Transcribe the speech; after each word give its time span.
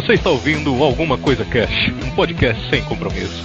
Você 0.00 0.12
está 0.12 0.30
ouvindo 0.30 0.80
Alguma 0.84 1.18
Coisa 1.18 1.44
Cash, 1.44 1.88
um 2.04 2.14
podcast 2.14 2.70
sem 2.70 2.84
compromisso. 2.84 3.44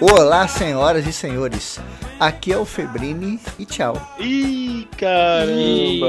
Olá, 0.00 0.46
senhoras 0.46 1.04
e 1.04 1.12
senhores. 1.12 1.80
Aqui 2.20 2.52
é 2.52 2.56
o 2.56 2.64
Febrini 2.64 3.40
e 3.58 3.66
tchau. 3.66 3.94
Ih, 4.78 4.88
caramba! 4.96 6.08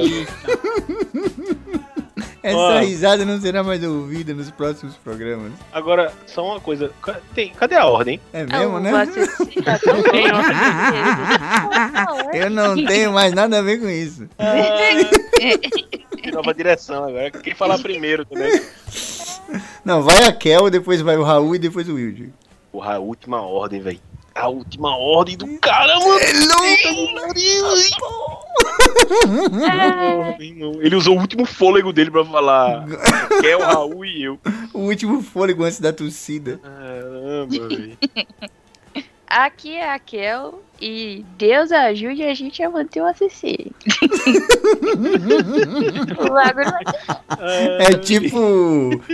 Essa 2.41 2.57
Ó. 2.57 2.79
risada 2.79 3.25
não 3.25 3.39
será 3.41 3.63
mais 3.63 3.83
ouvida 3.83 4.33
nos 4.33 4.49
próximos 4.49 4.95
programas. 4.95 5.51
Agora, 5.73 6.11
só 6.25 6.45
uma 6.45 6.59
coisa. 6.59 6.89
Tem, 7.35 7.49
cadê 7.53 7.75
a 7.75 7.85
ordem? 7.85 8.19
É 8.31 8.45
mesmo, 8.45 8.77
Ah, 8.77 8.79
né? 8.79 8.91
Tá. 9.65 9.79
Eu 12.33 12.49
não 12.49 12.75
tenho 12.85 13.11
mais 13.11 13.33
nada 13.33 13.59
a 13.59 13.61
ver 13.61 13.79
com 13.81 13.89
isso. 13.89 14.27
De 16.23 16.31
nova 16.31 16.53
direção 16.53 17.03
agora. 17.05 17.29
Quem 17.31 17.53
falar 17.53 17.77
primeiro 17.79 18.23
também? 18.25 18.61
Não, 19.83 20.01
vai 20.01 20.23
a 20.23 20.31
Kel, 20.31 20.69
depois 20.69 21.01
vai 21.01 21.17
o 21.17 21.23
Raul 21.23 21.55
e 21.55 21.59
depois 21.59 21.89
o 21.89 21.95
Wilde. 21.95 22.31
Porra, 22.71 22.95
a 22.95 22.99
última 22.99 23.41
ordem, 23.41 23.81
velho. 23.81 23.99
A 24.33 24.47
última 24.47 24.95
ordem 24.95 25.35
do 25.35 25.45
caramba! 25.59 26.19
É! 29.71 30.37
Ele 30.41 30.95
usou 30.95 31.17
o 31.17 31.19
último 31.19 31.45
fôlego 31.45 31.91
dele 31.91 32.11
pra 32.11 32.25
falar. 32.25 32.85
É 33.43 33.55
o 33.55 33.59
Raul 33.59 34.05
e 34.05 34.23
eu. 34.23 34.39
O 34.73 34.79
último 34.79 35.21
fôlego 35.21 35.63
antes 35.63 35.79
da 35.79 35.91
torcida. 35.91 36.59
Caramba, 36.61 37.67
velho. 37.67 37.97
Aqui 39.29 39.75
é 39.75 39.93
a 39.93 39.99
Kel 39.99 40.63
e 40.81 41.23
Deus 41.37 41.71
ajude 41.71 42.23
a 42.23 42.33
gente 42.33 42.63
a 42.63 42.69
manter 42.69 42.99
o 42.99 43.05
ACC. 43.05 43.71
o 46.17 46.33
bagulho 46.33 46.73
É 47.79 47.93
tipo 47.93 48.39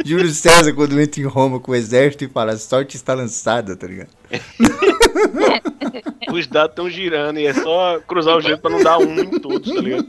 Júlio 0.05 0.29
César 0.29 0.71
quando 0.73 0.97
entra 1.01 1.19
em 1.19 1.25
Roma 1.25 1.59
com 1.59 1.73
o 1.73 1.75
exército 1.75 2.23
e 2.23 2.29
fala: 2.29 2.53
a 2.53 2.57
sorte 2.57 2.95
está 2.95 3.13
lançada, 3.13 3.75
tá 3.75 3.87
ligado? 3.87 4.07
Os 6.31 6.47
dados 6.47 6.71
estão 6.71 6.89
girando 6.89 7.39
e 7.39 7.45
é 7.47 7.53
só 7.53 7.99
cruzar 8.01 8.37
o 8.37 8.41
dedo 8.41 8.59
pra 8.59 8.71
não 8.71 8.83
dar 8.83 8.97
um 8.97 9.19
em 9.19 9.39
todos, 9.39 9.73
tá 9.73 9.81
ligado? 9.81 10.07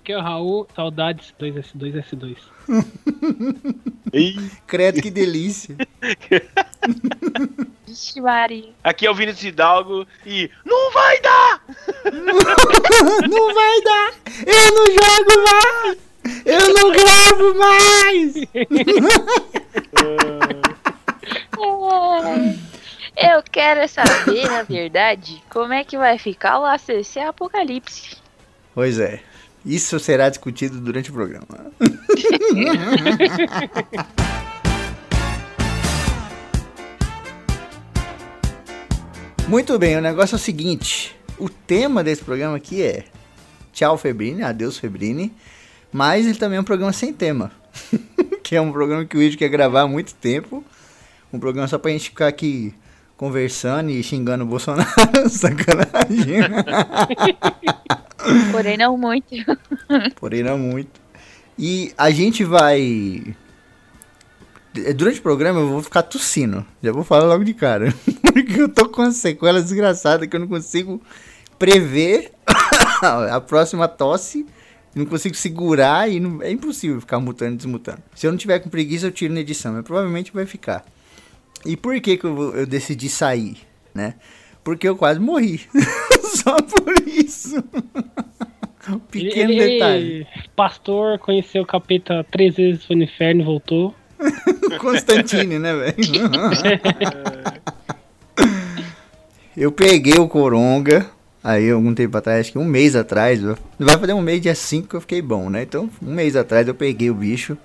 Aqui 0.00 0.12
é 0.12 0.16
o 0.18 0.20
Raul, 0.22 0.66
saudades 0.74 1.34
2S2, 1.40 2.04
S2. 2.10 2.36
Ih, 4.12 4.50
Credo, 4.66 5.02
que 5.02 5.10
delícia. 5.10 5.76
Vixe, 7.86 8.20
Maria. 8.20 8.70
aqui 8.84 9.06
é 9.06 9.10
o 9.10 9.14
Vinícius 9.14 9.44
Hidalgo 9.44 10.06
e. 10.24 10.48
Não 10.64 10.92
vai 10.92 11.20
dar! 11.20 11.62
Não 13.28 13.54
vai 13.54 13.80
dar! 13.82 14.12
Eu 14.46 14.74
não 14.74 14.86
jogo 14.86 15.32
mais! 15.44 15.98
Eu 16.46 16.74
não 16.74 16.92
gravo 16.92 17.54
mais! 17.58 18.36
É, 18.36 18.66
Eu 23.22 23.42
quero 23.42 23.86
saber, 23.86 24.48
na 24.48 24.62
verdade, 24.62 25.42
como 25.50 25.74
é 25.74 25.84
que 25.84 25.98
vai 25.98 26.16
ficar 26.16 26.58
o 26.58 26.64
ACC 26.64 27.18
Apocalipse. 27.18 28.16
Pois 28.74 28.98
é. 28.98 29.20
Isso 29.62 30.00
será 30.00 30.30
discutido 30.30 30.80
durante 30.80 31.10
o 31.10 31.12
programa. 31.12 31.46
Muito 39.46 39.78
bem, 39.78 39.98
o 39.98 40.00
negócio 40.00 40.36
é 40.36 40.38
o 40.38 40.40
seguinte: 40.40 41.14
o 41.38 41.50
tema 41.50 42.02
desse 42.02 42.24
programa 42.24 42.56
aqui 42.56 42.82
é 42.82 43.04
Tchau 43.70 43.98
Febrini, 43.98 44.42
adeus 44.42 44.78
Febrini, 44.78 45.30
mas 45.92 46.24
ele 46.24 46.38
também 46.38 46.56
é 46.56 46.60
um 46.62 46.64
programa 46.64 46.94
sem 46.94 47.12
tema. 47.12 47.52
que 48.42 48.56
é 48.56 48.60
um 48.62 48.72
programa 48.72 49.04
que 49.04 49.18
o 49.18 49.20
Ed 49.20 49.36
quer 49.36 49.50
gravar 49.50 49.82
há 49.82 49.86
muito 49.86 50.14
tempo. 50.14 50.64
Um 51.30 51.38
programa 51.38 51.68
só 51.68 51.76
pra 51.78 51.90
gente 51.90 52.08
ficar 52.08 52.28
aqui 52.28 52.74
conversando 53.20 53.90
e 53.90 54.02
xingando 54.02 54.44
o 54.44 54.46
Bolsonaro. 54.46 54.88
Sacanagem. 55.28 56.40
Porém, 58.50 58.78
não 58.78 58.96
muito. 58.96 59.34
Porém, 60.16 60.42
não 60.42 60.56
muito. 60.58 60.98
E 61.58 61.92
a 61.98 62.10
gente 62.10 62.42
vai. 62.44 63.22
eh, 64.74 64.94
Durante 64.94 65.18
o 65.18 65.22
programa 65.22 65.60
eu 65.60 65.68
vou 65.68 65.82
ficar 65.82 66.02
tossindo. 66.02 66.64
Já 66.82 66.92
vou 66.92 67.04
falar 67.04 67.26
logo 67.26 67.44
de 67.44 67.52
cara. 67.52 67.92
Porque 68.32 68.58
eu 68.62 68.70
tô 68.70 68.88
com 68.88 69.02
uma 69.02 69.12
sequela 69.12 69.60
desgraçada 69.60 70.26
que 70.26 70.34
eu 70.34 70.40
não 70.40 70.48
consigo 70.48 70.98
prever 71.58 72.32
a 73.30 73.38
próxima 73.38 73.86
tosse. 73.86 74.46
Não 74.94 75.04
consigo 75.04 75.34
segurar 75.36 76.10
e 76.10 76.18
não- 76.18 76.42
é 76.42 76.50
impossível 76.50 76.98
ficar 77.00 77.20
mutando 77.20 77.52
e 77.52 77.56
desmutando. 77.58 78.02
Se 78.14 78.26
eu 78.26 78.30
não 78.32 78.38
tiver 78.38 78.60
com 78.60 78.70
preguiça, 78.70 79.06
eu 79.06 79.12
tiro 79.12 79.34
na 79.34 79.40
edição, 79.40 79.74
mas 79.74 79.84
provavelmente 79.84 80.32
vai 80.32 80.46
ficar. 80.46 80.84
E 81.64 81.76
por 81.76 82.00
que, 82.00 82.16
que 82.16 82.24
eu, 82.24 82.54
eu 82.56 82.66
decidi 82.66 83.08
sair, 83.08 83.56
né? 83.94 84.14
Porque 84.64 84.88
eu 84.88 84.96
quase 84.96 85.20
morri. 85.20 85.60
Só 86.22 86.56
por 86.56 86.94
isso. 87.06 87.62
Um 88.88 88.98
pequeno 89.10 89.50
Ele- 89.52 89.62
ele- 89.62 89.72
detalhe. 89.74 90.26
Pastor 90.56 91.18
conheceu 91.18 91.62
o 91.62 91.66
capeta 91.66 92.24
três 92.30 92.56
vezes, 92.56 92.84
foi 92.84 92.96
no 92.96 93.02
inferno 93.04 93.42
e 93.42 93.44
voltou. 93.44 93.94
Constantine, 94.80 95.58
né, 95.58 95.72
velho? 95.74 95.94
eu 99.56 99.72
peguei 99.72 100.14
o 100.18 100.28
Coronga, 100.28 101.06
aí 101.42 101.70
algum 101.70 101.94
tempo 101.94 102.16
atrás, 102.16 102.40
acho 102.40 102.52
que 102.52 102.58
um 102.58 102.64
mês 102.64 102.94
atrás, 102.96 103.40
vai 103.78 103.98
fazer 103.98 104.12
um 104.12 104.20
mês, 104.22 104.40
dia 104.40 104.54
5 104.54 104.88
que 104.88 104.96
eu 104.96 105.00
fiquei 105.00 105.22
bom, 105.22 105.48
né? 105.50 105.62
Então, 105.62 105.88
um 106.02 106.14
mês 106.14 106.36
atrás 106.36 106.68
eu 106.68 106.74
peguei 106.74 107.10
o 107.10 107.14
bicho, 107.14 107.56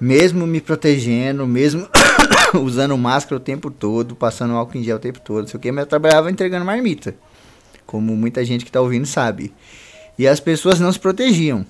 mesmo 0.00 0.46
me 0.46 0.60
protegendo, 0.60 1.46
mesmo 1.46 1.88
usando 2.64 2.96
máscara 2.96 3.36
o 3.36 3.40
tempo 3.40 3.70
todo, 3.70 4.14
passando 4.14 4.54
álcool 4.54 4.78
em 4.78 4.82
gel 4.82 4.96
o 4.96 5.00
tempo 5.00 5.20
todo, 5.20 5.40
não 5.40 5.46
sei 5.48 5.58
o 5.58 5.60
que, 5.60 5.72
mas 5.72 5.84
eu 5.84 5.88
trabalhava 5.88 6.30
entregando 6.30 6.64
marmita, 6.64 7.14
como 7.86 8.16
muita 8.16 8.44
gente 8.44 8.64
que 8.64 8.72
tá 8.72 8.80
ouvindo 8.80 9.06
sabe. 9.06 9.52
E 10.18 10.26
as 10.26 10.40
pessoas 10.40 10.80
não 10.80 10.92
se 10.92 10.98
protegiam. 10.98 11.66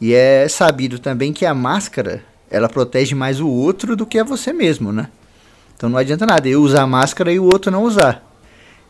E 0.00 0.12
é 0.12 0.46
sabido 0.48 0.98
também 0.98 1.32
que 1.32 1.46
a 1.46 1.54
máscara, 1.54 2.22
ela 2.50 2.68
protege 2.68 3.14
mais 3.14 3.40
o 3.40 3.48
outro 3.48 3.96
do 3.96 4.04
que 4.04 4.18
a 4.18 4.24
você 4.24 4.52
mesmo, 4.52 4.92
né? 4.92 5.08
Então 5.76 5.88
não 5.88 5.98
adianta 5.98 6.26
nada 6.26 6.48
eu 6.48 6.62
usar 6.62 6.86
máscara 6.86 7.32
e 7.32 7.38
o 7.38 7.44
outro 7.44 7.70
não 7.70 7.82
usar. 7.82 8.22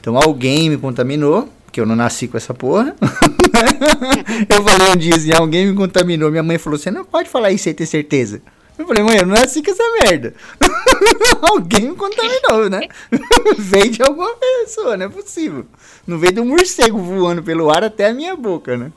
Então 0.01 0.17
alguém 0.17 0.71
me 0.71 0.77
contaminou, 0.77 1.49
que 1.71 1.81
eu 1.81 1.87
não 1.87 1.97
nasci 1.97 2.29
com 2.29 2.37
essa 2.37 2.55
porra. 2.55 2.97
eu 4.49 4.63
falei 4.63 4.93
um 4.93 4.97
dia 4.97 5.15
assim, 5.15 5.33
alguém 5.33 5.67
me 5.67 5.75
contaminou. 5.75 6.31
Minha 6.31 6.43
mãe 6.43 6.59
falou, 6.59 6.79
você 6.79 6.91
não 6.91 7.05
pode 7.05 7.29
falar 7.29 7.51
isso 7.51 7.65
sem 7.65 7.75
ter 7.75 7.87
certeza. 7.87 8.41
Eu 8.79 8.87
falei, 8.87 9.03
mãe, 9.03 9.19
não 9.19 9.29
nasci 9.29 9.63
com 9.63 9.71
essa 9.71 9.83
merda. 10.03 10.35
alguém 11.41 11.95
contaminou, 11.95 12.69
né? 12.69 12.89
veio 13.57 13.91
de 13.91 14.03
alguma 14.03 14.35
pessoa, 14.37 14.97
não 14.97 15.07
é 15.07 15.09
possível. 15.09 15.67
Não 16.07 16.19
veio 16.19 16.35
de 16.35 16.41
um 16.41 16.47
morcego 16.47 16.99
voando 16.99 17.43
pelo 17.43 17.71
ar 17.71 17.85
até 17.85 18.09
a 18.09 18.15
minha 18.15 18.37
boca, 18.37 18.77
né? 18.77 18.93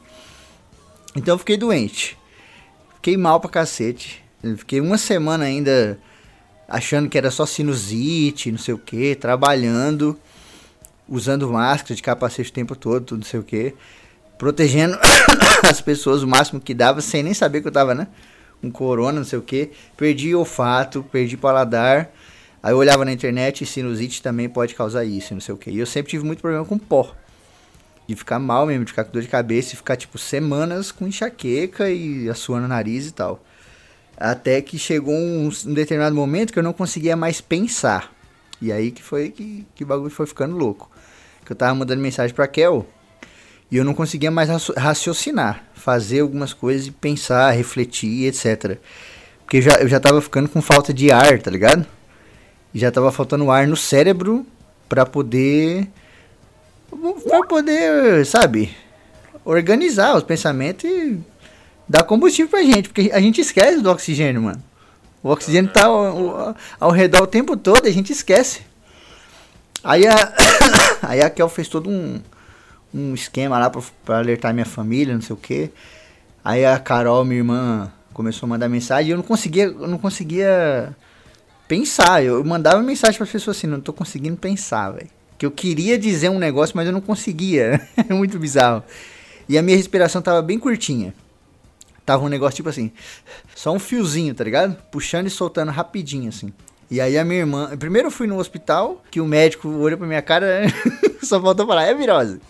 Então 1.15 1.35
eu 1.35 1.39
fiquei 1.39 1.55
doente. 1.55 2.17
Fiquei 2.95 3.15
mal 3.15 3.39
pra 3.39 3.49
cacete. 3.49 4.23
Fiquei 4.57 4.81
uma 4.81 4.97
semana 4.97 5.45
ainda 5.45 5.99
achando 6.67 7.09
que 7.09 7.17
era 7.17 7.31
só 7.31 7.45
sinusite, 7.45 8.51
não 8.51 8.59
sei 8.59 8.73
o 8.73 8.77
que, 8.77 9.15
trabalhando, 9.15 10.17
usando 11.07 11.49
máscara 11.49 11.95
de 11.95 12.01
capacete 12.01 12.51
o 12.51 12.53
tempo 12.53 12.75
todo, 12.75 13.17
não 13.17 13.23
sei 13.23 13.39
o 13.39 13.43
que, 13.43 13.73
protegendo 14.37 14.97
as 15.67 15.81
pessoas 15.81 16.21
o 16.21 16.27
máximo 16.27 16.61
que 16.61 16.73
dava, 16.73 17.01
sem 17.01 17.23
nem 17.23 17.33
saber 17.33 17.61
que 17.61 17.67
eu 17.67 17.71
tava, 17.71 17.95
né? 17.95 18.07
Um 18.61 18.69
corona, 18.69 19.19
não 19.19 19.25
sei 19.25 19.39
o 19.39 19.41
que. 19.41 19.71
Perdi 19.95 20.35
olfato, 20.35 21.03
perdi 21.11 21.37
paladar. 21.37 22.11
Aí 22.61 22.73
eu 22.73 22.77
olhava 22.77 23.05
na 23.05 23.11
internet 23.11 23.63
e 23.63 23.67
sinusite 23.67 24.21
também 24.21 24.49
pode 24.49 24.75
causar 24.75 25.05
isso, 25.05 25.33
não 25.33 25.41
sei 25.41 25.53
o 25.53 25.57
que. 25.57 25.69
E 25.69 25.79
eu 25.79 25.85
sempre 25.85 26.11
tive 26.11 26.25
muito 26.25 26.41
problema 26.41 26.65
com 26.65 26.77
pó. 26.77 27.15
De 28.05 28.15
ficar 28.15 28.39
mal 28.39 28.65
mesmo, 28.65 28.83
de 28.83 28.91
ficar 28.91 29.05
com 29.05 29.11
dor 29.11 29.21
de 29.21 29.27
cabeça 29.27 29.73
e 29.73 29.77
ficar, 29.77 29.95
tipo, 29.95 30.17
semanas 30.17 30.91
com 30.91 31.07
enxaqueca 31.07 31.89
e 31.89 32.27
assoando 32.27 32.65
o 32.65 32.67
nariz 32.67 33.07
e 33.07 33.11
tal. 33.11 33.43
Até 34.17 34.61
que 34.61 34.77
chegou 34.77 35.13
um, 35.13 35.49
um 35.65 35.73
determinado 35.73 36.15
momento 36.15 36.51
que 36.51 36.59
eu 36.59 36.63
não 36.63 36.73
conseguia 36.73 37.15
mais 37.15 37.39
pensar. 37.39 38.11
E 38.61 38.71
aí 38.71 38.91
que 38.91 39.01
foi 39.01 39.29
que, 39.29 39.65
que 39.73 39.83
o 39.83 39.87
bagulho 39.87 40.09
foi 40.09 40.25
ficando 40.25 40.57
louco. 40.57 40.91
Que 41.45 41.53
eu 41.53 41.55
tava 41.55 41.73
mandando 41.73 42.01
mensagem 42.01 42.35
pra 42.35 42.47
Kel 42.47 42.85
e 43.71 43.77
eu 43.77 43.83
não 43.85 43.93
conseguia 43.93 44.31
mais 44.31 44.49
raci- 44.49 44.73
raciocinar. 44.77 45.63
Fazer 45.75 46.19
algumas 46.21 46.53
coisas 46.53 46.87
e 46.87 46.91
pensar, 46.91 47.51
refletir, 47.51 48.25
etc. 48.27 48.77
Porque 49.45 49.61
já, 49.61 49.73
eu 49.79 49.87
já 49.87 49.99
tava 49.99 50.21
ficando 50.21 50.49
com 50.49 50.61
falta 50.61 50.93
de 50.93 51.11
ar, 51.11 51.41
tá 51.41 51.49
ligado? 51.49 51.85
E 52.73 52.79
já 52.79 52.91
tava 52.91 53.11
faltando 53.11 53.49
ar 53.49 53.65
no 53.67 53.75
cérebro 53.77 54.45
pra 54.87 55.05
poder. 55.05 55.87
Pra 57.27 57.43
poder, 57.43 58.25
sabe? 58.25 58.75
organizar 59.45 60.15
os 60.15 60.21
pensamentos 60.23 60.83
e 60.87 61.17
dar 61.87 62.03
combustível 62.03 62.49
pra 62.51 62.61
gente, 62.61 62.89
porque 62.89 63.09
a 63.11 63.19
gente 63.19 63.41
esquece 63.41 63.79
do 63.81 63.89
oxigênio, 63.89 64.41
mano. 64.43 64.61
O 65.23 65.29
oxigênio 65.29 65.71
tá 65.71 65.85
ao, 65.85 66.55
ao- 66.79 66.91
redor 66.91 67.23
o 67.23 67.27
tempo 67.27 67.57
todo, 67.57 67.87
a 67.87 67.91
gente 67.91 68.11
esquece. 68.11 68.61
Aí 69.83 70.05
a, 70.05 70.33
aí 71.01 71.21
a 71.21 71.29
Kel 71.31 71.49
fez 71.49 71.67
todo 71.67 71.89
um, 71.89 72.21
um 72.93 73.13
esquema 73.13 73.57
lá 73.57 73.69
pra 73.69 74.17
alertar 74.17 74.53
minha 74.53 74.65
família, 74.65 75.13
não 75.13 75.21
sei 75.21 75.33
o 75.33 75.37
que. 75.37 75.71
Aí 76.43 76.65
a 76.65 76.79
Carol, 76.79 77.23
minha 77.25 77.39
irmã, 77.39 77.91
começou 78.13 78.47
a 78.47 78.49
mandar 78.49 78.69
mensagem 78.69 79.09
e 79.09 79.11
eu 79.11 79.17
não 79.17 79.23
conseguia, 79.23 79.65
eu 79.65 79.87
não 79.87 79.97
conseguia 79.97 80.95
pensar. 81.67 82.23
Eu 82.23 82.43
mandava 82.43 82.81
mensagem 82.81 83.17
para 83.17 83.25
as 83.25 83.31
pessoas 83.31 83.57
assim, 83.57 83.67
não 83.67 83.79
tô 83.79 83.93
conseguindo 83.93 84.37
pensar, 84.37 84.91
velho. 84.91 85.09
Que 85.37 85.45
eu 85.45 85.51
queria 85.51 85.97
dizer 85.97 86.29
um 86.29 86.39
negócio, 86.39 86.75
mas 86.75 86.85
eu 86.87 86.91
não 86.91 87.01
conseguia. 87.01 87.79
É 88.09 88.13
muito 88.13 88.39
bizarro. 88.39 88.83
E 89.47 89.57
a 89.57 89.61
minha 89.61 89.77
respiração 89.77 90.21
tava 90.21 90.41
bem 90.41 90.59
curtinha. 90.59 91.13
Tava 92.05 92.23
um 92.25 92.27
negócio 92.27 92.55
tipo 92.55 92.69
assim, 92.69 92.91
só 93.55 93.71
um 93.71 93.79
fiozinho, 93.79 94.33
tá 94.33 94.43
ligado? 94.43 94.75
Puxando 94.91 95.27
e 95.27 95.29
soltando 95.29 95.71
rapidinho 95.71 96.29
assim. 96.29 96.51
E 96.89 96.99
aí 96.99 97.17
a 97.19 97.23
minha 97.23 97.41
irmã, 97.41 97.77
primeiro 97.77 98.07
eu 98.07 98.11
fui 98.11 98.25
no 98.25 98.39
hospital, 98.39 99.03
que 99.11 99.21
o 99.21 99.25
médico 99.25 99.69
olhou 99.69 99.97
pra 99.97 100.07
minha 100.07 100.21
cara, 100.23 100.63
só 101.21 101.39
faltou 101.39 101.67
falar, 101.67 101.83
é 101.83 101.93
virose. 101.93 102.41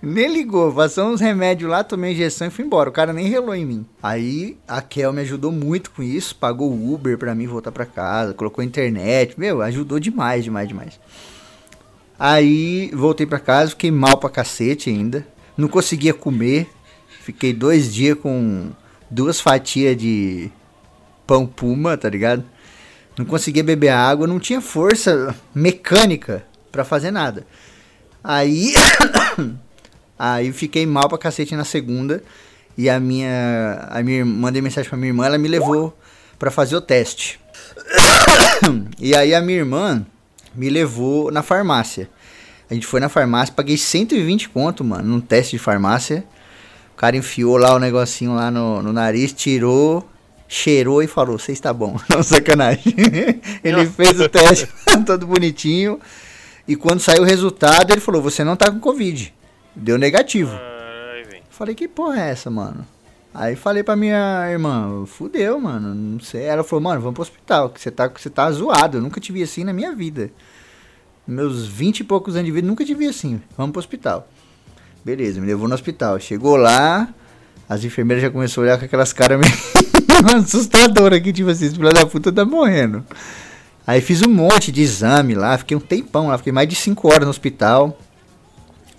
Nem 0.00 0.32
ligou, 0.32 0.72
passou 0.72 1.08
uns 1.08 1.20
remédios 1.20 1.68
lá, 1.68 1.82
tomei 1.82 2.12
injeção 2.12 2.46
e 2.46 2.50
fui 2.50 2.64
embora. 2.64 2.88
O 2.88 2.92
cara 2.92 3.12
nem 3.12 3.26
relou 3.26 3.54
em 3.54 3.64
mim. 3.64 3.86
Aí 4.00 4.56
a 4.66 4.80
Kel 4.80 5.12
me 5.12 5.22
ajudou 5.22 5.50
muito 5.50 5.90
com 5.90 6.02
isso, 6.02 6.36
pagou 6.36 6.70
o 6.70 6.94
Uber 6.94 7.18
pra 7.18 7.34
mim 7.34 7.48
voltar 7.48 7.72
pra 7.72 7.84
casa, 7.84 8.32
colocou 8.32 8.62
internet, 8.62 9.38
meu, 9.38 9.60
ajudou 9.60 9.98
demais, 9.98 10.44
demais, 10.44 10.68
demais. 10.68 11.00
Aí 12.18 12.90
voltei 12.94 13.26
pra 13.26 13.40
casa, 13.40 13.70
fiquei 13.70 13.90
mal 13.90 14.18
pra 14.18 14.30
cacete 14.30 14.88
ainda. 14.88 15.26
Não 15.56 15.68
conseguia 15.68 16.14
comer. 16.14 16.68
Fiquei 17.22 17.52
dois 17.52 17.92
dias 17.92 18.16
com 18.18 18.70
duas 19.10 19.40
fatias 19.40 19.96
de 19.96 20.50
pão 21.26 21.46
puma, 21.46 21.96
tá 21.96 22.08
ligado? 22.08 22.44
Não 23.18 23.24
conseguia 23.24 23.62
beber 23.62 23.90
água, 23.90 24.26
não 24.26 24.40
tinha 24.40 24.60
força 24.60 25.34
mecânica 25.54 26.44
pra 26.72 26.84
fazer 26.84 27.10
nada. 27.10 27.46
Aí. 28.22 28.72
Aí 30.18 30.52
fiquei 30.52 30.86
mal 30.86 31.08
pra 31.08 31.18
cacete 31.18 31.54
na 31.54 31.64
segunda. 31.64 32.22
E 32.76 32.88
a 32.88 33.00
minha. 33.00 33.88
A 33.90 34.02
minha 34.02 34.24
mandei 34.24 34.62
mensagem 34.62 34.88
pra 34.88 34.96
minha 34.96 35.10
irmã, 35.10 35.26
ela 35.26 35.38
me 35.38 35.48
levou 35.48 35.96
pra 36.38 36.50
fazer 36.50 36.76
o 36.76 36.80
teste. 36.80 37.40
e 38.98 39.14
aí 39.16 39.34
a 39.34 39.40
minha 39.40 39.58
irmã 39.58 40.06
me 40.54 40.70
levou 40.70 41.30
na 41.30 41.42
farmácia. 41.42 42.08
A 42.70 42.74
gente 42.74 42.86
foi 42.86 43.00
na 43.00 43.08
farmácia, 43.08 43.54
paguei 43.54 43.76
120 43.76 44.50
conto, 44.50 44.84
mano, 44.84 45.08
num 45.08 45.20
teste 45.20 45.56
de 45.56 45.58
farmácia. 45.58 46.24
O 46.92 46.96
cara 46.96 47.16
enfiou 47.16 47.56
lá 47.56 47.74
o 47.74 47.78
negocinho 47.78 48.34
lá 48.34 48.50
no, 48.50 48.82
no 48.82 48.92
nariz, 48.92 49.32
tirou, 49.32 50.06
cheirou 50.46 51.02
e 51.02 51.06
falou, 51.06 51.38
você 51.38 51.52
está 51.52 51.72
bom. 51.72 51.98
Não, 52.10 52.22
sacanagem. 52.22 52.94
ele 53.64 53.86
fez 53.86 54.20
o 54.20 54.28
teste 54.28 54.68
todo 55.06 55.26
bonitinho. 55.26 55.98
E 56.66 56.76
quando 56.76 57.00
saiu 57.00 57.22
o 57.22 57.26
resultado, 57.26 57.90
ele 57.90 58.00
falou, 58.00 58.20
você 58.20 58.44
não 58.44 58.54
tá 58.54 58.70
com 58.70 58.78
Covid. 58.78 59.32
Deu 59.78 59.96
negativo. 59.96 60.52
Ai. 60.52 61.42
Falei, 61.48 61.74
que 61.74 61.88
porra 61.88 62.20
é 62.20 62.30
essa, 62.30 62.50
mano? 62.50 62.86
Aí 63.32 63.54
falei 63.54 63.82
pra 63.82 63.94
minha 63.94 64.50
irmã, 64.50 65.04
fudeu, 65.06 65.60
mano, 65.60 65.94
não 65.94 66.20
sei. 66.20 66.42
Ela 66.42 66.64
falou, 66.64 66.82
mano, 66.82 67.00
vamos 67.00 67.14
pro 67.14 67.22
hospital, 67.22 67.70
que 67.70 67.80
você 67.80 67.90
tá, 67.90 68.08
você 68.08 68.28
tá 68.28 68.50
zoado. 68.50 68.98
Eu 68.98 69.02
nunca 69.02 69.20
te 69.20 69.30
vi 69.30 69.42
assim 69.42 69.64
na 69.64 69.72
minha 69.72 69.94
vida. 69.94 70.30
Meus 71.26 71.66
vinte 71.66 72.00
e 72.00 72.04
poucos 72.04 72.34
anos 72.34 72.46
de 72.46 72.52
vida, 72.52 72.66
nunca 72.66 72.84
te 72.84 72.94
vi 72.94 73.06
assim. 73.06 73.40
Vamos 73.56 73.72
pro 73.72 73.78
hospital. 73.78 74.28
Beleza, 75.04 75.40
me 75.40 75.46
levou 75.46 75.68
no 75.68 75.74
hospital. 75.74 76.18
Chegou 76.18 76.56
lá, 76.56 77.08
as 77.68 77.84
enfermeiras 77.84 78.22
já 78.22 78.30
começaram 78.30 78.62
a 78.62 78.66
olhar 78.66 78.78
com 78.78 78.86
aquelas 78.86 79.12
caras 79.12 79.38
meio 79.38 79.52
assustadoras 80.36 81.18
aqui, 81.18 81.32
tipo 81.32 81.50
assim, 81.50 81.66
esse 81.66 81.76
filho 81.76 81.92
da 81.92 82.06
puta 82.06 82.32
tá 82.32 82.44
morrendo. 82.44 83.04
Aí 83.86 84.00
fiz 84.00 84.22
um 84.22 84.30
monte 84.30 84.72
de 84.72 84.82
exame 84.82 85.34
lá, 85.34 85.56
fiquei 85.56 85.76
um 85.76 85.80
tempão 85.80 86.28
lá, 86.28 86.38
fiquei 86.38 86.52
mais 86.52 86.68
de 86.68 86.74
5 86.74 87.06
horas 87.08 87.24
no 87.24 87.30
hospital. 87.30 87.98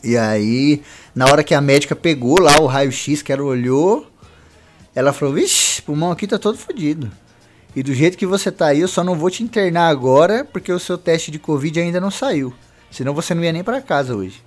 E 0.03 0.17
aí, 0.17 0.81
na 1.13 1.25
hora 1.25 1.43
que 1.43 1.53
a 1.53 1.61
médica 1.61 1.95
pegou 1.95 2.39
lá 2.39 2.59
o 2.59 2.65
raio-x 2.65 3.21
que 3.21 3.31
ela 3.31 3.43
olhou, 3.43 4.09
ela 4.95 5.13
falou: 5.13 5.33
Vixe, 5.33 5.81
o 5.81 5.83
pulmão 5.83 6.11
aqui 6.11 6.27
tá 6.27 6.37
todo 6.37 6.57
fodido. 6.57 7.11
E 7.75 7.83
do 7.83 7.93
jeito 7.93 8.17
que 8.17 8.25
você 8.25 8.51
tá 8.51 8.67
aí, 8.67 8.79
eu 8.79 8.87
só 8.87 9.03
não 9.03 9.15
vou 9.15 9.29
te 9.29 9.43
internar 9.43 9.89
agora 9.89 10.43
porque 10.43 10.71
o 10.71 10.79
seu 10.79 10.97
teste 10.97 11.29
de 11.29 11.37
Covid 11.37 11.79
ainda 11.79 11.99
não 11.99 12.09
saiu. 12.09 12.53
Senão 12.89 13.13
você 13.13 13.35
não 13.35 13.43
ia 13.43 13.53
nem 13.53 13.63
pra 13.63 13.81
casa 13.81 14.15
hoje. 14.15 14.43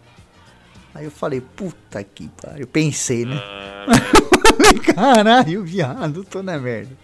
Aí 0.95 1.05
eu 1.05 1.11
falei: 1.11 1.41
Puta 1.41 2.03
que 2.03 2.29
pariu. 2.41 2.63
Eu 2.63 2.67
pensei, 2.67 3.25
né? 3.25 3.41
Caralho, 4.95 5.63
viado, 5.65 6.25
tô 6.25 6.43
na 6.43 6.59
merda. 6.59 6.97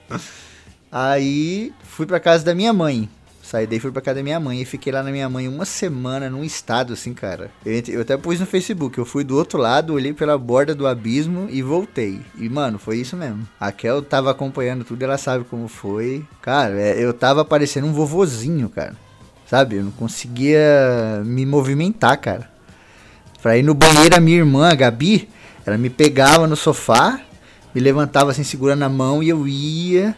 Aí 0.91 1.73
fui 1.83 2.06
pra 2.06 2.19
casa 2.19 2.45
da 2.45 2.55
minha 2.55 2.73
mãe. 2.73 3.09
Saí 3.49 3.67
daí 3.67 3.81
fui 3.81 3.91
pra 3.91 4.03
casa 4.03 4.17
da 4.17 4.23
minha 4.23 4.39
mãe 4.39 4.61
e 4.61 4.65
fiquei 4.67 4.93
lá 4.93 5.03
na 5.03 5.11
minha 5.11 5.27
mãe 5.27 5.49
uma 5.49 5.65
semana 5.65 6.29
num 6.29 6.45
estado 6.45 6.93
assim, 6.93 7.15
cara. 7.15 7.50
Eu, 7.65 7.83
eu 7.89 8.00
até 8.03 8.15
pus 8.15 8.39
no 8.39 8.45
Facebook, 8.45 8.99
eu 8.99 9.06
fui 9.06 9.25
do 9.25 9.39
outro 9.39 9.59
lado, 9.59 9.95
olhei 9.95 10.12
pela 10.12 10.37
borda 10.37 10.75
do 10.75 10.87
abismo 10.87 11.49
e 11.49 11.62
voltei. 11.62 12.21
E, 12.37 12.47
mano, 12.47 12.79
foi 12.79 12.99
isso 12.99 13.17
mesmo. 13.17 13.49
A 13.59 13.73
Kel 13.73 14.03
tava 14.03 14.31
acompanhando 14.31 14.85
tudo, 14.85 15.03
ela 15.03 15.17
sabe 15.17 15.45
como 15.45 15.67
foi. 15.67 16.27
Cara, 16.43 16.79
é, 16.79 17.03
eu 17.03 17.15
tava 17.15 17.43
parecendo 17.43 17.87
um 17.87 17.93
vovozinho, 17.95 18.69
cara. 18.69 18.95
Sabe? 19.47 19.77
Eu 19.77 19.85
não 19.85 19.93
conseguia 19.93 21.23
me 21.25 21.47
movimentar, 21.47 22.21
cara. 22.21 22.50
Pra 23.41 23.56
ir 23.56 23.62
no 23.62 23.73
banheiro, 23.73 24.15
a 24.15 24.21
minha 24.21 24.37
irmã, 24.37 24.69
a 24.69 24.75
Gabi, 24.75 25.27
ela 25.65 25.79
me 25.79 25.89
pegava 25.89 26.47
no 26.47 26.55
sofá, 26.55 27.19
me 27.75 27.81
levantava 27.81 28.31
assim, 28.31 28.45
segurando 28.45 28.83
a 28.83 28.91
mão 28.91 29.23
e 29.23 29.31
eu 29.31 29.49
ia. 29.49 30.15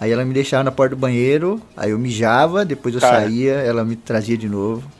Aí 0.00 0.10
ela 0.10 0.24
me 0.24 0.32
deixava 0.32 0.64
na 0.64 0.72
porta 0.72 0.96
do 0.96 0.98
banheiro, 0.98 1.60
aí 1.76 1.90
eu 1.90 1.98
mijava, 1.98 2.64
depois 2.64 2.94
eu 2.94 3.00
Cara. 3.02 3.20
saía, 3.20 3.52
ela 3.52 3.84
me 3.84 3.96
trazia 3.96 4.36
de 4.36 4.48
novo. 4.48 4.90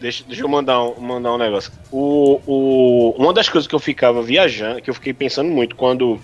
Deixa, 0.00 0.24
deixa 0.24 0.42
eu 0.42 0.48
mandar 0.48 0.82
um, 0.82 0.98
mandar 0.98 1.34
um 1.34 1.38
negócio. 1.38 1.70
O, 1.92 2.40
o, 2.46 3.10
uma 3.18 3.34
das 3.34 3.48
coisas 3.48 3.68
que 3.68 3.74
eu 3.74 3.78
ficava 3.78 4.22
viajando, 4.22 4.80
que 4.80 4.88
eu 4.88 4.94
fiquei 4.94 5.12
pensando 5.12 5.50
muito 5.50 5.76
quando 5.76 6.18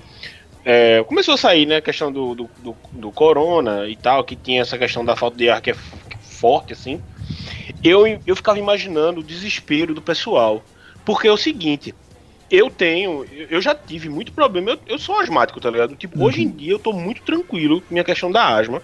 é, 0.65 1.05
começou 1.05 1.35
a 1.35 1.37
sair, 1.37 1.67
né, 1.67 1.77
a 1.77 1.83
questão 1.83 2.11
do, 2.11 2.35
do, 2.35 2.51
do, 2.63 2.77
do 2.93 3.13
corona 3.13 3.87
e 3.87 3.97
tal, 3.97 4.25
que 4.25 4.35
tinha 4.35 4.63
essa 4.63 4.79
questão 4.79 5.05
da 5.05 5.15
falta 5.15 5.37
de 5.37 5.51
ar 5.51 5.61
que 5.61 5.73
é 5.73 5.75
forte, 6.23 6.73
assim. 6.73 7.03
Eu, 7.83 8.07
eu 8.27 8.35
ficava 8.35 8.59
imaginando 8.59 9.21
o 9.21 9.25
desespero 9.25 9.95
do 9.95 10.01
pessoal. 10.01 10.63
Porque 11.05 11.29
é 11.29 11.33
o 11.33 11.37
seguinte, 11.37 11.95
eu 12.51 12.71
tenho, 12.71 13.25
eu- 13.51 13.61
já 13.61 13.75
tive 13.75 14.09
muito 14.09 14.33
problema, 14.33 14.71
eu, 14.73 14.79
eu 14.87 14.99
sou 14.99 15.19
asmático, 15.21 15.61
tá 15.61 15.71
ligado? 15.71 15.95
Tipo, 15.97 16.23
hoje 16.25 16.43
em 16.43 16.51
dia 16.51 16.73
eu 16.73 16.79
tô 16.79 16.93
muito 16.93 17.23
tranquilo 17.23 17.81
com 17.81 17.93
minha 17.95 18.05
questão 18.05 18.31
da 18.31 18.47
asma. 18.57 18.81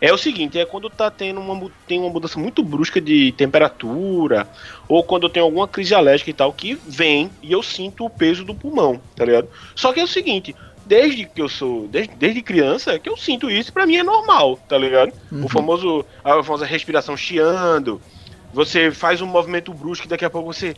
É 0.00 0.12
o 0.12 0.18
seguinte, 0.18 0.58
é 0.58 0.66
quando 0.66 0.90
tá 0.90 1.10
tendo 1.10 1.40
uma, 1.40 1.70
tem 1.86 2.00
uma 2.00 2.10
mudança 2.10 2.38
muito 2.38 2.62
brusca 2.62 3.00
de 3.00 3.32
temperatura, 3.32 4.46
ou 4.86 5.02
quando 5.02 5.22
eu 5.22 5.28
tenho 5.30 5.46
alguma 5.46 5.66
crise 5.66 5.94
alérgica 5.94 6.28
e 6.30 6.34
tal, 6.34 6.52
que 6.52 6.74
vem 6.86 7.30
e 7.42 7.52
eu 7.52 7.62
sinto 7.62 8.04
o 8.04 8.10
peso 8.10 8.44
do 8.44 8.54
pulmão, 8.54 9.00
tá 9.16 9.24
ligado? 9.24 9.48
Só 9.74 9.92
que 9.92 10.00
é 10.00 10.04
o 10.04 10.08
seguinte, 10.08 10.54
desde 10.84 11.24
que 11.24 11.40
eu 11.40 11.48
sou, 11.48 11.88
desde, 11.88 12.14
desde 12.16 12.42
criança, 12.42 12.98
que 12.98 13.08
eu 13.08 13.16
sinto 13.16 13.50
isso, 13.50 13.72
pra 13.72 13.86
mim 13.86 13.96
é 13.96 14.02
normal, 14.02 14.58
tá 14.68 14.76
ligado? 14.76 15.12
O 15.32 15.48
famoso, 15.48 16.04
a 16.22 16.42
famosa 16.42 16.66
respiração 16.66 17.16
chiando, 17.16 17.98
você 18.52 18.90
faz 18.90 19.22
um 19.22 19.26
movimento 19.26 19.72
brusco 19.72 20.06
e 20.06 20.08
daqui 20.08 20.24
a 20.24 20.30
pouco 20.30 20.52
você... 20.52 20.76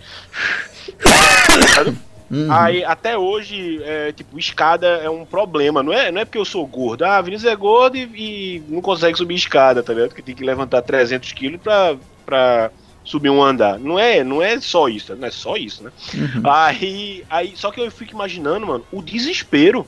Sabe? 1.75 1.97
Uhum. 2.30 2.50
Aí, 2.50 2.85
até 2.85 3.16
hoje, 3.16 3.80
é, 3.85 4.12
tipo, 4.12 4.38
escada 4.38 4.87
é 4.87 5.09
um 5.09 5.25
problema. 5.25 5.83
Não 5.83 5.92
é, 5.92 6.11
não 6.11 6.21
é 6.21 6.25
porque 6.25 6.38
eu 6.38 6.45
sou 6.45 6.66
gordo. 6.66 7.04
Ah, 7.04 7.21
Vinícius 7.21 7.50
é 7.50 7.54
gordo 7.54 7.97
e, 7.97 8.02
e 8.02 8.62
não 8.68 8.80
consegue 8.80 9.16
subir 9.16 9.37
escada, 9.37 9.83
tá 9.83 9.92
ligado? 9.92 10.14
Que 10.14 10.23
tem 10.23 10.35
que 10.35 10.45
levantar 10.45 10.83
300 10.83 11.33
quilos 11.33 11.61
pra, 11.61 11.97
pra 12.25 12.71
subir 13.04 13.30
um 13.30 13.42
andar. 13.42 13.78
Não 13.78 13.99
é, 13.99 14.25
não 14.25 14.42
é 14.42 14.61
só 14.61 14.88
isso, 14.88 15.14
não 15.14 15.28
é 15.28 15.30
só 15.30 15.56
isso, 15.56 15.85
né? 15.85 15.92
Aí, 16.45 17.25
aí, 17.30 17.52
só 17.54 17.71
que 17.71 17.80
eu 17.80 17.90
fico 17.90 18.12
imaginando, 18.12 18.66
mano, 18.66 18.85
o 18.90 19.00
desespero 19.00 19.87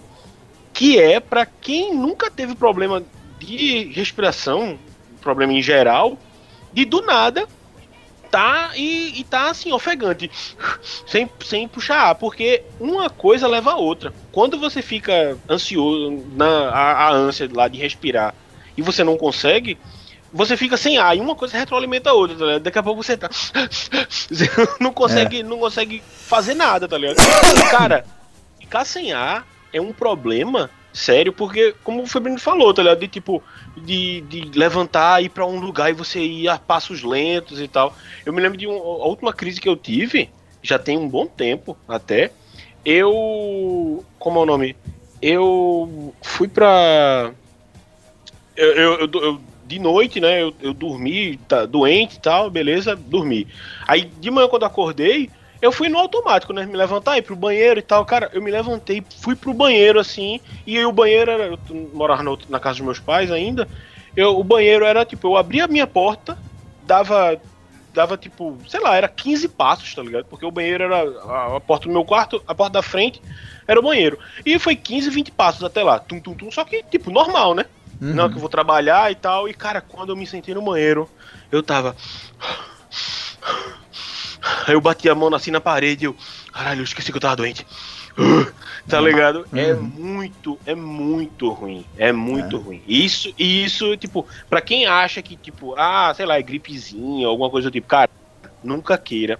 que 0.72 0.98
é 0.98 1.18
pra 1.18 1.44
quem 1.44 1.92
nunca 1.92 2.30
teve 2.30 2.54
problema 2.54 3.02
de 3.40 3.90
respiração, 3.92 4.78
problema 5.20 5.52
em 5.52 5.62
geral, 5.62 6.16
de 6.72 6.84
do 6.84 7.02
nada 7.02 7.48
tá 8.30 8.72
e, 8.74 9.20
e 9.20 9.24
tá 9.24 9.50
assim, 9.50 9.72
ofegante, 9.72 10.30
sem, 11.06 11.28
sem 11.44 11.68
puxar 11.68 12.08
ar, 12.08 12.14
porque 12.14 12.62
uma 12.78 13.10
coisa 13.10 13.46
leva 13.46 13.72
a 13.72 13.76
outra. 13.76 14.12
Quando 14.32 14.58
você 14.58 14.82
fica 14.82 15.36
ansioso, 15.48 16.22
na 16.34 16.68
a, 16.70 17.08
a 17.08 17.12
ânsia 17.12 17.48
lá 17.52 17.68
de 17.68 17.78
respirar, 17.78 18.34
e 18.76 18.82
você 18.82 19.02
não 19.02 19.16
consegue, 19.16 19.78
você 20.32 20.56
fica 20.56 20.76
sem 20.76 20.98
ar, 20.98 21.16
e 21.16 21.20
uma 21.20 21.34
coisa 21.34 21.58
retroalimenta 21.58 22.10
a 22.10 22.14
outra, 22.14 22.36
tá 22.36 22.44
ligado? 22.44 22.62
Daqui 22.62 22.78
a 22.78 22.82
pouco 22.82 23.02
você 23.02 23.16
tá. 23.16 23.28
Você 24.30 24.50
não 24.78 24.92
consegue, 24.92 25.42
não 25.42 25.58
consegue 25.58 26.02
fazer 26.06 26.54
nada, 26.54 26.86
tá 26.86 26.98
ligado? 26.98 27.16
Cara, 27.70 28.04
ficar 28.60 28.84
sem 28.84 29.12
ar 29.12 29.46
é 29.72 29.80
um 29.80 29.92
problema 29.92 30.70
sério, 30.98 31.32
porque, 31.32 31.72
como 31.82 32.02
o 32.02 32.06
Febrino 32.06 32.38
falou, 32.38 32.72
tá 32.74 32.82
ligado? 32.82 33.00
De 33.00 33.08
tipo, 33.08 33.44
de, 33.76 34.20
de 34.22 34.50
levantar, 34.58 35.22
ir 35.22 35.30
pra 35.30 35.46
um 35.46 35.60
lugar 35.60 35.90
e 35.90 35.94
você 35.94 36.20
ir 36.20 36.48
a 36.48 36.58
passos 36.58 37.02
lentos 37.02 37.60
e 37.60 37.68
tal. 37.68 37.96
Eu 38.24 38.32
me 38.32 38.40
lembro 38.40 38.58
de 38.58 38.66
um- 38.66 38.72
a 38.76 39.06
última 39.06 39.32
crise 39.32 39.60
que 39.60 39.68
eu 39.68 39.76
tive, 39.76 40.34
já 40.62 40.78
tem 40.78 40.98
um 40.98 41.08
bom 41.08 41.26
tempo 41.26 41.78
até. 41.88 42.34
eu. 42.84 44.06
Como 44.18 44.38
é 44.38 44.42
o 44.42 44.46
nome? 44.46 44.76
Eu 45.20 46.16
fui 46.24 46.48
pra. 46.48 47.34
Eu, 48.56 48.66
eu, 48.74 48.98
eu, 49.00 49.10
eu- 49.22 49.44
de 49.62 49.78
noite, 49.78 50.20
né? 50.20 50.42
Eu, 50.42 50.54
eu 50.60 50.72
dormi, 50.74 51.36
tá, 51.38 51.66
doente 51.66 52.16
e 52.16 52.20
tal, 52.20 52.50
beleza, 52.50 52.96
dormi. 52.96 53.46
Aí 53.86 54.04
de 54.04 54.30
manhã, 54.30 54.48
quando 54.48 54.64
acordei, 54.64 55.30
eu 55.60 55.72
fui 55.72 55.88
no 55.88 55.98
automático, 55.98 56.52
né? 56.52 56.66
Me 56.66 56.76
levantar, 56.76 57.16
ir 57.18 57.22
pro 57.22 57.36
banheiro 57.36 57.78
e 57.80 57.82
tal. 57.82 58.04
Cara, 58.04 58.30
eu 58.32 58.42
me 58.42 58.50
levantei, 58.50 59.06
fui 59.22 59.36
pro 59.36 59.54
banheiro 59.54 59.98
assim, 60.00 60.40
e 60.66 60.76
aí 60.78 60.84
o 60.86 60.92
banheiro 60.92 61.30
era. 61.30 61.46
Eu 61.46 61.58
morava 61.92 62.22
na, 62.22 62.30
outra- 62.30 62.46
na 62.50 62.60
casa 62.60 62.76
dos 62.78 62.84
meus 62.84 63.00
pais 63.00 63.30
ainda. 63.30 63.68
Eu, 64.16 64.38
o 64.38 64.44
banheiro 64.44 64.84
era 64.84 65.04
tipo, 65.04 65.28
eu 65.28 65.36
abria 65.36 65.64
a 65.64 65.68
minha 65.68 65.86
porta, 65.86 66.38
dava. 66.80 67.40
Dava 67.90 68.18
tipo, 68.18 68.62
sei 68.68 68.80
lá, 68.80 68.96
era 68.96 69.08
15 69.08 69.48
passos, 69.48 69.94
tá 69.94 70.02
ligado? 70.02 70.26
Porque 70.26 70.44
o 70.44 70.50
banheiro 70.50 70.84
era 70.84 70.98
a, 71.24 71.56
a 71.56 71.60
porta 71.60 71.88
do 71.88 71.92
meu 71.92 72.04
quarto, 72.04 72.42
a 72.46 72.54
porta 72.54 72.74
da 72.74 72.82
frente 72.82 73.20
era 73.66 73.80
o 73.80 73.82
banheiro. 73.82 74.18
E 74.44 74.58
foi 74.58 74.76
15, 74.76 75.08
20 75.10 75.32
passos 75.32 75.64
até 75.64 75.82
lá. 75.82 75.98
Tum, 75.98 76.20
tum, 76.20 76.34
tum. 76.36 76.50
Só 76.50 76.64
que, 76.64 76.82
tipo, 76.84 77.10
normal, 77.10 77.54
né? 77.54 77.64
Uhum. 78.00 78.14
Não, 78.14 78.28
que 78.28 78.36
eu 78.36 78.40
vou 78.40 78.48
trabalhar 78.48 79.10
e 79.10 79.14
tal. 79.16 79.48
E, 79.48 79.54
cara, 79.54 79.80
quando 79.80 80.10
eu 80.10 80.16
me 80.16 80.26
sentei 80.26 80.54
no 80.54 80.62
banheiro, 80.62 81.10
eu 81.50 81.62
tava. 81.62 81.96
Aí 84.66 84.74
eu 84.74 84.80
bati 84.80 85.08
a 85.08 85.14
mão 85.14 85.34
assim 85.34 85.50
na 85.50 85.60
parede 85.60 86.04
e 86.04 86.06
eu. 86.06 86.16
Caralho, 86.52 86.80
eu 86.80 86.84
esqueci 86.84 87.10
que 87.10 87.16
eu 87.16 87.20
tava 87.20 87.36
doente. 87.36 87.66
Tá 88.88 89.00
ligado? 89.00 89.46
É 89.52 89.74
muito, 89.74 90.58
é 90.64 90.74
muito 90.74 91.50
ruim. 91.50 91.84
É 91.96 92.10
muito 92.10 92.56
ruim. 92.56 92.82
Isso, 92.88 93.32
e 93.38 93.64
isso, 93.64 93.96
tipo, 93.96 94.26
pra 94.48 94.60
quem 94.60 94.86
acha 94.86 95.20
que, 95.20 95.36
tipo, 95.36 95.74
ah, 95.76 96.12
sei 96.16 96.24
lá, 96.24 96.38
é 96.38 96.42
gripezinha, 96.42 97.26
alguma 97.26 97.50
coisa 97.50 97.68
do 97.68 97.72
tipo, 97.72 97.86
cara, 97.86 98.10
nunca 98.64 98.96
queira 98.96 99.38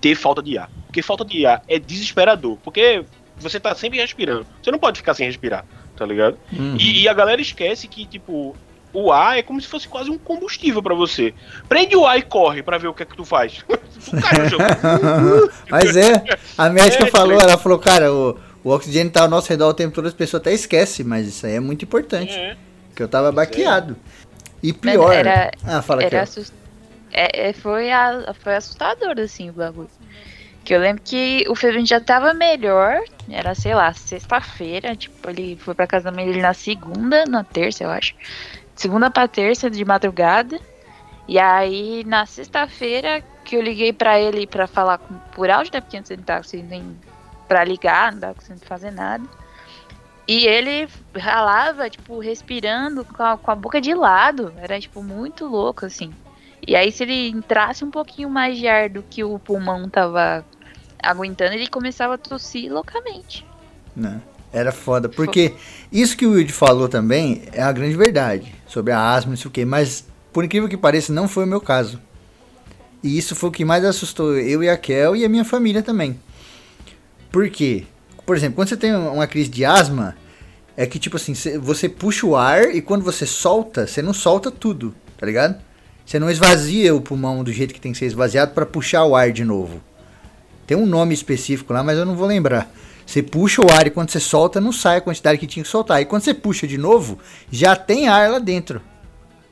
ter 0.00 0.14
falta 0.14 0.42
de 0.42 0.58
ar. 0.58 0.70
Porque 0.86 1.00
falta 1.00 1.24
de 1.24 1.46
ar 1.46 1.62
é 1.66 1.78
desesperador. 1.78 2.58
Porque 2.62 3.04
você 3.38 3.58
tá 3.58 3.74
sempre 3.74 3.98
respirando. 3.98 4.46
Você 4.62 4.70
não 4.70 4.78
pode 4.78 4.98
ficar 4.98 5.14
sem 5.14 5.26
respirar, 5.26 5.64
tá 5.96 6.04
ligado? 6.04 6.38
Uhum. 6.52 6.76
E, 6.78 7.02
e 7.02 7.08
a 7.08 7.14
galera 7.14 7.40
esquece 7.40 7.88
que, 7.88 8.04
tipo, 8.04 8.54
o 8.92 9.10
ar 9.10 9.38
é 9.38 9.42
como 9.42 9.60
se 9.60 9.66
fosse 9.66 9.88
quase 9.88 10.10
um 10.10 10.18
combustível 10.18 10.82
pra 10.82 10.94
você. 10.94 11.34
Prende 11.68 11.96
o 11.96 12.06
ar 12.06 12.18
e 12.18 12.22
corre 12.22 12.62
pra 12.62 12.78
ver 12.78 12.88
o 12.88 12.94
que 12.94 13.02
é 13.02 13.06
que 13.06 13.16
tu 13.16 13.24
faz. 13.24 13.64
chão. 14.04 14.58
Mas 15.70 15.96
é, 15.96 16.12
a 16.56 16.68
médica 16.70 17.04
É, 17.06 17.10
falou, 17.10 17.36
tipo- 17.38 17.48
ela 17.50 17.58
falou, 17.58 17.78
cara, 17.78 18.12
o, 18.12 18.38
o 18.62 18.70
oxigênio 18.70 19.12
tá 19.12 19.22
ao 19.22 19.28
nosso 19.28 19.48
redor 19.48 19.68
o 19.68 19.74
tempo 19.74 19.94
todo, 19.94 20.06
as 20.06 20.14
pessoas 20.14 20.40
até 20.40 20.52
esquecem, 20.52 21.04
mas 21.04 21.26
isso 21.26 21.46
aí 21.46 21.54
é 21.54 21.60
muito 21.60 21.84
importante. 21.84 22.32
É. 22.34 22.56
Que 22.94 23.02
eu 23.02 23.08
tava 23.08 23.32
baqueado. 23.32 23.96
E 24.62 24.72
pior. 24.72 25.12
era- 25.12 25.50
ah, 25.64 25.82
fala. 25.82 26.02
Era 26.04 26.20
ó. 26.20 26.22
assust... 26.22 26.52
é, 27.12 27.48
é, 27.48 27.52
foi, 27.52 27.90
a, 27.90 28.34
foi 28.40 28.54
assustador, 28.54 29.18
assim, 29.18 29.50
o 29.50 29.52
bagulho. 29.52 29.90
Que 30.64 30.74
eu 30.74 30.80
lembro 30.80 31.02
que 31.04 31.44
o 31.50 31.54
Febrinho 31.54 31.86
já 31.86 32.00
tava 32.00 32.32
melhor. 32.32 32.98
Era, 33.30 33.54
sei 33.54 33.74
lá, 33.74 33.92
sexta-feira. 33.92 34.96
Tipo, 34.96 35.28
ele 35.28 35.58
foi 35.60 35.74
pra 35.74 35.86
casa 35.86 36.04
da 36.04 36.12
mãe 36.12 36.24
dele 36.24 36.40
na 36.40 36.54
segunda, 36.54 37.26
na 37.26 37.44
terça, 37.44 37.84
eu 37.84 37.90
acho. 37.90 38.14
Segunda 38.74 39.10
pra 39.10 39.28
terça, 39.28 39.68
de 39.68 39.84
madrugada. 39.84 40.58
E 41.28 41.38
aí, 41.38 42.02
na 42.06 42.24
sexta-feira, 42.24 43.22
que 43.44 43.56
eu 43.56 43.62
liguei 43.62 43.92
pra 43.92 44.18
ele 44.18 44.46
pra 44.46 44.66
falar 44.66 44.98
com, 44.98 45.14
por 45.32 45.50
áudio, 45.50 45.72
né? 45.72 45.80
Porque 45.80 45.96
antes 45.96 46.10
ele 46.10 46.18
não 46.18 46.26
tava 46.26 46.42
conseguindo 46.42 46.70
nem 46.70 46.96
pra 47.46 47.64
ligar, 47.64 48.12
não 48.12 48.20
tava 48.20 48.34
conseguindo 48.34 48.64
fazer 48.64 48.90
nada. 48.90 49.24
E 50.26 50.46
ele 50.46 50.88
ralava, 51.14 51.88
tipo, 51.90 52.18
respirando 52.18 53.04
com 53.04 53.22
a, 53.22 53.36
com 53.36 53.50
a 53.50 53.54
boca 53.54 53.80
de 53.80 53.94
lado. 53.94 54.52
Era, 54.56 54.80
tipo, 54.80 55.02
muito 55.02 55.46
louco, 55.46 55.84
assim. 55.84 56.12
E 56.66 56.74
aí, 56.74 56.90
se 56.90 57.02
ele 57.02 57.28
entrasse 57.28 57.84
um 57.84 57.90
pouquinho 57.90 58.30
mais 58.30 58.56
de 58.56 58.66
ar 58.66 58.88
do 58.88 59.02
que 59.02 59.22
o 59.22 59.38
pulmão 59.38 59.86
tava 59.88 60.44
aguentando, 61.02 61.52
ele 61.52 61.66
começava 61.66 62.14
a 62.14 62.18
tossir 62.18 62.72
loucamente. 62.72 63.46
Né? 63.94 64.20
Era 64.50 64.72
foda. 64.72 65.08
Porque 65.08 65.54
isso 65.92 66.16
que 66.16 66.26
o 66.26 66.32
Wilde 66.32 66.52
falou 66.52 66.88
também 66.88 67.42
é 67.52 67.62
a 67.62 67.70
grande 67.70 67.96
verdade. 67.96 68.54
Sobre 68.66 68.92
a 68.92 69.12
asma, 69.12 69.36
sei 69.36 69.46
o 69.46 69.50
quê. 69.50 69.64
Mas, 69.66 70.06
por 70.32 70.42
incrível 70.42 70.68
que 70.70 70.76
pareça, 70.76 71.12
não 71.12 71.28
foi 71.28 71.44
o 71.44 71.46
meu 71.46 71.60
caso. 71.60 72.00
E 73.04 73.18
isso 73.18 73.36
foi 73.36 73.50
o 73.50 73.52
que 73.52 73.66
mais 73.66 73.84
assustou 73.84 74.34
eu 74.38 74.62
e 74.64 74.68
a 74.70 74.78
Kel 74.78 75.14
e 75.14 75.26
a 75.26 75.28
minha 75.28 75.44
família 75.44 75.82
também. 75.82 76.18
Por 77.30 77.50
quê? 77.50 77.84
Por 78.24 78.34
exemplo, 78.34 78.56
quando 78.56 78.68
você 78.70 78.78
tem 78.78 78.94
uma 78.96 79.26
crise 79.26 79.50
de 79.50 79.62
asma, 79.62 80.16
é 80.74 80.86
que 80.86 80.98
tipo 80.98 81.16
assim, 81.16 81.34
cê- 81.34 81.58
você 81.58 81.86
puxa 81.86 82.26
o 82.26 82.34
ar 82.34 82.74
e 82.74 82.80
quando 82.80 83.04
você 83.04 83.26
solta, 83.26 83.86
você 83.86 84.00
não 84.00 84.14
solta 84.14 84.50
tudo, 84.50 84.94
tá 85.18 85.26
ligado? 85.26 85.56
Você 86.06 86.18
não 86.18 86.30
esvazia 86.30 86.94
o 86.94 87.00
pulmão 87.02 87.44
do 87.44 87.52
jeito 87.52 87.74
que 87.74 87.80
tem 87.80 87.92
que 87.92 87.98
ser 87.98 88.06
esvaziado 88.06 88.52
para 88.52 88.64
puxar 88.64 89.04
o 89.04 89.14
ar 89.14 89.30
de 89.30 89.44
novo. 89.44 89.82
Tem 90.66 90.74
um 90.76 90.86
nome 90.86 91.12
específico 91.12 91.74
lá, 91.74 91.82
mas 91.82 91.98
eu 91.98 92.06
não 92.06 92.16
vou 92.16 92.26
lembrar. 92.26 92.72
Você 93.04 93.22
puxa 93.22 93.60
o 93.60 93.70
ar 93.70 93.86
e 93.86 93.90
quando 93.90 94.10
você 94.10 94.18
solta, 94.20 94.62
não 94.62 94.72
sai 94.72 94.96
a 94.96 95.00
quantidade 95.02 95.36
que 95.36 95.46
tinha 95.46 95.62
que 95.62 95.68
soltar. 95.68 96.00
E 96.00 96.06
quando 96.06 96.22
você 96.22 96.32
puxa 96.32 96.66
de 96.66 96.78
novo, 96.78 97.18
já 97.50 97.76
tem 97.76 98.08
ar 98.08 98.30
lá 98.30 98.38
dentro. 98.38 98.80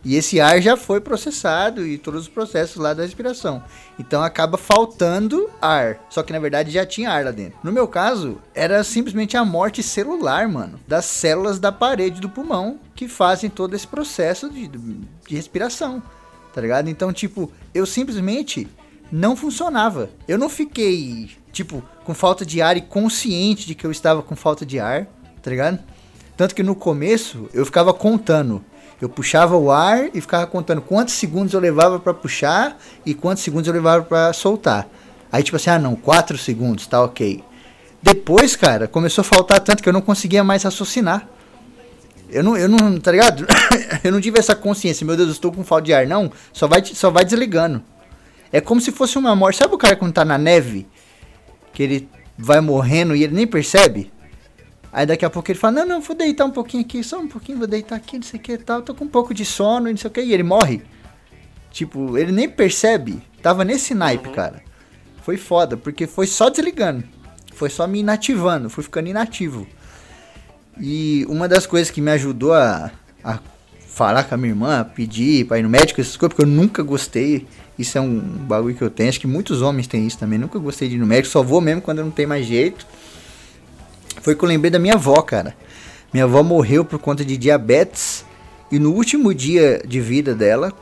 E 0.05 0.17
esse 0.17 0.41
ar 0.41 0.61
já 0.61 0.77
foi 0.77 1.01
processado 1.01 1.87
e 1.87 1.97
todos 1.97 2.23
os 2.23 2.29
processos 2.29 2.77
lá 2.77 2.93
da 2.93 3.05
respiração. 3.05 3.63
Então 3.99 4.23
acaba 4.23 4.59
faltando 4.59 5.49
ar. 5.61 6.01
Só 6.11 6.23
que 6.23 6.33
na 6.33 6.41
verdade 6.41 6.71
já 6.71 6.85
tinha 6.85 7.11
ar 7.11 7.25
lá 7.25 7.31
dentro. 7.31 7.59
No 7.63 7.71
meu 7.71 7.87
caso, 7.87 8.39
era 8.55 8.83
simplesmente 8.83 9.37
a 9.37 9.45
morte 9.45 9.83
celular, 9.83 10.49
mano. 10.49 10.81
Das 10.89 11.05
células 11.05 11.61
da 11.61 11.71
parede 11.71 12.21
do 12.21 12.29
pulmão 12.29 12.81
que 12.95 13.07
fazem 13.07 13.49
todo 13.49 13.75
esse 13.75 13.87
processo 13.87 14.51
de, 14.51 14.67
de 14.67 15.37
respiração. 15.37 16.03
Tá 16.53 16.61
ligado? 16.61 16.89
Então, 16.89 17.13
tipo, 17.13 17.51
eu 17.73 17.87
simplesmente 17.87 18.69
não 19.11 19.37
funcionava. 19.37 20.11
Eu 20.27 20.39
não 20.39 20.49
fiquei, 20.49 21.31
tipo, 21.53 21.83
com 22.05 22.13
falta 22.13 22.45
de 22.45 22.61
ar 22.61 22.77
e 22.77 22.81
consciente 22.81 23.67
de 23.67 23.75
que 23.75 23.87
eu 23.87 23.91
estava 23.91 24.23
com 24.23 24.35
falta 24.35 24.67
de 24.67 24.81
ar, 24.81 25.07
tá 25.43 25.51
ligado? 25.51 25.79
Tanto 26.37 26.55
que 26.55 26.63
no 26.63 26.75
começo 26.75 27.49
eu 27.53 27.65
ficava 27.65 27.93
contando. 27.93 28.65
Eu 29.03 29.09
puxava 29.09 29.57
o 29.57 29.69
ar 29.69 30.11
e 30.15 30.21
ficava 30.21 30.47
contando 30.47 30.81
quantos 30.81 31.15
segundos 31.15 31.53
eu 31.53 31.59
levava 31.59 31.99
pra 31.99 32.15
puxar 32.15 32.79
e 33.05 33.13
quantos 33.13 33.43
segundos 33.43 33.67
eu 33.67 33.75
levava 33.75 34.05
pra 34.05 34.33
soltar. 34.33 34.87
Aí 35.33 35.43
tipo 35.43 35.57
assim, 35.57 35.71
ah 35.71 35.79
não, 35.81 35.97
4 35.97 36.39
segundos, 36.39 36.87
tá 36.87 37.03
ok. 37.03 37.43
Depois, 38.01 38.55
cara, 38.55 38.87
começou 38.87 39.23
a 39.23 39.25
faltar 39.25 39.59
tanto 39.59 39.83
que 39.83 39.89
eu 39.89 39.93
não 39.93 40.01
conseguia 40.01 40.45
mais 40.45 40.63
raciocinar. 40.63 41.27
Eu 42.31 42.45
não, 42.45 42.57
eu 42.57 42.69
não, 42.69 43.01
tá 43.01 43.11
ligado? 43.11 43.45
eu 44.05 44.13
não 44.13 44.21
tive 44.21 44.39
essa 44.39 44.55
consciência, 44.55 45.05
meu 45.05 45.17
Deus, 45.17 45.31
eu 45.31 45.35
estou 45.35 45.51
com 45.51 45.65
falta 45.65 45.87
de 45.87 45.93
ar, 45.93 46.07
não. 46.07 46.31
Só 46.53 46.69
vai, 46.69 46.85
só 46.85 47.11
vai 47.11 47.25
desligando. 47.25 47.83
É 48.53 48.61
como 48.61 48.81
se 48.81 48.93
fosse 48.93 49.19
uma 49.19 49.35
morte. 49.35 49.59
Sabe 49.59 49.75
o 49.75 49.79
cara 49.79 49.97
quando 49.97 50.13
tá 50.13 50.25
na 50.25 50.39
neve? 50.39 50.87
Que 51.73 51.83
ele 51.83 52.09
vai 52.39 52.61
morrendo 52.61 53.17
e 53.17 53.25
ele 53.25 53.35
nem 53.35 53.49
percebe? 53.49 54.13
Aí 54.93 55.07
daqui 55.07 55.25
a 55.25 55.31
pouco 55.31 55.51
ele 55.51 55.59
fala, 55.59 55.81
não, 55.81 55.87
não, 55.87 56.01
vou 56.03 56.15
deitar 56.15 56.45
um 56.45 56.51
pouquinho 56.51 56.85
aqui, 56.85 57.03
só 57.03 57.19
um 57.19 57.27
pouquinho, 57.27 57.57
vou 57.57 57.67
deitar 57.67 57.97
aqui, 57.97 58.17
não 58.17 58.23
sei 58.23 58.39
o 58.39 58.43
que 58.43 58.53
e 58.53 58.59
tal, 58.59 58.83
tô 58.83 58.95
com 58.95 59.07
um 59.07 59.09
pouco 59.09 59.33
de 59.33 59.45
sono 59.45 59.89
e 59.89 59.93
não 59.93 59.97
sei 59.97 60.09
o 60.09 60.13
que, 60.13 60.21
e 60.21 60.35
ele 60.35 60.43
morre. 60.43 60.83
Tipo, 61.71 62.19
ele 62.19 62.31
nem 62.31 62.47
percebe. 62.49 63.23
Tava 63.41 63.65
nesse 63.65 63.95
naipe, 63.95 64.29
cara. 64.31 64.63
Foi 65.23 65.39
foda, 65.39 65.77
porque 65.77 66.07
foi 66.07 66.27
só 66.27 66.51
desligando. 66.51 67.05
Foi 67.55 67.71
só 67.71 67.87
me 67.87 68.01
inativando, 68.01 68.69
fui 68.69 68.85
ficando 68.85 69.09
inativo. 69.09 69.67
E 70.79 71.25
uma 71.29 71.49
das 71.49 71.67
coisas 71.67 71.91
que 71.91 72.01
me 72.01 72.11
ajudou 72.11 72.53
a, 72.53 72.91
a 73.25 73.39
falar 73.87 74.25
com 74.25 74.35
a 74.35 74.39
minha 74.39 74.51
irmã, 74.51 74.85
pedir 74.95 75.47
pra 75.47 75.59
ir 75.59 75.63
no 75.63 75.69
médico, 75.71 76.01
essas 76.01 76.17
coisas, 76.17 76.35
porque 76.35 76.49
eu 76.49 76.55
nunca 76.55 76.83
gostei. 76.83 77.47
Isso 77.79 77.97
é 77.97 78.01
um 78.01 78.19
bagulho 78.21 78.75
que 78.75 78.83
eu 78.83 78.91
tenho. 78.91 79.09
Acho 79.09 79.21
que 79.21 79.27
muitos 79.27 79.63
homens 79.63 79.87
têm 79.87 80.07
isso 80.07 80.19
também. 80.19 80.39
Nunca 80.39 80.59
gostei 80.59 80.89
de 80.89 80.97
ir 80.97 80.99
no 80.99 81.07
médico, 81.07 81.33
só 81.33 81.43
vou 81.43 81.61
mesmo 81.61 81.81
quando 81.81 81.99
eu 81.99 82.05
não 82.05 82.13
tem 82.13 82.27
mais 82.27 82.45
jeito. 82.45 82.87
Foi 84.21 84.35
que 84.35 84.45
eu 84.45 84.49
lembrei 84.49 84.71
da 84.71 84.79
minha 84.79 84.95
avó, 84.95 85.21
cara. 85.23 85.57
Minha 86.13 86.25
avó 86.25 86.43
morreu 86.43 86.85
por 86.85 86.99
conta 86.99 87.25
de 87.25 87.37
diabetes. 87.37 88.25
E 88.71 88.79
no 88.79 88.93
último 88.93 89.35
dia 89.35 89.83
de 89.87 90.01
vida 90.01 90.35
dela, 90.35 90.73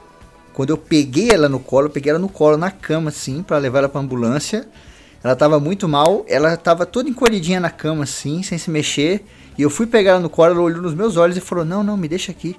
quando 0.52 0.70
eu 0.70 0.76
peguei 0.76 1.30
ela 1.30 1.48
no 1.48 1.60
colo, 1.60 1.86
eu 1.86 1.90
peguei 1.90 2.10
ela 2.10 2.18
no 2.18 2.28
colo, 2.28 2.56
na 2.56 2.70
cama, 2.70 3.08
assim, 3.08 3.42
pra 3.42 3.58
levar 3.58 3.78
ela 3.78 3.88
pra 3.88 4.00
ambulância. 4.00 4.68
Ela 5.22 5.36
tava 5.36 5.60
muito 5.60 5.88
mal, 5.88 6.24
ela 6.28 6.56
tava 6.56 6.86
toda 6.86 7.08
encolhidinha 7.08 7.60
na 7.60 7.70
cama, 7.70 8.04
assim, 8.04 8.42
sem 8.42 8.58
se 8.58 8.70
mexer. 8.70 9.24
E 9.56 9.62
eu 9.62 9.70
fui 9.70 9.86
pegar 9.86 10.12
ela 10.12 10.20
no 10.20 10.30
colo, 10.30 10.52
ela 10.52 10.60
olhou 10.60 10.82
nos 10.82 10.94
meus 10.94 11.16
olhos 11.16 11.36
e 11.36 11.40
falou: 11.40 11.64
Não, 11.64 11.82
não, 11.82 11.96
me 11.96 12.08
deixa 12.08 12.32
aqui. 12.32 12.56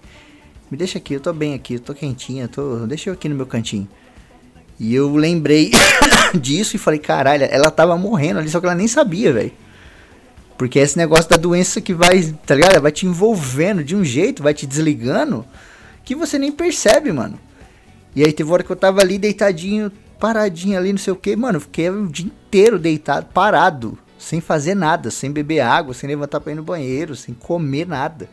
Me 0.70 0.78
deixa 0.78 0.98
aqui, 0.98 1.14
eu 1.14 1.20
tô 1.20 1.34
bem 1.34 1.54
aqui, 1.54 1.74
eu 1.74 1.80
tô 1.80 1.94
quentinha, 1.94 2.48
tô... 2.48 2.86
deixa 2.88 3.10
eu 3.10 3.14
aqui 3.14 3.28
no 3.28 3.36
meu 3.36 3.46
cantinho. 3.46 3.88
E 4.80 4.96
eu 4.96 5.14
lembrei 5.16 5.72
disso 6.40 6.76
e 6.76 6.80
falei: 6.80 7.00
Caralho, 7.00 7.48
ela 7.50 7.70
tava 7.70 7.98
morrendo 7.98 8.40
ali, 8.40 8.50
só 8.50 8.60
que 8.60 8.66
ela 8.66 8.76
nem 8.76 8.88
sabia, 8.88 9.34
velho. 9.34 9.52
Porque 10.62 10.78
é 10.78 10.84
esse 10.84 10.96
negócio 10.96 11.28
da 11.28 11.38
doença 11.38 11.82
que 11.82 11.92
vai, 11.92 12.22
tá 12.46 12.54
ligado? 12.54 12.80
Vai 12.80 12.92
te 12.92 13.08
envolvendo 13.08 13.84
de 13.84 13.96
um 13.96 14.06
jeito, 14.06 14.44
vai 14.44 14.54
te 14.54 14.68
desligando, 14.68 15.44
que 16.06 16.14
você 16.14 16.38
nem 16.38 16.52
percebe, 16.52 17.12
mano. 17.12 17.40
E 18.16 18.24
aí 18.24 18.32
teve 18.32 18.52
hora 18.52 18.62
que 18.62 18.70
eu 18.70 18.76
tava 18.76 19.02
ali 19.02 19.18
deitadinho, 19.18 19.92
paradinho 20.20 20.78
ali, 20.78 20.92
não 20.92 21.00
sei 21.00 21.14
o 21.14 21.16
que, 21.16 21.36
mano. 21.36 21.60
Fiquei 21.60 21.90
o 21.90 22.06
dia 22.06 22.28
inteiro 22.28 22.78
deitado, 22.78 23.26
parado, 23.34 23.98
sem 24.20 24.40
fazer 24.40 24.76
nada, 24.76 25.10
sem 25.10 25.32
beber 25.32 25.62
água, 25.62 25.96
sem 25.96 26.08
levantar 26.08 26.40
pra 26.40 26.52
ir 26.52 26.56
no 26.56 26.62
banheiro, 26.62 27.16
sem 27.16 27.34
comer 27.34 27.88
nada. 27.88 28.30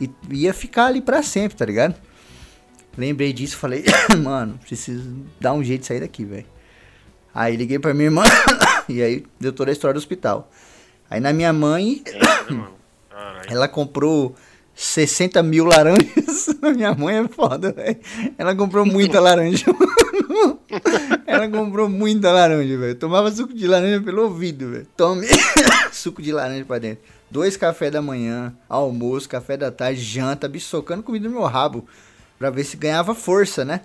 E 0.00 0.10
ia 0.32 0.52
ficar 0.52 0.86
ali 0.86 1.00
pra 1.00 1.22
sempre, 1.22 1.56
tá 1.56 1.64
ligado? 1.64 1.94
Lembrei 2.98 3.32
disso, 3.32 3.56
falei, 3.56 3.84
mano, 4.20 4.58
preciso 4.66 5.24
dar 5.40 5.52
um 5.52 5.62
jeito 5.62 5.82
de 5.82 5.86
sair 5.86 6.00
daqui, 6.00 6.24
velho. 6.24 6.46
Aí 7.32 7.54
liguei 7.54 7.78
pra 7.78 7.94
minha 7.94 8.06
irmã, 8.06 8.24
E 8.88 9.02
aí 9.02 9.24
deu 9.38 9.52
toda 9.52 9.70
a 9.70 9.72
história 9.72 9.94
do 9.94 9.98
hospital. 9.98 10.50
Aí 11.10 11.20
na 11.20 11.32
minha 11.32 11.52
mãe, 11.52 12.02
mano. 12.50 12.76
Caralho. 13.08 13.46
ela 13.50 13.68
comprou 13.68 14.34
60 14.74 15.42
mil 15.42 15.64
laranjas. 15.64 16.48
minha 16.76 16.94
mãe 16.94 17.18
é 17.18 17.28
foda, 17.28 17.72
velho. 17.72 17.98
Ela 18.36 18.54
comprou 18.54 18.84
muita 18.84 19.20
laranja. 19.20 19.64
mano. 19.72 20.60
ela 21.26 21.48
comprou 21.48 21.88
muita 21.88 22.30
laranja, 22.30 22.76
velho. 22.76 22.94
Tomava 22.94 23.30
suco 23.30 23.54
de 23.54 23.66
laranja 23.66 24.02
pelo 24.02 24.24
ouvido, 24.24 24.70
velho. 24.70 24.86
Tome 24.96 25.26
suco 25.92 26.20
de 26.20 26.32
laranja 26.32 26.64
pra 26.64 26.78
dentro. 26.78 27.04
Dois 27.30 27.56
café 27.56 27.90
da 27.90 28.00
manhã, 28.00 28.54
almoço, 28.68 29.28
café 29.28 29.56
da 29.56 29.70
tarde, 29.70 30.00
janta, 30.00 30.48
bicho 30.48 30.66
socando 30.66 31.02
comida 31.02 31.28
no 31.28 31.34
meu 31.34 31.44
rabo. 31.44 31.86
Pra 32.38 32.50
ver 32.50 32.64
se 32.64 32.76
ganhava 32.76 33.14
força, 33.14 33.64
né? 33.64 33.80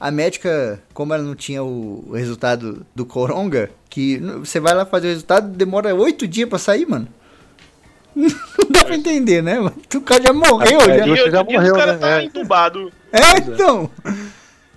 A 0.00 0.10
médica, 0.10 0.82
como 0.92 1.14
ela 1.14 1.22
não 1.22 1.34
tinha 1.34 1.62
o, 1.62 2.10
resultado 2.12 2.84
do 2.94 3.06
coronga, 3.06 3.70
que 3.88 4.18
você 4.40 4.58
vai 4.60 4.74
lá 4.74 4.84
fazer 4.84 5.06
o 5.06 5.10
resultado, 5.10 5.48
demora 5.48 5.94
oito 5.94 6.26
dias 6.26 6.48
pra 6.48 6.58
sair, 6.58 6.86
mano. 6.86 7.08
Não 8.16 8.70
dá 8.70 8.84
pra 8.84 8.94
entender, 8.94 9.42
né? 9.42 9.58
mano? 9.58 9.74
O 9.94 10.00
cara 10.00 10.22
já 10.22 10.32
morreu, 10.32 10.80
É, 10.82 10.98
já. 11.16 11.30
Já 11.30 11.42
morreu, 11.44 11.74
o 11.74 11.76
cara 11.76 11.92
né? 11.94 11.98
tá 11.98 12.20
É. 12.20 12.24
entubado. 12.24 12.92
É, 13.12 13.38
então. 13.38 13.90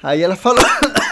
Aí 0.01 0.21
ela 0.23 0.35
falou, 0.35 0.63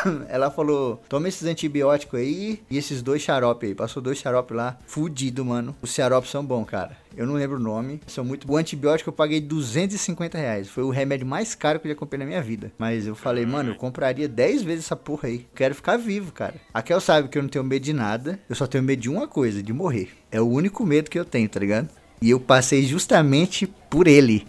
ela 0.29 0.51
falou, 0.51 1.01
toma 1.09 1.27
esses 1.27 1.47
antibióticos 1.47 2.19
aí 2.19 2.61
e 2.69 2.77
esses 2.77 3.01
dois 3.01 3.21
xarope 3.21 3.67
aí. 3.67 3.75
Passou 3.75 4.01
dois 4.01 4.17
xarope 4.17 4.53
lá, 4.53 4.77
fudido, 4.85 5.43
mano. 5.43 5.75
Os 5.81 5.93
xaropes 5.93 6.31
são 6.31 6.45
bons, 6.45 6.65
cara. 6.65 6.97
Eu 7.17 7.25
não 7.25 7.35
lembro 7.35 7.57
o 7.57 7.59
nome, 7.59 8.01
são 8.07 8.25
muito. 8.25 8.51
O 8.51 8.57
antibiótico 8.57 9.09
eu 9.09 9.13
paguei 9.13 9.39
250 9.39 10.37
reais. 10.37 10.67
Foi 10.67 10.83
o 10.83 10.89
remédio 10.89 11.25
mais 11.25 11.55
caro 11.55 11.79
que 11.79 11.87
eu 11.87 11.91
já 11.91 11.95
comprei 11.97 12.19
na 12.19 12.25
minha 12.25 12.41
vida. 12.41 12.71
Mas 12.77 13.07
eu 13.07 13.15
falei, 13.15 13.45
mano, 13.45 13.71
eu 13.71 13.75
compraria 13.75 14.27
10 14.27 14.63
vezes 14.63 14.85
essa 14.85 14.95
porra 14.95 15.29
aí. 15.29 15.47
Quero 15.55 15.73
ficar 15.73 15.97
vivo, 15.97 16.33
cara. 16.33 16.55
A 16.73 16.81
Kel 16.81 16.99
sabe 16.99 17.29
que 17.29 17.37
eu 17.37 17.41
não 17.41 17.49
tenho 17.49 17.63
medo 17.63 17.83
de 17.83 17.93
nada. 17.93 18.39
Eu 18.49 18.55
só 18.55 18.67
tenho 18.67 18.83
medo 18.83 19.01
de 19.01 19.09
uma 19.09 19.27
coisa, 19.27 19.63
de 19.63 19.71
morrer. 19.71 20.09
É 20.29 20.41
o 20.41 20.47
único 20.47 20.85
medo 20.85 21.09
que 21.09 21.17
eu 21.17 21.25
tenho, 21.25 21.47
tá 21.47 21.59
ligado? 21.59 21.89
E 22.21 22.29
eu 22.29 22.39
passei 22.39 22.83
justamente 22.83 23.65
por 23.89 24.07
ele. 24.07 24.45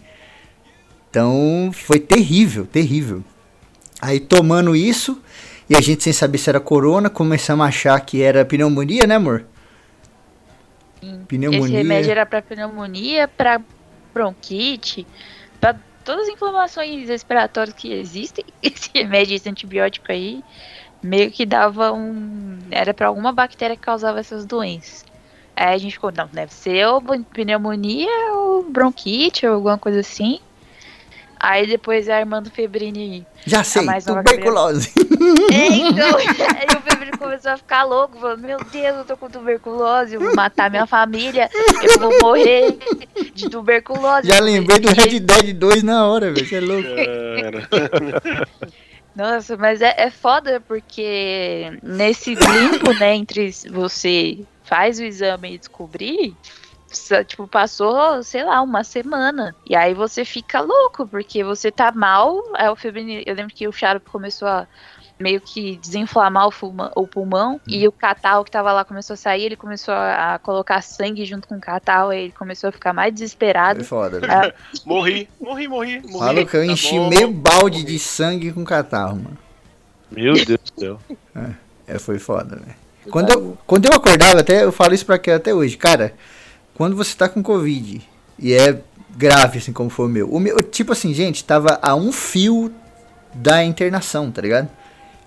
Então 1.09 1.71
foi 1.73 1.99
terrível, 1.99 2.65
terrível. 2.65 3.23
Aí 4.01 4.19
tomando 4.19 4.75
isso, 4.75 5.19
e 5.69 5.75
a 5.75 5.81
gente 5.81 6.03
sem 6.03 6.13
saber 6.13 6.37
se 6.37 6.49
era 6.49 6.59
corona, 6.59 7.09
começamos 7.09 7.65
a 7.65 7.69
achar 7.69 7.99
que 8.01 8.21
era 8.21 8.45
pneumonia, 8.45 9.05
né, 9.05 9.15
amor? 9.15 9.45
Esse 11.01 11.17
Pneumonia. 11.27 11.77
remédio 11.77 12.11
era 12.11 12.25
pra 12.25 12.41
pneumonia, 12.41 13.27
pra 13.27 13.61
bronquite, 14.13 15.05
pra 15.59 15.75
todas 16.03 16.27
as 16.27 16.33
inflamações 16.33 17.07
respiratórias 17.07 17.75
que 17.75 17.91
existem. 17.91 18.45
Esse 18.63 18.89
remédio, 18.93 19.35
esse 19.35 19.49
antibiótico 19.49 20.11
aí, 20.11 20.43
meio 21.03 21.29
que 21.29 21.45
dava 21.45 21.91
um. 21.91 22.57
Era 22.71 22.93
pra 22.93 23.07
alguma 23.07 23.31
bactéria 23.31 23.75
que 23.75 23.81
causava 23.81 24.19
essas 24.19 24.45
doenças. 24.45 25.05
Aí 25.55 25.73
a 25.73 25.77
gente 25.77 25.93
ficou, 25.93 26.11
não, 26.11 26.27
deve 26.27 26.53
ser 26.53 26.85
ou 26.87 27.01
pneumonia 27.01 28.09
ou 28.33 28.63
bronquite 28.63 29.45
ou 29.45 29.55
alguma 29.55 29.77
coisa 29.77 29.99
assim. 29.99 30.39
Aí 31.39 31.67
depois 31.67 32.09
a 32.09 32.19
irmã 32.19 32.41
do 32.41 32.49
Febrini 32.49 33.25
Já 33.45 33.63
sei, 33.63 33.83
mais 33.83 34.05
nova 34.05 34.23
tuberculose. 34.23 34.91
é, 35.51 35.67
então, 35.67 36.17
aí 36.17 36.67
o 36.75 36.81
Febrini 36.81 37.17
começou 37.17 37.51
a 37.51 37.57
ficar 37.57 37.83
louco, 37.83 38.19
falando, 38.19 38.41
meu 38.41 38.57
Deus, 38.57 38.97
eu 38.97 39.05
tô 39.05 39.17
com 39.17 39.29
tuberculose, 39.29 40.15
eu 40.15 40.19
vou 40.19 40.35
matar 40.35 40.69
minha 40.69 40.87
família, 40.87 41.49
eu 41.83 41.99
vou 41.99 42.17
morrer 42.21 42.77
de 43.33 43.49
tuberculose. 43.49 44.27
Já 44.27 44.39
lembrei 44.39 44.79
do 44.79 44.89
Red 44.89 45.19
Dead 45.19 45.53
2 45.53 45.83
na 45.83 46.07
hora, 46.07 46.31
velho. 46.31 46.47
Você 46.47 46.55
é 46.55 46.61
louco. 46.61 46.89
Nossa, 49.15 49.57
mas 49.57 49.81
é, 49.81 49.95
é 49.97 50.11
foda 50.11 50.61
porque 50.67 51.79
nesse 51.81 52.35
limbo, 52.35 52.93
né, 52.99 53.15
entre 53.15 53.51
você 53.71 54.37
faz 54.63 54.99
o 54.99 55.03
exame 55.03 55.55
e 55.55 55.57
descobrir, 55.57 56.35
tipo, 57.25 57.47
passou, 57.47 58.21
sei 58.23 58.43
lá, 58.43 58.61
uma 58.61 58.83
semana. 58.83 59.55
E 59.69 59.75
aí 59.75 59.93
você 59.93 60.23
fica 60.23 60.59
louco, 60.61 61.07
porque 61.07 61.43
você 61.43 61.71
tá 61.71 61.91
mal. 61.91 62.41
Aí 62.55 62.69
o 62.69 62.75
Febrini, 62.75 63.23
eu 63.25 63.35
lembro 63.35 63.53
que 63.53 63.67
o 63.67 63.71
xarope 63.71 64.09
começou 64.09 64.47
a 64.47 64.67
meio 65.19 65.41
que 65.41 65.77
desinflamar 65.77 66.45
o, 66.47 66.51
fulma- 66.51 66.91
o 66.95 67.07
pulmão 67.07 67.59
e 67.67 67.87
o 67.87 67.91
catal 67.91 68.43
que 68.45 68.51
tava 68.51 68.71
lá 68.71 68.85
começou 68.85 69.15
a 69.15 69.17
sair, 69.17 69.45
ele 69.45 69.55
começou 69.55 69.91
a, 69.91 70.35
a 70.35 70.39
colocar 70.39 70.79
sangue 70.83 71.25
junto 71.25 71.47
com 71.47 71.55
o 71.55 71.59
catal, 71.59 72.09
aí 72.11 72.25
ele 72.25 72.33
começou 72.37 72.67
a 72.69 72.71
ficar 72.71 72.93
mais 72.93 73.07
Foi 73.07 73.13
desesperado. 73.13 73.83
foda, 73.83 74.19
velho. 74.19 74.53
Morri, 74.85 75.27
morri, 75.41 75.67
morri. 75.67 76.01
morri. 76.07 76.45
Que 76.45 76.57
eu 76.57 76.65
Tá 76.67 76.71
enchi 76.71 76.99
bom. 76.99 77.09
meio 77.09 77.31
balde 77.31 77.83
de 77.83 77.97
sangue 77.97 78.51
com 78.53 78.63
catarro, 78.63 79.15
mano. 79.15 79.37
Meu 80.11 80.33
Deus 80.33 80.59
do 80.59 80.79
céu. 80.79 80.99
É, 81.87 81.97
foi 81.97 82.19
foda, 82.19 82.55
velho. 82.57 82.75
Quando 83.09 83.31
eu, 83.31 83.57
quando 83.65 83.85
eu 83.87 83.93
acordava, 83.93 84.41
até 84.41 84.63
eu 84.65 84.71
falo 84.71 84.93
isso 84.93 85.05
pra 85.05 85.17
quem 85.17 85.33
até 85.33 85.51
hoje, 85.53 85.77
cara, 85.77 86.13
quando 86.77 86.95
você 86.95 87.15
tá 87.15 87.27
com 87.27 87.41
Covid 87.41 88.07
e 88.37 88.53
é 88.53 88.79
grave, 89.15 89.57
assim 89.57 89.73
como 89.73 89.89
foi 89.89 90.05
o 90.05 90.09
meu. 90.09 90.29
O 90.29 90.39
meu, 90.39 90.57
tipo 90.57 90.91
assim, 90.91 91.11
gente, 91.11 91.43
tava 91.43 91.79
a 91.81 91.95
um 91.95 92.11
fio 92.11 92.71
da 93.33 93.63
internação, 93.63 94.29
tá 94.31 94.43
ligado? 94.43 94.69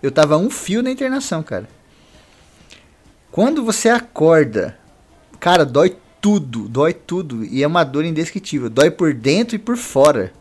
Eu 0.01 0.13
tava 0.13 0.37
a 0.37 0.39
um 0.39 0.49
fio 0.49 0.81
da 0.81 0.93
internação, 0.93 1.43
cara. 1.43 1.69
Quando 3.33 3.65
você 3.65 3.89
acorda, 3.89 4.79
cara, 5.41 5.67
dói 5.67 5.97
tudo, 6.21 6.69
dói 6.69 6.95
tudo. 6.95 7.45
E 7.45 7.65
é 7.65 7.67
uma 7.67 7.83
dor 7.83 8.05
indescritível. 8.05 8.71
Dói 8.71 8.89
por 8.89 9.13
dentro 9.13 9.57
e 9.57 9.59
por 9.59 9.77
fora. 9.77 10.33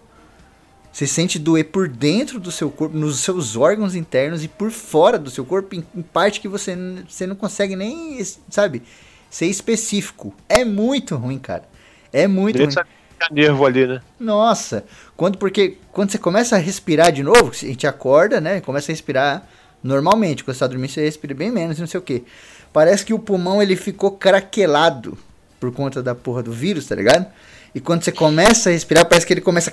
Você 0.93 1.07
sente 1.07 1.39
doer 1.39 1.65
por 1.71 1.87
dentro 1.87 2.39
do 2.39 2.51
seu 2.51 2.69
corpo, 2.69 2.95
nos 2.95 3.21
seus 3.21 3.55
órgãos 3.55 3.95
internos 3.95 4.43
e 4.43 4.47
por 4.47 4.69
fora 4.69 5.17
do 5.17 5.31
seu 5.31 5.43
corpo, 5.43 5.73
em, 5.73 5.83
em 5.95 6.03
parte 6.03 6.39
que 6.39 6.47
você, 6.47 6.77
você 7.07 7.25
não 7.25 7.35
consegue 7.35 7.75
nem, 7.75 8.23
sabe, 8.47 8.83
ser 9.29 9.45
específico. 9.45 10.33
É 10.47 10.65
muito 10.65 11.15
ruim, 11.15 11.37
cara. 11.37 11.63
É 12.11 12.27
muito 12.27 12.57
ruim. 12.57 12.67
Deixa 12.67 12.85
nervo 13.31 13.65
ali, 13.65 13.85
né? 13.85 14.01
Nossa, 14.19 14.85
quando 15.15 15.37
porque 15.37 15.77
quando 15.91 16.11
você 16.11 16.17
começa 16.17 16.55
a 16.55 16.59
respirar 16.59 17.11
de 17.11 17.21
novo, 17.21 17.51
a 17.51 17.55
gente 17.55 17.85
acorda, 17.85 18.39
né? 18.39 18.61
Começa 18.61 18.91
a 18.91 18.93
respirar 18.93 19.47
normalmente. 19.83 20.43
Quando 20.43 20.55
você 20.55 20.59
tá 20.61 20.67
dormindo, 20.67 20.91
você 20.91 21.01
respira 21.01 21.33
bem 21.33 21.51
menos, 21.51 21.79
não 21.79 21.87
sei 21.87 21.99
o 21.99 22.03
que. 22.03 22.23
Parece 22.71 23.05
que 23.05 23.13
o 23.13 23.19
pulmão 23.19 23.61
ele 23.61 23.75
ficou 23.75 24.11
craquelado 24.11 25.17
por 25.59 25.71
conta 25.73 26.01
da 26.01 26.15
porra 26.15 26.41
do 26.41 26.51
vírus, 26.51 26.87
tá 26.87 26.95
ligado? 26.95 27.25
E 27.73 27.79
quando 27.79 28.03
você 28.03 28.11
começa 28.11 28.69
a 28.69 28.73
respirar, 28.73 29.05
parece 29.05 29.25
que 29.25 29.33
ele 29.33 29.41
começa 29.41 29.71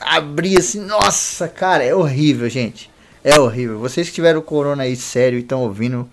a 0.00 0.16
abrir 0.16 0.58
assim. 0.58 0.80
Nossa, 0.80 1.48
cara, 1.48 1.84
é 1.84 1.94
horrível, 1.94 2.48
gente. 2.48 2.90
É 3.24 3.38
horrível. 3.40 3.78
Vocês 3.78 4.08
que 4.08 4.14
tiveram 4.14 4.40
corona 4.40 4.84
aí 4.84 4.94
sério 4.94 5.38
e 5.38 5.42
estão 5.42 5.62
ouvindo 5.62 6.08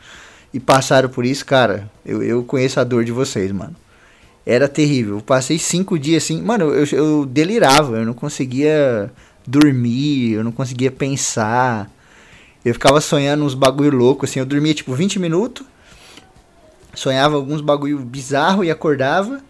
e 0.53 0.59
passaram 0.59 1.09
por 1.09 1.25
isso, 1.25 1.45
cara, 1.45 1.89
eu, 2.05 2.21
eu 2.21 2.43
conheço 2.43 2.79
a 2.79 2.83
dor 2.83 3.03
de 3.03 3.11
vocês, 3.11 3.51
mano. 3.51 3.75
Era 4.45 4.67
terrível. 4.67 5.17
Eu 5.17 5.21
passei 5.21 5.57
cinco 5.57 5.97
dias 5.97 6.23
assim. 6.23 6.41
Mano, 6.41 6.65
eu, 6.73 6.85
eu 6.91 7.25
delirava. 7.25 7.97
Eu 7.97 8.05
não 8.05 8.13
conseguia 8.13 9.11
dormir. 9.47 10.33
Eu 10.33 10.43
não 10.43 10.51
conseguia 10.51 10.91
pensar. 10.91 11.89
Eu 12.63 12.73
ficava 12.73 12.99
sonhando 12.99 13.45
uns 13.45 13.53
bagulho 13.53 13.97
louco 13.97 14.25
assim. 14.25 14.39
Eu 14.39 14.45
dormia 14.45 14.73
tipo 14.73 14.93
20 14.93 15.17
minutos. 15.17 15.65
Sonhava 16.93 17.35
alguns 17.35 17.61
bagulho 17.61 17.99
bizarro 17.99 18.63
e 18.63 18.69
acordava. 18.69 19.41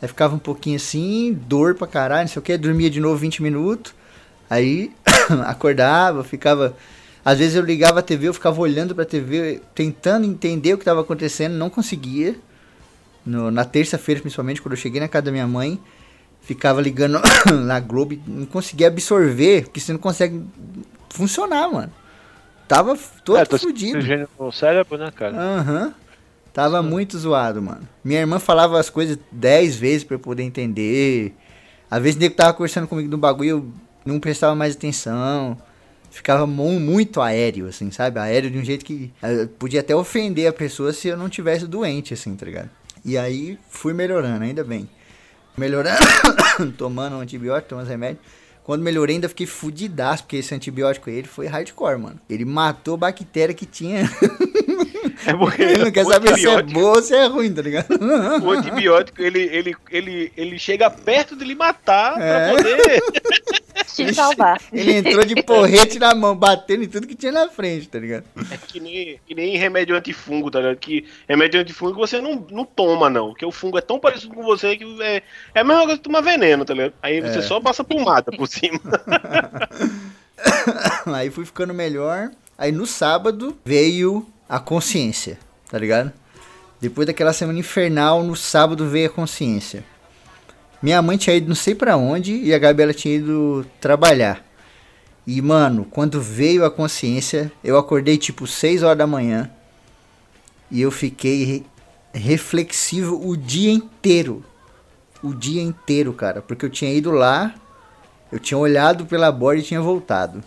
Aí 0.00 0.08
ficava 0.08 0.34
um 0.34 0.38
pouquinho 0.38 0.76
assim, 0.76 1.36
dor 1.46 1.74
pra 1.74 1.86
caralho, 1.86 2.22
não 2.22 2.28
sei 2.28 2.40
o 2.40 2.42
que. 2.42 2.56
Dormia 2.56 2.88
de 2.88 3.00
novo 3.00 3.16
20 3.16 3.42
minutos. 3.42 3.94
Aí 4.48 4.92
acordava, 5.46 6.24
ficava. 6.24 6.74
Às 7.28 7.38
vezes 7.40 7.56
eu 7.56 7.62
ligava 7.62 7.98
a 7.98 8.02
TV, 8.02 8.26
eu 8.28 8.32
ficava 8.32 8.58
olhando 8.58 8.94
pra 8.94 9.04
TV, 9.04 9.60
tentando 9.74 10.24
entender 10.24 10.72
o 10.72 10.78
que 10.78 10.84
tava 10.86 11.02
acontecendo, 11.02 11.52
não 11.52 11.68
conseguia. 11.68 12.34
No- 13.26 13.50
na 13.50 13.66
terça-feira, 13.66 14.22
principalmente, 14.22 14.62
quando 14.62 14.72
eu 14.72 14.78
cheguei 14.78 14.98
na 14.98 15.08
casa 15.08 15.26
da 15.26 15.30
minha 15.30 15.46
mãe, 15.46 15.78
ficava 16.40 16.80
ligando 16.80 17.20
na 17.66 17.80
Globo 17.80 18.14
e 18.14 18.22
não 18.26 18.46
conseguia 18.46 18.86
absorver, 18.86 19.64
porque 19.64 19.78
você 19.78 19.92
não 19.92 19.98
consegue 20.00 20.42
funcionar, 21.10 21.70
mano. 21.70 21.92
Tava 22.66 22.98
todo 23.22 23.36
é, 23.36 23.44
tô 23.44 23.58
fudido. 23.58 23.98
no 24.40 24.50
cérebro, 24.50 24.96
né, 24.96 25.10
cara? 25.14 25.36
Aham. 25.36 25.94
Tava 26.54 26.82
muito 26.82 27.18
zoado, 27.18 27.60
mano. 27.60 27.86
Minha 28.02 28.20
irmã 28.20 28.38
falava 28.38 28.80
as 28.80 28.88
coisas 28.88 29.18
dez 29.30 29.76
vezes 29.76 30.02
pra 30.02 30.14
eu 30.14 30.18
poder 30.18 30.44
entender. 30.44 31.34
Às 31.90 32.00
vezes 32.02 32.16
o 32.16 32.20
nego 32.20 32.34
tava 32.34 32.54
conversando 32.54 32.88
comigo 32.88 33.10
no 33.10 33.18
bagulho, 33.18 33.50
eu 33.50 33.72
não 34.06 34.18
prestava 34.18 34.54
mais 34.54 34.74
atenção. 34.74 35.58
Ficava 36.10 36.46
mu- 36.46 36.80
muito 36.80 37.20
aéreo, 37.20 37.68
assim, 37.68 37.90
sabe? 37.90 38.18
Aéreo 38.18 38.50
de 38.50 38.58
um 38.58 38.64
jeito 38.64 38.84
que 38.84 39.12
eh, 39.22 39.46
podia 39.58 39.80
até 39.80 39.94
ofender 39.94 40.48
a 40.48 40.52
pessoa 40.52 40.92
se 40.92 41.08
eu 41.08 41.16
não 41.16 41.28
tivesse 41.28 41.66
doente, 41.66 42.14
assim, 42.14 42.34
tá 42.34 42.46
ligado? 42.46 42.70
E 43.04 43.16
aí 43.16 43.58
fui 43.68 43.92
melhorando, 43.92 44.42
ainda 44.44 44.64
bem. 44.64 44.88
Melhorando, 45.56 45.98
tomando 46.76 47.16
um 47.16 47.20
antibiótico, 47.20 47.70
tomando 47.70 47.86
remédio. 47.88 48.18
Quando 48.64 48.82
melhorei, 48.82 49.16
ainda 49.16 49.28
fiquei 49.28 49.46
fudidaço, 49.46 50.24
porque 50.24 50.36
esse 50.36 50.54
antibiótico 50.54 51.08
ele 51.08 51.26
foi 51.26 51.46
hardcore, 51.46 51.98
mano. 51.98 52.20
Ele 52.28 52.44
matou 52.44 52.96
bactéria 52.96 53.54
que 53.54 53.64
tinha. 53.64 54.02
É 55.28 55.34
porque 55.36 55.62
Ele 55.62 55.84
não 55.84 55.90
quer 55.90 56.04
saber 56.06 56.36
se 56.38 56.48
é 56.48 56.62
boa 56.62 56.96
ou 56.96 57.02
se 57.02 57.14
é 57.14 57.26
ruim, 57.26 57.52
tá 57.52 57.62
ligado? 57.62 57.86
O 58.42 58.50
antibiótico, 58.50 59.20
ele, 59.22 59.40
ele, 59.52 59.76
ele, 59.90 60.32
ele 60.36 60.58
chega 60.58 60.88
perto 60.90 61.36
de 61.36 61.44
lhe 61.44 61.54
matar 61.54 62.20
É. 62.20 62.52
pra 62.52 62.56
poder. 62.56 63.02
te 63.94 64.14
salvar. 64.14 64.60
Ele 64.72 64.92
entrou 64.92 65.24
de 65.24 65.42
porrete 65.42 65.98
na 65.98 66.14
mão, 66.14 66.34
batendo 66.36 66.84
em 66.84 66.88
tudo 66.88 67.06
que 67.06 67.16
tinha 67.16 67.32
na 67.32 67.48
frente, 67.48 67.88
tá 67.88 67.98
ligado? 67.98 68.24
É 68.50 68.56
que 68.56 68.78
nem, 68.78 69.18
que 69.26 69.34
nem 69.34 69.56
remédio 69.56 69.96
antifungo, 69.96 70.50
tá 70.52 70.60
ligado? 70.60 70.76
Que 70.76 71.04
remédio 71.28 71.60
antifungo 71.60 71.94
você 71.96 72.20
não, 72.20 72.46
não 72.50 72.64
toma, 72.64 73.10
não. 73.10 73.28
Porque 73.30 73.44
o 73.44 73.50
fungo 73.50 73.76
é 73.76 73.80
tão 73.80 73.98
parecido 73.98 74.34
com 74.34 74.42
você 74.44 74.76
que 74.76 75.02
é, 75.02 75.22
é 75.54 75.60
a 75.60 75.64
mesma 75.64 75.82
coisa 75.82 75.96
que 75.96 76.04
tomar 76.04 76.20
veneno, 76.20 76.64
tá 76.64 76.74
ligado? 76.74 76.92
Aí 77.02 77.20
você 77.20 77.38
É. 77.38 77.42
só 77.42 77.60
passa 77.60 77.82
pomada 77.82 78.30
por 78.30 78.46
cima. 78.46 78.78
Aí 81.06 81.30
fui 81.30 81.44
ficando 81.44 81.74
melhor. 81.74 82.30
Aí 82.56 82.72
no 82.72 82.86
sábado 82.86 83.56
veio 83.64 84.26
a 84.48 84.58
consciência, 84.58 85.38
tá 85.70 85.78
ligado? 85.78 86.12
Depois 86.80 87.06
daquela 87.06 87.32
semana 87.32 87.58
infernal, 87.58 88.22
no 88.22 88.36
sábado 88.36 88.88
veio 88.88 89.08
a 89.08 89.12
consciência. 89.12 89.84
Minha 90.80 91.02
mãe 91.02 91.16
tinha 91.16 91.34
ido 91.34 91.48
não 91.48 91.56
sei 91.56 91.74
pra 91.74 91.96
onde 91.96 92.34
e 92.34 92.54
a 92.54 92.58
Gabi 92.58 92.82
ela 92.84 92.94
tinha 92.94 93.16
ido 93.16 93.66
trabalhar. 93.80 94.44
E 95.26 95.42
mano, 95.42 95.84
quando 95.84 96.20
veio 96.20 96.64
a 96.64 96.70
consciência, 96.70 97.52
eu 97.62 97.76
acordei 97.76 98.16
tipo 98.16 98.46
6 98.46 98.82
horas 98.82 98.96
da 98.98 99.06
manhã 99.06 99.50
e 100.70 100.80
eu 100.80 100.90
fiquei 100.90 101.44
re- 101.44 101.66
reflexivo 102.14 103.20
o 103.28 103.36
dia 103.36 103.72
inteiro. 103.72 104.44
O 105.22 105.34
dia 105.34 105.60
inteiro, 105.60 106.12
cara, 106.12 106.40
porque 106.40 106.64
eu 106.64 106.70
tinha 106.70 106.92
ido 106.94 107.10
lá, 107.10 107.52
eu 108.30 108.38
tinha 108.38 108.56
olhado 108.56 109.04
pela 109.04 109.32
borda 109.32 109.60
e 109.60 109.64
tinha 109.64 109.80
voltado. 109.80 110.42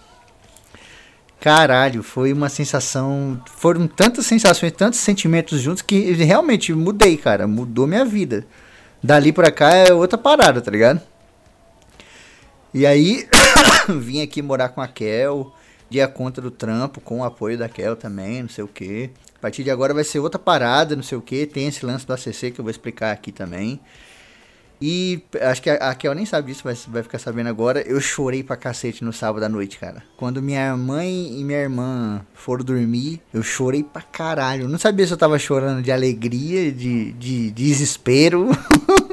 Caralho, 1.42 2.04
foi 2.04 2.32
uma 2.32 2.50
sensação. 2.50 3.42
Foram 3.48 3.88
tantas 3.88 4.28
sensações, 4.28 4.72
tantos 4.74 5.00
sentimentos 5.00 5.60
juntos 5.60 5.82
que 5.82 6.12
realmente 6.12 6.72
mudei, 6.72 7.18
cara. 7.18 7.48
Mudou 7.48 7.88
minha 7.88 8.06
vida. 8.06 8.46
Dali 9.04 9.34
pra 9.34 9.50
cá 9.52 9.74
é 9.74 9.92
outra 9.92 10.20
parada, 10.20 10.62
tá 10.62 10.70
ligado? 10.70 11.02
E 12.72 12.86
aí, 12.86 13.28
vim 14.00 14.22
aqui 14.22 14.40
morar 14.40 14.70
com 14.70 14.82
a 14.82 14.88
Kel, 14.88 15.52
dei 15.90 16.00
a 16.04 16.08
conta 16.08 16.40
do 16.40 16.52
trampo, 16.52 17.02
com 17.02 17.22
o 17.22 17.24
apoio 17.24 17.58
da 17.58 17.68
Kel 17.68 17.96
também, 17.96 18.44
não 18.44 18.50
sei 18.50 18.64
o 18.64 18.68
que. 18.68 19.10
A 19.36 19.40
partir 19.40 19.64
de 19.64 19.72
agora 19.72 19.96
vai 19.96 20.04
ser 20.04 20.20
outra 20.20 20.38
parada, 20.38 20.96
não 20.96 21.02
sei 21.02 21.18
o 21.18 21.22
que. 21.22 21.48
Tem 21.48 21.68
esse 21.68 21.84
lance 21.84 22.06
do 22.06 22.14
ACC 22.14 22.52
que 22.52 22.62
eu 22.62 22.64
vou 22.64 22.70
explicar 22.70 23.12
aqui 23.12 23.32
também. 23.32 23.82
E 24.82 25.22
acho 25.42 25.62
que 25.62 25.70
a, 25.70 25.76
a 25.76 25.94
Kel 25.94 26.16
nem 26.16 26.26
sabe 26.26 26.52
disso, 26.52 26.64
mas 26.66 26.88
vai 26.88 27.04
ficar 27.04 27.20
sabendo 27.20 27.48
agora. 27.48 27.82
Eu 27.82 28.02
chorei 28.02 28.42
pra 28.42 28.58
cacete 28.58 29.04
no 29.04 29.14
sábado 29.14 29.44
à 29.44 29.50
noite, 29.50 29.78
cara. 29.78 30.02
Quando 30.18 30.42
minha 30.42 30.76
mãe 30.76 31.40
e 31.40 31.44
minha 31.44 31.60
irmã 31.60 32.26
foram 32.34 32.66
dormir, 32.66 33.22
eu 33.32 33.44
chorei 33.44 33.84
pra 33.84 34.02
caralho. 34.02 34.68
Não 34.68 34.80
sabia 34.80 35.06
se 35.06 35.14
eu 35.14 35.18
tava 35.18 35.38
chorando 35.38 35.84
de 35.84 35.92
alegria, 35.92 36.72
de, 36.72 37.12
de 37.12 37.52
desespero, 37.52 38.50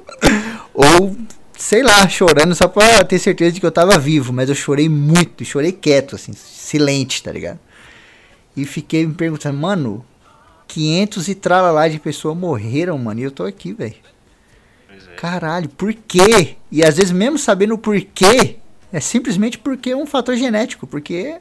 ou 0.72 1.14
sei 1.52 1.82
lá, 1.82 2.08
chorando 2.08 2.54
só 2.54 2.66
pra 2.66 3.04
ter 3.04 3.18
certeza 3.18 3.52
de 3.52 3.60
que 3.60 3.66
eu 3.66 3.72
tava 3.72 3.98
vivo. 3.98 4.32
Mas 4.32 4.48
eu 4.48 4.54
chorei 4.54 4.88
muito, 4.88 5.44
chorei 5.44 5.72
quieto, 5.72 6.16
assim, 6.16 6.32
silente, 6.32 7.22
tá 7.22 7.30
ligado? 7.30 7.58
E 8.56 8.64
fiquei 8.64 9.06
me 9.06 9.12
perguntando, 9.12 9.58
mano, 9.58 10.02
500 10.66 11.28
e 11.28 11.34
tralalá 11.34 11.88
de 11.88 11.98
pessoas 11.98 12.36
morreram, 12.36 12.96
mano, 12.96 13.20
e 13.20 13.24
eu 13.24 13.30
tô 13.30 13.44
aqui, 13.44 13.74
velho. 13.74 13.94
Caralho, 15.18 15.68
por 15.70 15.92
quê? 15.92 16.54
E 16.70 16.80
às 16.84 16.96
vezes 16.96 17.10
mesmo 17.10 17.36
sabendo 17.36 17.74
o 17.74 17.78
porquê, 17.78 18.58
é 18.92 19.00
simplesmente 19.00 19.58
porque 19.58 19.90
é 19.90 19.96
um 19.96 20.06
fator 20.06 20.36
genético, 20.36 20.86
porque 20.86 21.40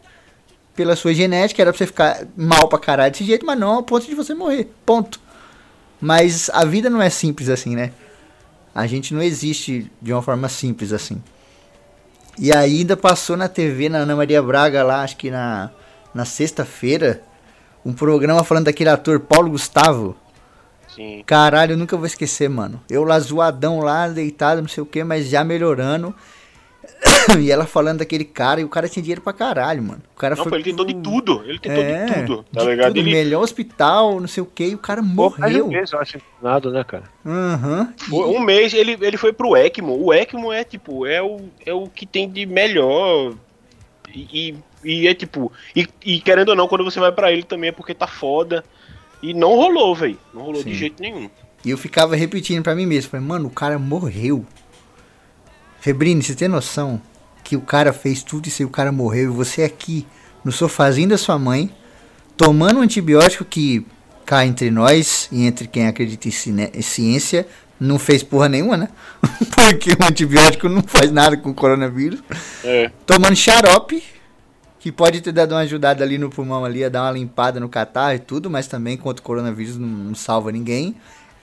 pela 0.75 0.95
sua 0.95 1.13
genética 1.13 1.61
era 1.61 1.71
pra 1.71 1.77
você 1.77 1.85
ficar 1.85 2.25
mal 2.35 2.67
pra 2.67 2.79
caralho 2.79 3.11
desse 3.11 3.23
jeito, 3.23 3.45
mas 3.45 3.59
não 3.59 3.75
ao 3.75 3.83
ponto 3.83 4.07
de 4.07 4.15
você 4.15 4.33
morrer, 4.33 4.67
ponto. 4.83 5.19
Mas 6.01 6.49
a 6.51 6.65
vida 6.65 6.89
não 6.89 6.99
é 6.99 7.11
simples 7.11 7.49
assim, 7.49 7.75
né? 7.75 7.91
A 8.73 8.87
gente 8.87 9.13
não 9.13 9.21
existe 9.21 9.91
de 10.01 10.11
uma 10.11 10.23
forma 10.23 10.49
simples 10.49 10.91
assim. 10.91 11.21
E 12.39 12.51
ainda 12.51 12.97
passou 12.97 13.37
na 13.37 13.47
TV, 13.47 13.89
na 13.89 13.99
Ana 13.99 14.15
Maria 14.15 14.41
Braga 14.41 14.83
lá, 14.83 15.03
acho 15.03 15.17
que 15.17 15.29
na, 15.29 15.69
na 16.15 16.25
sexta-feira, 16.25 17.21
um 17.85 17.93
programa 17.93 18.43
falando 18.43 18.65
daquele 18.65 18.89
ator 18.89 19.19
Paulo 19.19 19.51
Gustavo. 19.51 20.15
Sim. 20.97 21.23
Caralho, 21.25 21.73
eu 21.73 21.77
nunca 21.77 21.95
vou 21.95 22.05
esquecer, 22.07 22.49
mano. 22.49 22.81
Eu 22.89 23.03
lá 23.03 23.17
zoadão 23.19 23.79
lá, 23.79 24.07
deitado, 24.09 24.61
não 24.61 24.67
sei 24.67 24.81
o 24.81 24.85
que, 24.85 25.03
mas 25.03 25.29
já 25.29 25.43
melhorando. 25.43 26.13
e 27.39 27.51
ela 27.51 27.65
falando 27.65 27.99
daquele 27.99 28.25
cara, 28.25 28.61
e 28.61 28.63
o 28.63 28.69
cara 28.69 28.89
tinha 28.89 29.03
dinheiro 29.03 29.21
pra 29.21 29.33
caralho, 29.33 29.83
mano. 29.83 30.01
O 30.15 30.19
cara 30.19 30.35
Não, 30.35 30.43
foi 30.43 30.57
ele 30.57 30.63
tentou 30.63 30.85
de 30.85 30.95
tudo. 30.95 31.43
Ele 31.45 31.59
tentou 31.59 31.83
É, 31.83 32.05
de 32.05 32.11
tudo, 32.25 32.45
tá 32.51 32.63
de 32.63 32.69
ligado? 32.69 32.87
tudo, 32.87 32.99
Ele, 32.99 33.11
melhor 33.11 33.41
hospital, 33.43 34.19
não 34.19 34.27
sei 34.27 34.41
o 34.41 34.45
que, 34.45 34.65
e 34.65 34.75
o 34.75 34.77
cara 34.79 35.01
de 35.01 35.07
um 35.07 35.13
morreu. 35.13 35.67
mês, 35.67 35.91
eu 35.91 35.99
acho, 35.99 36.17
nada, 36.41 36.71
né, 36.71 36.83
cara? 36.83 37.03
Aham. 37.25 37.93
um 38.11 38.39
mês 38.39 38.73
ele, 38.73 38.97
ele 38.99 39.17
foi 39.17 39.31
pro 39.33 39.55
ECMO. 39.55 40.03
O 40.05 40.13
ECMO 40.13 40.51
é 40.51 40.63
tipo, 40.63 41.05
é 41.05 41.21
o, 41.21 41.41
é 41.65 41.73
o 41.73 41.87
que 41.87 42.05
tem 42.05 42.29
de 42.29 42.45
melhor. 42.45 43.33
E, 44.13 44.55
e, 44.83 45.01
e 45.03 45.07
é 45.07 45.13
tipo, 45.13 45.51
e, 45.75 45.87
e 46.03 46.19
querendo 46.21 46.49
ou 46.49 46.55
não, 46.55 46.67
quando 46.67 46.83
você 46.83 46.99
vai 46.99 47.11
pra 47.11 47.31
ele 47.31 47.43
também 47.43 47.69
é 47.69 47.73
porque 47.73 47.93
tá 47.93 48.07
foda. 48.07 48.63
E 49.21 49.33
não 49.33 49.55
rolou, 49.55 49.95
velho. 49.95 50.17
Não 50.33 50.41
rolou 50.41 50.61
Sim. 50.61 50.69
de 50.69 50.75
jeito 50.75 51.01
nenhum. 51.01 51.29
E 51.65 51.69
eu 51.69 51.77
ficava 51.77 52.15
repetindo 52.15 52.63
pra 52.63 52.75
mim 52.75 52.85
mesmo. 52.85 53.11
Falei, 53.11 53.25
mano, 53.25 53.47
o 53.47 53.51
cara 53.51 53.79
morreu. 53.79 54.45
Febrine, 55.79 56.21
você 56.21 56.35
tem 56.35 56.47
noção 56.47 57.01
que 57.43 57.55
o 57.55 57.61
cara 57.61 57.93
fez 57.93 58.23
tudo 58.23 58.47
isso 58.47 58.61
e 58.61 58.65
o 58.65 58.69
cara 58.69 58.91
morreu 58.91 59.31
e 59.31 59.35
você 59.35 59.63
aqui 59.63 60.05
no 60.43 60.51
sofazinho 60.51 61.09
da 61.09 61.17
sua 61.17 61.39
mãe, 61.39 61.71
tomando 62.35 62.79
um 62.79 62.81
antibiótico 62.81 63.45
que 63.45 63.85
cá 64.25 64.45
entre 64.45 64.69
nós 64.69 65.29
e 65.31 65.45
entre 65.45 65.67
quem 65.67 65.87
acredita 65.87 66.27
em 66.27 66.81
ciência, 66.81 67.47
não 67.79 67.97
fez 67.97 68.23
porra 68.23 68.49
nenhuma, 68.49 68.75
né? 68.75 68.89
Porque 69.55 69.91
o 69.91 70.05
antibiótico 70.05 70.67
não 70.67 70.81
faz 70.81 71.11
nada 71.11 71.37
com 71.37 71.51
o 71.51 71.53
coronavírus. 71.53 72.21
É. 72.63 72.91
Tomando 73.05 73.35
xarope, 73.35 74.03
que 74.87 74.91
pode 74.93 75.19
ter 75.19 75.33
dado 75.33 75.51
uma 75.51 75.59
ajudada 75.59 76.01
ali 76.01 76.17
no 76.17 76.29
pulmão 76.29 76.63
ali, 76.63 76.81
a 76.81 76.87
dar 76.87 77.03
uma 77.03 77.11
limpada 77.11 77.59
no 77.59 77.67
catarro 77.67 78.15
e 78.15 78.19
tudo, 78.19 78.49
mas 78.49 78.67
também 78.67 78.95
contra 78.95 79.21
o 79.21 79.25
coronavírus 79.25 79.77
não, 79.77 79.85
não 79.85 80.15
salva 80.15 80.49
ninguém. 80.49 80.95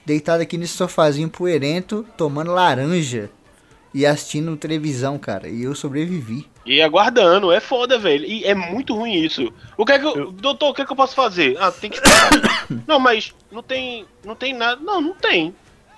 Deitado 0.03 0.41
aqui 0.41 0.57
nesse 0.57 0.73
sofazinho 0.73 1.29
poeirento, 1.29 2.03
tomando 2.17 2.51
laranja 2.51 3.29
e 3.93 4.03
assistindo 4.03 4.57
televisão, 4.57 5.19
cara. 5.19 5.47
E 5.47 5.61
eu 5.61 5.75
sobrevivi. 5.75 6.49
E 6.65 6.81
aguardando, 6.81 7.51
é 7.51 7.59
foda, 7.59 7.99
velho. 7.99 8.25
E 8.25 8.43
é 8.45 8.55
muito 8.55 8.95
ruim 8.95 9.13
isso. 9.13 9.53
O 9.77 9.85
que 9.85 9.91
é 9.91 9.99
que 9.99 10.05
eu. 10.05 10.31
Doutor, 10.31 10.69
o 10.69 10.73
que 10.73 10.81
é 10.81 10.85
que 10.85 10.91
eu 10.91 10.95
posso 10.95 11.13
fazer? 11.13 11.55
Ah, 11.59 11.71
tem 11.71 11.91
que 11.91 11.99
não, 12.87 12.99
mas 12.99 13.31
não 13.51 13.61
tem. 13.61 14.07
Não 14.23 14.33
tem 14.35 14.53
nada. 14.55 14.81
Não, 14.81 14.99
não 14.99 15.13
tem. 15.13 15.53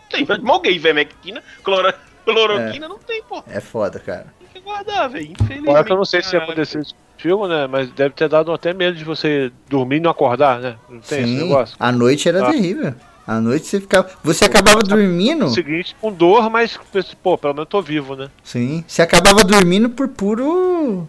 Tem. 0.09 0.27
Malguei 0.41 0.75
ivermectina, 0.75 1.41
cloro, 1.63 1.93
cloroquina, 2.25 2.89
não 2.89 2.99
tem, 2.99 3.23
pô. 3.23 3.41
É 3.47 3.61
foda, 3.61 3.99
cara. 3.99 4.33
Aguardar, 4.67 5.09
velho. 5.09 5.31
Infelizmente. 5.31 5.83
Que 5.85 5.91
eu 5.91 5.97
não 5.97 6.05
sei 6.05 6.21
se 6.21 6.35
aconteceu 6.35 6.81
isso 6.81 6.93
contigo, 7.15 7.47
né? 7.47 7.67
Mas 7.67 7.89
deve 7.91 8.13
ter 8.13 8.27
dado 8.27 8.51
até 8.51 8.73
medo 8.73 8.97
de 8.97 9.03
você 9.03 9.51
dormir 9.69 9.97
e 9.97 9.99
não 10.01 10.11
acordar, 10.11 10.59
né? 10.59 10.75
Não 10.89 10.99
tem 10.99 11.23
esse 11.23 11.33
negócio? 11.43 11.75
a 11.79 11.91
noite 11.91 12.27
era 12.27 12.47
Ah. 12.47 12.51
terrível. 12.51 12.93
A 13.25 13.41
noite 13.41 13.65
você 13.67 13.81
ficava. 13.81 14.09
Você 14.23 14.45
acabava 14.45 14.79
dormindo. 14.79 15.45
No 15.45 15.49
seguinte, 15.49 15.93
com 15.99 16.11
dor, 16.13 16.49
mas, 16.49 16.79
pô, 17.21 17.37
pelo 17.37 17.53
menos 17.53 17.63
eu 17.65 17.69
tô 17.69 17.81
vivo, 17.81 18.15
né? 18.15 18.29
Sim. 18.43 18.85
Você 18.87 19.01
acabava 19.01 19.43
dormindo 19.43 19.89
por 19.89 20.07
puro. 20.07 21.07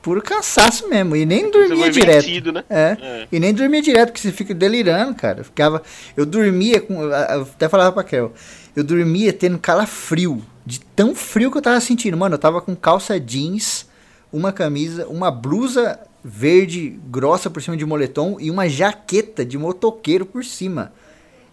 Puro 0.00 0.20
cansaço 0.22 0.88
mesmo. 0.88 1.14
E 1.14 1.24
nem 1.26 1.50
dormia 1.50 1.90
direto. 1.90 2.24
vencido, 2.24 2.52
né? 2.52 2.64
É. 2.70 2.96
É. 3.00 3.26
E 3.30 3.38
nem 3.38 3.52
dormia 3.52 3.82
direto, 3.82 4.08
porque 4.08 4.20
você 4.20 4.32
fica 4.32 4.52
delirando, 4.54 5.14
cara. 5.14 5.40
Eu 5.40 5.44
Ficava. 5.44 5.82
Eu 6.16 6.24
dormia 6.24 6.80
com. 6.80 7.02
Eu 7.04 7.42
até 7.42 7.68
falava 7.68 7.92
pra 7.92 8.02
Kel. 8.02 8.32
Eu 8.74 8.82
dormia 8.84 9.32
tendo 9.32 9.58
calafrio. 9.58 10.42
De 10.64 10.80
tão 10.80 11.14
frio 11.14 11.50
que 11.50 11.58
eu 11.58 11.62
tava 11.62 11.80
sentindo. 11.80 12.16
Mano, 12.16 12.36
eu 12.36 12.38
tava 12.38 12.60
com 12.60 12.76
calça 12.76 13.18
jeans, 13.18 13.88
uma 14.32 14.52
camisa, 14.52 15.06
uma 15.08 15.30
blusa 15.30 15.98
verde 16.24 17.00
grossa 17.10 17.50
por 17.50 17.60
cima 17.60 17.76
de 17.76 17.84
moletom 17.84 18.36
e 18.38 18.50
uma 18.50 18.68
jaqueta 18.68 19.44
de 19.44 19.58
motoqueiro 19.58 20.24
por 20.24 20.44
cima. 20.44 20.92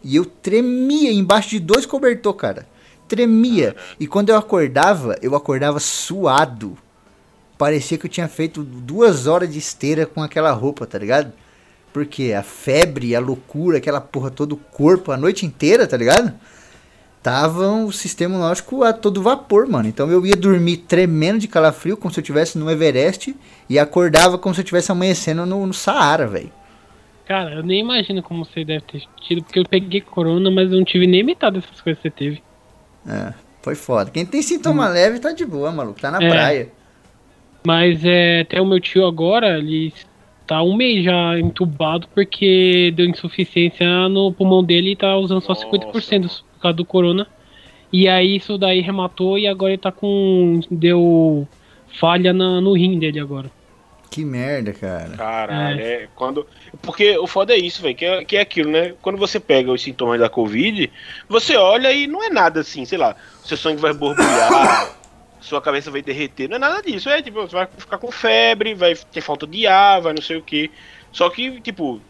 E 0.04 0.16
eu 0.16 0.26
tremia 0.26 1.12
embaixo 1.12 1.50
de 1.50 1.60
dois 1.60 1.86
cobertor, 1.86 2.34
cara. 2.36 2.68
Tremia. 3.08 3.76
E 4.00 4.06
quando 4.06 4.30
eu 4.30 4.38
acordava, 4.38 5.16
eu 5.22 5.36
acordava 5.36 5.80
suado. 5.80 6.78
Parecia 7.58 7.98
que 7.98 8.06
eu 8.06 8.10
tinha 8.10 8.28
feito 8.28 8.64
duas 8.64 9.28
horas 9.28 9.52
de 9.52 9.58
esteira 9.58 10.06
com 10.06 10.22
aquela 10.22 10.52
roupa, 10.52 10.86
tá 10.86 10.98
ligado? 10.98 11.34
Porque 11.92 12.32
a 12.32 12.44
febre, 12.44 13.16
a 13.16 13.20
loucura, 13.20 13.80
aquela 13.80 14.00
porra 14.00 14.30
todo 14.30 14.54
o 14.54 14.58
corpo 14.58 15.12
a 15.12 15.18
noite 15.18 15.46
inteira, 15.46 15.88
tá 15.88 15.98
ligado? 15.98 16.34
Tava 17.22 17.68
o 17.84 17.92
sistema 17.92 18.36
imunológico 18.36 18.84
a 18.84 18.94
todo 18.94 19.22
vapor, 19.22 19.68
mano. 19.68 19.90
Então 19.90 20.10
eu 20.10 20.26
ia 20.26 20.36
dormir 20.38 20.78
tremendo 20.78 21.40
de 21.40 21.48
calafrio, 21.50 21.98
como 21.98 22.14
se 22.14 22.20
eu 22.20 22.22
estivesse 22.22 22.58
no 22.58 22.70
Everest, 22.72 23.36
e 23.70 23.78
acordava 23.78 24.38
como 24.38 24.56
se 24.56 24.62
eu 24.62 24.64
estivesse 24.64 24.92
amanhecendo 24.92 25.46
no, 25.46 25.66
no 25.66 25.74
Saara, 25.74 26.26
velho. 26.28 26.52
Cara, 27.26 27.56
eu 27.56 27.64
nem 27.64 27.82
imagino 27.82 28.24
como 28.24 28.46
você 28.46 28.64
deve 28.64 28.82
ter 28.82 29.04
tido, 29.22 29.44
porque 29.44 29.60
eu 29.60 29.66
peguei 29.66 30.02
corona, 30.02 30.50
mas 30.50 30.72
eu 30.72 30.78
não 30.78 30.86
tive 30.86 31.06
nem 31.06 31.22
metade 31.22 31.60
dessas 31.60 31.82
coisas 31.82 32.02
que 32.02 32.10
você 32.10 32.16
teve. 32.16 32.44
É, 33.08 33.34
foi 33.62 33.76
foda. 33.76 34.10
Quem 34.10 34.26
tem 34.26 34.42
sintoma 34.42 34.88
leve 34.88 35.20
tá 35.20 35.32
de 35.32 35.46
boa, 35.46 35.72
maluco. 35.72 36.00
Tá 36.00 36.10
na 36.10 36.24
É. 36.24 36.30
praia. 36.30 36.70
Mas 37.68 38.04
é, 38.06 38.42
até 38.42 38.62
o 38.62 38.66
meu 38.66 38.80
tio 38.80 39.06
agora, 39.06 39.58
ele 39.60 39.94
tá 40.48 40.64
um 40.64 40.76
mês 40.76 41.04
já 41.04 41.38
entubado 41.38 42.08
porque 42.16 42.92
deu 42.96 43.06
insuficiência 43.06 44.10
no 44.10 44.32
pulmão 44.32 44.64
dele 44.64 44.94
e 44.94 44.96
tá 44.96 45.16
usando 45.18 45.42
só 45.42 45.50
Nossa, 45.50 45.66
50% 45.68 46.42
por 46.60 46.64
causa 46.64 46.78
do 46.78 46.86
corona. 46.86 47.26
E 47.92 48.08
aí 48.08 48.36
isso 48.36 48.58
daí 48.58 48.82
rematou 48.82 49.40
e 49.40 49.48
agora 49.48 49.72
ele 49.72 49.82
tá 49.82 49.92
com. 49.92 50.60
Deu 50.70 51.48
falha 51.98 52.32
na- 52.34 52.62
no 52.62 52.74
rim 52.74 53.00
dele 53.00 53.20
agora. 53.20 53.50
Que 54.12 54.26
merda, 54.26 54.74
cara. 54.74 55.16
Caralho, 55.16 55.80
é. 55.80 56.08
quando. 56.16 56.46
Porque 56.82 57.18
o 57.18 57.26
foda 57.26 57.54
é 57.54 57.58
isso, 57.58 57.82
velho, 57.82 57.96
que 57.96 58.06
é, 58.06 58.26
que 58.26 58.38
é 58.38 58.42
aquilo, 58.42 58.70
né? 58.70 58.94
Quando 59.02 59.18
você 59.18 59.40
pega 59.40 59.72
os 59.72 59.82
sintomas 59.82 60.20
da 60.20 60.30
Covid, 60.30 60.92
você 61.28 61.56
olha 61.56 61.92
e 61.94 62.06
não 62.08 62.24
é 62.24 62.30
nada 62.30 62.60
assim, 62.60 62.86
sei 62.86 62.98
lá, 62.98 63.16
seu 63.44 63.56
sangue 63.56 63.80
vai 63.82 63.94
borbulhar, 63.94 64.96
sua 65.40 65.62
cabeça 65.62 65.92
vai 65.92 66.02
derreter, 66.02 66.50
não 66.50 66.56
é 66.58 66.60
nada 66.60 66.82
disso. 66.82 67.10
É 67.10 67.22
tipo, 67.22 67.42
você 67.42 67.56
vai 67.56 67.68
ficar 67.78 67.98
com 67.98 68.12
febre, 68.12 68.74
vai 68.74 68.96
ter 68.96 69.22
falta 69.22 69.48
de 69.48 69.66
ar, 69.68 70.02
vai 70.02 70.14
não 70.14 70.22
sei 70.22 70.38
o 70.38 70.44
que. 70.44 70.72
Só 71.12 71.30
que, 71.30 71.62
tipo, 71.62 72.02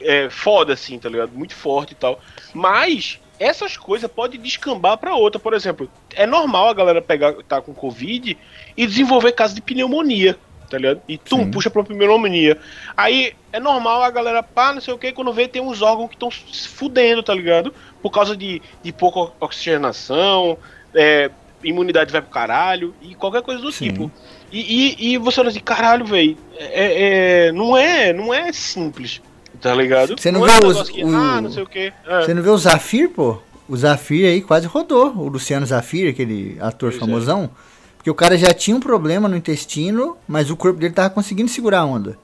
é 0.00 0.28
foda 0.30 0.72
assim, 0.72 0.98
tá 0.98 1.08
ligado? 1.08 1.30
Muito 1.32 1.54
forte 1.54 1.92
e 1.92 1.96
tal. 1.96 2.20
Mas 2.52 3.20
essas 3.40 3.74
coisas 3.78 4.08
podem 4.10 4.38
descambar 4.38 4.98
pra 4.98 5.14
outra. 5.16 5.40
Por 5.40 5.54
exemplo, 5.54 5.90
é 6.14 6.26
normal 6.26 6.68
a 6.68 6.74
galera 6.74 7.00
pegar, 7.00 7.32
tá 7.48 7.60
com 7.62 7.72
Covid 7.72 8.36
e 8.76 8.86
desenvolver 8.86 9.32
caso 9.32 9.54
de 9.54 9.62
pneumonia, 9.62 10.38
tá 10.68 10.76
ligado? 10.76 11.00
E 11.08 11.16
tum, 11.16 11.38
Sim. 11.44 11.50
puxa 11.50 11.70
pra 11.70 11.82
pneumonia. 11.82 12.58
Aí 12.94 13.32
é 13.50 13.58
normal 13.58 14.02
a 14.02 14.10
galera, 14.10 14.42
pá, 14.42 14.74
não 14.74 14.80
sei 14.82 14.92
o 14.92 14.98
que, 14.98 15.10
quando 15.10 15.32
vê 15.32 15.48
tem 15.48 15.62
uns 15.62 15.80
órgãos 15.80 16.08
que 16.10 16.16
estão 16.16 16.30
se 16.30 16.68
fudendo, 16.68 17.22
tá 17.22 17.34
ligado? 17.34 17.72
Por 18.02 18.10
causa 18.10 18.36
de, 18.36 18.60
de 18.82 18.92
pouca 18.92 19.32
oxigenação, 19.40 20.58
é, 20.94 21.30
imunidade 21.64 22.12
vai 22.12 22.20
pro 22.20 22.30
caralho 22.30 22.94
e 23.00 23.14
qualquer 23.14 23.40
coisa 23.42 23.62
do 23.62 23.72
Sim. 23.72 23.86
tipo. 23.86 24.12
E, 24.52 24.96
e, 25.00 25.12
e 25.12 25.16
você 25.16 25.40
olha 25.40 25.48
assim, 25.48 25.60
caralho, 25.60 26.04
velho, 26.04 26.36
é, 26.58 27.46
é- 27.46 27.52
não, 27.52 27.74
é, 27.74 28.12
não 28.12 28.34
é 28.34 28.52
simples, 28.52 29.22
tá 29.60 29.74
ligado? 29.74 30.18
Você 30.18 30.30
não 30.32 30.46
é 30.46 30.60
vê 30.60 30.66
os- 30.66 30.88
que, 30.90 31.04
o- 31.04 31.08
ah, 31.14 31.40
não 31.40 31.50
sei 31.50 31.62
o 31.62 31.66
que. 31.66 31.92
É. 32.06 32.22
Você 32.22 32.34
não 32.34 32.42
vê 32.42 32.50
o 32.50 32.58
Zafir, 32.58 33.10
pô? 33.10 33.38
O 33.68 33.76
Zafir 33.76 34.26
aí 34.26 34.40
quase 34.40 34.66
rodou. 34.66 35.12
O 35.16 35.28
Luciano 35.28 35.64
Zafir, 35.66 36.10
aquele 36.10 36.56
ator 36.60 36.90
Pois 36.90 36.96
é. 36.96 36.98
famosão. 36.98 37.50
Porque 37.96 38.10
o 38.10 38.14
cara 38.14 38.36
já 38.38 38.52
tinha 38.54 38.76
um 38.76 38.80
problema 38.80 39.28
no 39.28 39.36
intestino, 39.36 40.16
mas 40.26 40.50
o 40.50 40.56
corpo 40.56 40.80
dele 40.80 40.94
tava 40.94 41.10
conseguindo 41.10 41.50
segurar 41.50 41.80
a 41.80 41.84
onda. 41.84 42.16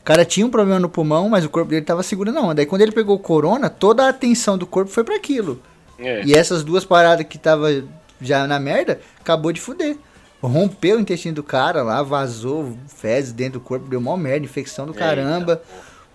O 0.00 0.04
cara 0.04 0.24
tinha 0.24 0.46
um 0.46 0.50
problema 0.50 0.78
no 0.78 0.88
pulmão, 0.88 1.28
mas 1.28 1.44
o 1.44 1.48
corpo 1.48 1.70
dele 1.70 1.84
tava 1.84 2.02
segurando 2.02 2.38
a 2.38 2.42
onda. 2.42 2.62
Aí 2.62 2.66
quando 2.66 2.82
ele 2.82 2.92
pegou 2.92 3.16
o 3.16 3.18
corona, 3.18 3.68
toda 3.70 4.04
a 4.04 4.10
atenção 4.10 4.56
do 4.58 4.66
corpo 4.66 4.90
foi 4.90 5.02
para 5.02 5.16
aquilo. 5.16 5.60
É. 5.98 6.22
E 6.24 6.34
essas 6.34 6.62
duas 6.62 6.84
paradas 6.84 7.26
que 7.26 7.38
tava 7.38 7.68
já 8.20 8.46
na 8.46 8.60
merda, 8.60 9.00
acabou 9.18 9.50
de 9.52 9.60
fuder. 9.60 9.96
Rompeu 10.42 10.98
o 10.98 11.00
intestino 11.00 11.34
do 11.34 11.42
cara 11.42 11.82
lá, 11.82 12.02
vazou 12.04 12.76
fezes 12.86 13.32
dentro 13.32 13.54
do 13.58 13.60
corpo, 13.64 13.88
deu 13.88 14.00
mó 14.00 14.16
merda, 14.16 14.44
infecção 14.44 14.84
do 14.86 14.92
Eita, 14.92 15.00
caramba. 15.00 15.60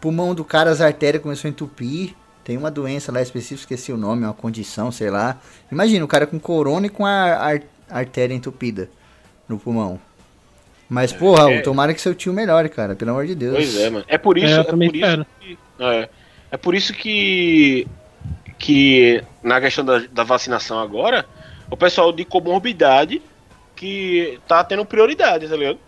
Pulmão 0.01 0.35
do 0.35 0.43
cara, 0.43 0.69
as 0.71 0.81
artérias 0.81 1.23
começou 1.23 1.47
a 1.47 1.51
entupir. 1.51 2.15
Tem 2.43 2.57
uma 2.57 2.71
doença 2.71 3.11
lá 3.11 3.21
específica, 3.21 3.73
esqueci 3.73 3.93
o 3.93 3.97
nome, 3.97 4.25
uma 4.25 4.33
condição, 4.33 4.91
sei 4.91 5.11
lá. 5.11 5.39
Imagina, 5.71 6.03
o 6.03 6.07
cara 6.07 6.25
com 6.25 6.39
corona 6.39 6.87
e 6.87 6.89
com 6.89 7.05
a 7.05 7.11
ar- 7.11 7.61
artéria 7.89 8.33
entupida 8.33 8.89
no 9.47 9.59
pulmão. 9.59 9.99
Mas, 10.89 11.13
porra, 11.13 11.51
é. 11.51 11.61
tomara 11.61 11.93
que 11.93 12.01
seu 12.01 12.13
tio 12.13 12.33
melhore, 12.33 12.67
cara, 12.67 12.95
pelo 12.95 13.11
amor 13.11 13.25
de 13.27 13.35
Deus. 13.35 13.55
Pois 13.55 13.77
é, 13.77 13.89
mano. 13.89 14.05
É 14.07 14.17
por 14.17 14.37
isso, 14.37 14.47
É, 14.47 14.57
eu 14.57 14.61
é, 14.61 14.63
também 14.63 14.89
por 14.89 14.97
isso 14.97 15.25
que, 15.39 15.57
é, 15.79 16.09
é 16.51 16.57
por 16.57 16.75
isso 16.75 16.93
que 16.93 17.87
que 18.59 19.23
na 19.41 19.59
questão 19.59 19.83
da, 19.83 19.99
da 20.11 20.23
vacinação 20.23 20.79
agora, 20.79 21.25
o 21.69 21.77
pessoal 21.77 22.11
de 22.11 22.23
comorbidade 22.23 23.21
que 23.75 24.39
tá 24.47 24.63
tendo 24.63 24.85
prioridade, 24.85 25.47
tá 25.47 25.55
ligado? 25.55 25.79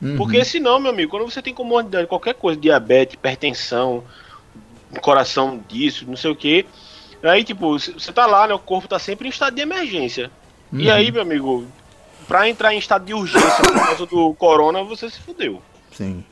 Uhum. 0.00 0.16
Porque 0.16 0.44
senão, 0.44 0.78
meu 0.78 0.90
amigo, 0.92 1.10
quando 1.10 1.28
você 1.28 1.42
tem 1.42 1.52
comorbidade, 1.52 2.06
qualquer 2.06 2.34
coisa, 2.34 2.60
diabetes, 2.60 3.14
hipertensão, 3.14 4.04
coração 5.00 5.60
disso, 5.68 6.04
não 6.06 6.16
sei 6.16 6.30
o 6.30 6.36
que, 6.36 6.64
aí 7.22 7.42
tipo, 7.44 7.78
você 7.78 8.12
tá 8.12 8.26
lá, 8.26 8.46
né, 8.46 8.54
o 8.54 8.58
corpo 8.58 8.88
tá 8.88 8.98
sempre 8.98 9.26
em 9.26 9.30
estado 9.30 9.54
de 9.54 9.62
emergência. 9.62 10.30
E 10.72 10.86
Uhum. 10.86 10.92
aí, 10.92 11.10
meu 11.10 11.22
amigo, 11.22 11.66
pra 12.26 12.48
entrar 12.48 12.74
em 12.74 12.78
estado 12.78 13.04
de 13.04 13.14
urgência 13.14 13.62
por 13.62 13.74
causa 13.74 14.06
do 14.06 14.34
corona, 14.34 14.82
você 14.84 15.10
se 15.10 15.18
fudeu. 15.20 15.60
Sim. 15.92 16.24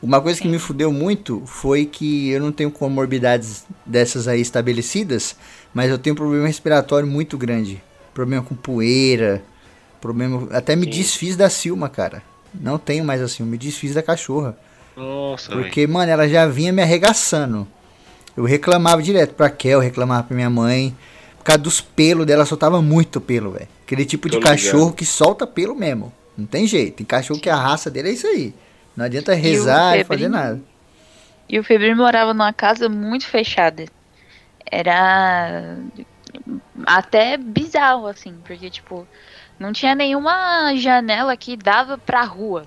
Uma 0.00 0.20
coisa 0.20 0.40
que 0.40 0.46
me 0.46 0.60
fudeu 0.60 0.92
muito 0.92 1.42
foi 1.44 1.84
que 1.84 2.30
eu 2.30 2.40
não 2.40 2.52
tenho 2.52 2.70
comorbidades 2.70 3.66
dessas 3.84 4.28
aí 4.28 4.40
estabelecidas, 4.40 5.36
mas 5.74 5.90
eu 5.90 5.98
tenho 5.98 6.14
um 6.14 6.16
problema 6.16 6.46
respiratório 6.46 7.08
muito 7.08 7.36
grande. 7.36 7.82
Problema 8.14 8.44
com 8.44 8.54
poeira, 8.54 9.42
problema. 10.00 10.46
Até 10.52 10.76
me 10.76 10.84
Sim. 10.84 10.90
desfiz 10.90 11.36
da 11.36 11.50
Silma, 11.50 11.88
cara. 11.88 12.22
Não 12.54 12.78
tenho 12.78 13.04
mais 13.04 13.20
assim, 13.20 13.42
me 13.42 13.58
desfiz 13.58 13.94
da 13.94 14.02
cachorra. 14.02 14.56
Nossa, 14.96 15.52
Porque, 15.52 15.86
mano, 15.86 16.10
ela 16.10 16.28
já 16.28 16.46
vinha 16.46 16.72
me 16.72 16.82
arregaçando. 16.82 17.66
Eu 18.36 18.44
reclamava 18.44 19.02
direto 19.02 19.34
pra 19.34 19.48
Kel, 19.50 19.80
reclamava 19.80 20.24
pra 20.24 20.34
minha 20.36 20.50
mãe. 20.50 20.96
Por 21.38 21.44
causa 21.44 21.58
dos 21.60 21.80
pelos 21.80 22.26
dela, 22.26 22.44
soltava 22.44 22.82
muito 22.82 23.20
pelo, 23.20 23.52
velho. 23.52 23.68
Aquele 23.84 24.04
tipo 24.04 24.28
de 24.28 24.32
Tô 24.32 24.38
ligado. 24.38 24.52
cachorro 24.52 24.92
que 24.92 25.04
solta 25.06 25.46
pelo 25.46 25.74
mesmo. 25.74 26.12
Não 26.36 26.46
tem 26.46 26.66
jeito. 26.66 26.96
Tem 26.96 27.06
cachorro 27.06 27.40
que 27.40 27.48
a 27.48 27.56
raça 27.56 27.90
dele 27.90 28.10
é 28.10 28.12
isso 28.12 28.26
aí. 28.26 28.54
Não 28.96 29.04
adianta 29.04 29.32
rezar 29.34 29.96
e 29.98 30.04
fazer 30.04 30.24
Febrinho? 30.24 30.30
nada. 30.30 30.60
E 31.48 31.58
o 31.58 31.64
Febril 31.64 31.96
morava 31.96 32.34
numa 32.34 32.52
casa 32.52 32.88
muito 32.88 33.26
fechada. 33.26 33.84
Era 34.70 35.76
até 36.86 37.36
bizarro, 37.36 38.06
assim, 38.06 38.34
porque, 38.44 38.68
tipo, 38.70 39.06
não 39.58 39.72
tinha 39.72 39.94
nenhuma 39.94 40.74
janela 40.76 41.36
que 41.36 41.56
dava 41.56 41.98
pra 41.98 42.22
rua. 42.22 42.64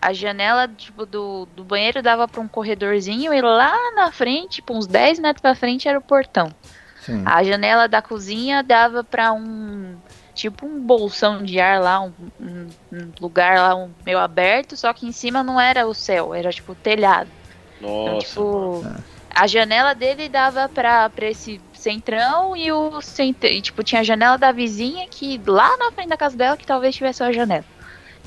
A 0.00 0.12
janela, 0.12 0.66
tipo, 0.68 1.06
do, 1.06 1.46
do 1.54 1.62
banheiro 1.62 2.02
dava 2.02 2.26
pra 2.26 2.40
um 2.40 2.48
corredorzinho 2.48 3.32
e 3.32 3.40
lá 3.40 3.72
na 3.94 4.10
frente, 4.10 4.56
tipo, 4.56 4.74
uns 4.76 4.86
10 4.86 5.20
metros 5.20 5.40
pra 5.40 5.54
frente, 5.54 5.86
era 5.88 5.98
o 5.98 6.02
portão. 6.02 6.52
Sim. 7.00 7.22
A 7.24 7.42
janela 7.44 7.86
da 7.88 8.02
cozinha 8.02 8.62
dava 8.62 9.02
pra 9.04 9.32
um. 9.32 9.96
Tipo 10.34 10.64
um 10.66 10.80
bolsão 10.80 11.42
de 11.42 11.60
ar 11.60 11.78
lá, 11.80 12.00
um, 12.00 12.12
um- 12.40 12.68
um 12.90 13.12
lugar 13.20 13.58
lá 13.58 13.74
um, 13.76 13.90
meio 14.04 14.18
aberto, 14.18 14.76
só 14.78 14.90
que 14.94 15.06
em 15.06 15.12
cima 15.12 15.42
não 15.42 15.60
era 15.60 15.86
o 15.86 15.92
céu, 15.92 16.32
era 16.34 16.50
tipo 16.50 16.72
o 16.72 16.74
telhado. 16.74 17.28
Então, 17.78 18.14
Nossa. 18.14 18.26
tipo, 18.26 18.84
a 19.34 19.46
janela 19.46 19.94
dele 19.94 20.30
dava 20.30 20.70
pra, 20.70 21.10
pra 21.10 21.26
esse 21.26 21.60
centrão 21.82 22.56
e 22.56 22.70
o 22.70 23.00
cent... 23.00 23.36
e, 23.44 23.60
tipo, 23.60 23.82
tinha 23.82 24.00
a 24.00 24.04
janela 24.04 24.38
da 24.38 24.52
vizinha 24.52 25.06
que 25.08 25.40
lá 25.46 25.76
na 25.76 25.90
frente 25.90 26.08
da 26.08 26.16
casa 26.16 26.36
dela 26.36 26.56
que 26.56 26.66
talvez 26.66 26.94
tivesse 26.94 27.22
uma 27.22 27.32
janela. 27.32 27.64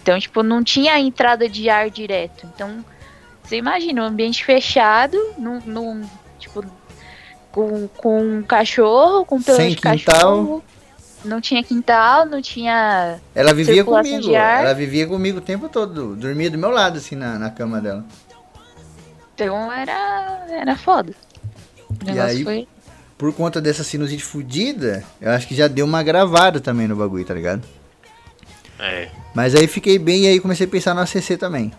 Então, 0.01 0.19
tipo, 0.19 0.43
não 0.43 0.63
tinha 0.63 0.99
entrada 0.99 1.47
de 1.49 1.69
ar 1.69 1.89
direto. 1.89 2.45
Então, 2.53 2.83
você 3.41 3.57
imagina, 3.57 4.03
um 4.03 4.05
ambiente 4.05 4.43
fechado, 4.43 5.17
num, 5.37 5.59
num, 5.65 6.09
tipo, 6.37 6.63
com, 7.51 7.87
com 7.87 8.21
um 8.21 8.43
cachorro, 8.43 9.25
com 9.25 9.41
pelo 9.41 9.57
de 9.57 9.75
quintal. 9.75 10.13
cachorro. 10.13 10.63
Não 11.23 11.41
tinha 11.41 11.63
quintal, 11.63 12.25
não 12.27 12.39
tinha. 12.39 13.19
Ela 13.33 13.51
vivia 13.51 13.83
comigo. 13.83 14.35
Ela 14.35 14.73
vivia 14.75 15.07
comigo 15.07 15.39
o 15.39 15.41
tempo 15.41 15.67
todo. 15.67 16.15
Dormia 16.15 16.51
do 16.51 16.57
meu 16.57 16.69
lado, 16.69 16.99
assim, 16.99 17.15
na, 17.15 17.39
na 17.39 17.49
cama 17.49 17.81
dela. 17.81 18.05
Então 19.33 19.71
era. 19.71 20.45
Era 20.49 20.75
foda. 20.75 21.13
O 21.89 22.11
E 22.11 22.19
aí- 22.19 22.43
foi. 22.43 22.67
Por 23.17 23.33
conta 23.33 23.61
dessa 23.61 23.83
sinusite 23.83 24.23
fudida, 24.23 25.03
eu 25.21 25.31
acho 25.31 25.47
que 25.47 25.55
já 25.55 25.67
deu 25.67 25.85
uma 25.85 26.03
gravada 26.03 26.59
também 26.59 26.87
no 26.87 26.95
bagulho, 26.95 27.23
tá 27.23 27.33
ligado? 27.33 27.63
É. 28.77 29.09
Mas 29.33 29.55
aí 29.55 29.67
fiquei 29.67 29.97
bem 29.97 30.23
e 30.23 30.27
aí 30.27 30.39
comecei 30.39 30.65
a 30.65 30.69
pensar 30.69 30.93
no 30.93 31.01
ACC 31.01 31.37
também. 31.37 31.71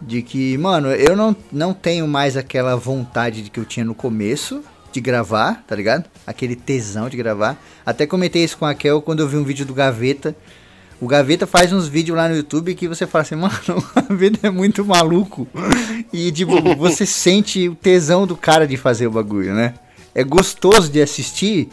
De 0.00 0.22
que, 0.22 0.56
mano, 0.58 0.92
eu 0.92 1.16
não, 1.16 1.34
não 1.50 1.74
tenho 1.74 2.06
mais 2.06 2.36
aquela 2.36 2.76
vontade 2.76 3.42
de 3.42 3.50
que 3.50 3.58
eu 3.58 3.64
tinha 3.64 3.84
no 3.84 3.94
começo 3.94 4.62
de 4.92 5.00
gravar, 5.00 5.64
tá 5.66 5.74
ligado? 5.74 6.04
Aquele 6.26 6.54
tesão 6.54 7.08
de 7.08 7.16
gravar. 7.16 7.60
Até 7.84 8.06
comentei 8.06 8.44
isso 8.44 8.56
com 8.56 8.66
a 8.66 8.74
Kel 8.74 9.02
quando 9.02 9.20
eu 9.20 9.28
vi 9.28 9.36
um 9.36 9.44
vídeo 9.44 9.66
do 9.66 9.74
Gaveta. 9.74 10.36
O 11.00 11.06
Gaveta 11.06 11.46
faz 11.46 11.72
uns 11.72 11.88
vídeos 11.88 12.16
lá 12.16 12.28
no 12.28 12.36
YouTube 12.36 12.74
que 12.74 12.88
você 12.88 13.06
fala 13.06 13.22
assim, 13.22 13.34
mano, 13.36 13.54
o 13.68 14.00
Gaveta 14.00 14.46
é 14.46 14.50
muito 14.50 14.84
maluco. 14.84 15.48
E, 16.12 16.30
tipo, 16.30 16.60
você 16.76 17.04
sente 17.04 17.68
o 17.68 17.74
tesão 17.74 18.26
do 18.26 18.36
cara 18.36 18.66
de 18.66 18.76
fazer 18.76 19.06
o 19.06 19.10
bagulho, 19.10 19.52
né? 19.52 19.74
É 20.16 20.24
gostoso 20.24 20.88
de 20.90 21.02
assistir, 21.02 21.68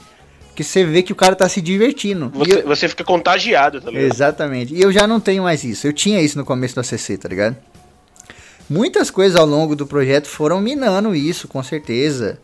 que 0.55 0.63
você 0.63 0.83
vê 0.83 1.01
que 1.01 1.13
o 1.13 1.15
cara 1.15 1.33
tá 1.35 1.47
se 1.47 1.61
divertindo. 1.61 2.29
Você, 2.35 2.59
eu- 2.59 2.65
você 2.67 2.87
fica 2.89 3.03
contagiado, 3.03 3.79
tá 3.79 3.89
ligado? 3.89 4.11
Exatamente. 4.13 4.73
E 4.75 4.81
eu 4.81 4.91
já 4.91 5.07
não 5.07 5.19
tenho 5.19 5.43
mais 5.43 5.63
isso. 5.63 5.87
Eu 5.87 5.93
tinha 5.93 6.21
isso 6.21 6.37
no 6.37 6.43
começo 6.43 6.75
do 6.75 6.81
ACC, 6.81 7.17
tá 7.17 7.29
ligado? 7.29 7.55
Muitas 8.69 9.09
coisas 9.09 9.39
ao 9.39 9.45
longo 9.45 9.75
do 9.75 9.85
projeto 9.87 10.27
foram 10.27 10.59
minando 10.61 11.15
isso, 11.15 11.47
com 11.47 11.61
certeza. 11.63 12.37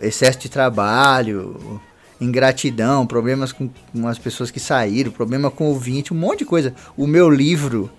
Excesso 0.00 0.38
de 0.38 0.48
trabalho, 0.48 1.80
ingratidão, 2.20 3.06
problemas 3.06 3.52
com, 3.52 3.68
com 3.92 4.06
as 4.08 4.18
pessoas 4.18 4.50
que 4.50 4.60
saíram, 4.60 5.10
problema 5.10 5.50
com 5.50 5.64
o 5.64 5.68
ouvinte, 5.68 6.12
um 6.12 6.16
monte 6.16 6.40
de 6.40 6.44
coisa. 6.44 6.74
O 6.96 7.06
meu 7.06 7.28
livro, 7.30 7.90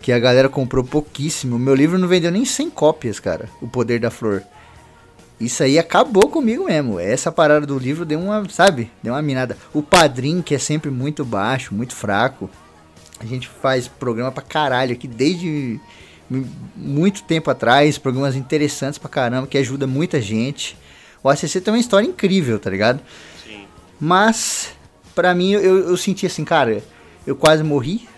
que 0.00 0.12
a 0.12 0.18
galera 0.18 0.48
comprou 0.48 0.84
pouquíssimo, 0.84 1.56
o 1.56 1.58
meu 1.58 1.74
livro 1.74 1.98
não 1.98 2.08
vendeu 2.08 2.30
nem 2.30 2.44
100 2.44 2.70
cópias, 2.70 3.18
cara. 3.20 3.48
O 3.60 3.68
Poder 3.68 4.00
da 4.00 4.10
Flor. 4.10 4.42
Isso 5.40 5.62
aí 5.62 5.78
acabou 5.78 6.28
comigo 6.28 6.64
mesmo. 6.64 6.98
Essa 6.98 7.30
parada 7.30 7.64
do 7.64 7.78
livro 7.78 8.04
deu 8.04 8.18
uma, 8.18 8.48
sabe? 8.48 8.90
Deu 9.02 9.14
uma 9.14 9.22
minada. 9.22 9.56
O 9.72 9.82
padrinho, 9.82 10.42
que 10.42 10.54
é 10.54 10.58
sempre 10.58 10.90
muito 10.90 11.24
baixo, 11.24 11.72
muito 11.74 11.94
fraco. 11.94 12.50
A 13.20 13.24
gente 13.26 13.48
faz 13.48 13.86
programa 13.86 14.32
pra 14.32 14.42
caralho 14.42 14.92
aqui 14.92 15.06
desde 15.06 15.78
mu- 16.28 16.46
muito 16.76 17.22
tempo 17.22 17.50
atrás. 17.50 17.98
Programas 17.98 18.34
interessantes 18.34 18.98
pra 18.98 19.08
caramba, 19.08 19.46
que 19.46 19.56
ajuda 19.58 19.86
muita 19.86 20.20
gente. 20.20 20.76
O 21.22 21.28
ACC 21.28 21.60
tem 21.60 21.72
uma 21.72 21.80
história 21.80 22.06
incrível, 22.06 22.58
tá 22.58 22.68
ligado? 22.70 23.00
Sim. 23.46 23.64
Mas, 24.00 24.70
pra 25.14 25.34
mim, 25.34 25.52
eu, 25.52 25.88
eu 25.88 25.96
senti 25.96 26.26
assim, 26.26 26.44
cara, 26.44 26.82
eu 27.26 27.36
quase 27.36 27.62
morri. 27.62 28.08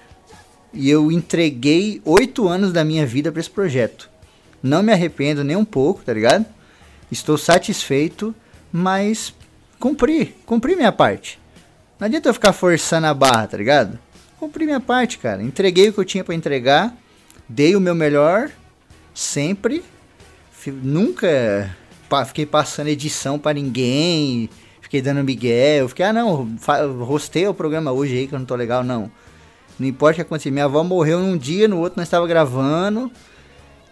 e 0.73 0.89
eu 0.89 1.11
entreguei 1.13 2.01
oito 2.05 2.47
anos 2.49 2.73
da 2.73 2.85
minha 2.85 3.05
vida 3.05 3.31
pra 3.33 3.41
esse 3.41 3.51
projeto. 3.51 4.09
Não 4.63 4.83
me 4.83 4.93
arrependo 4.93 5.43
nem 5.45 5.57
um 5.57 5.65
pouco, 5.65 6.03
tá 6.03 6.13
ligado? 6.15 6.47
Estou 7.11 7.37
satisfeito, 7.37 8.35
mas 8.73 9.35
cumpri, 9.79 10.37
cumpri 10.47 10.77
minha 10.77 10.93
parte. 10.93 11.39
Não 11.99 12.07
adianta 12.07 12.29
eu 12.29 12.35
ficar 12.35 12.53
forçando 12.53 13.07
a 13.07 13.15
barra, 13.15 13.47
tá 13.47 13.57
ligado? 13.57 13.99
Cumpri 14.39 14.65
minha 14.65 14.81
parte, 14.81 15.19
cara. 15.19 15.43
Entreguei 15.43 15.89
o 15.89 15.93
que 15.93 16.01
eu 16.01 16.05
tinha 16.05 16.25
pra 16.25 16.35
entregar, 16.35 16.97
dei 17.49 17.77
o 17.77 17.81
meu 17.81 17.95
melhor, 17.95 18.51
sempre. 19.15 19.85
Nunca 20.83 21.77
fiquei 22.27 22.47
passando 22.47 22.89
edição 22.89 23.39
pra 23.39 23.53
ninguém, 23.53 24.49
fiquei 24.81 25.03
dando 25.03 25.25
migué. 25.25 25.81
Eu 25.81 25.89
fiquei, 25.89 26.07
ah 26.07 26.13
não, 26.13 26.57
rostei 27.01 27.47
o 27.47 27.55
programa 27.55 27.93
hoje 27.93 28.17
aí 28.17 28.27
que 28.27 28.35
eu 28.35 28.39
não 28.39 28.47
tô 28.47 28.55
legal, 28.55 28.83
não. 28.83 29.11
Não 29.79 29.87
importa 29.87 30.13
o 30.13 30.15
que 30.17 30.23
acontecer. 30.23 30.51
Minha 30.51 30.67
avó 30.67 30.85
morreu 30.85 31.19
num 31.21 31.37
dia, 31.37 31.67
no 31.67 31.79
outro 31.79 31.99
nós 31.99 32.07
estava 32.07 32.27
gravando. 32.27 33.11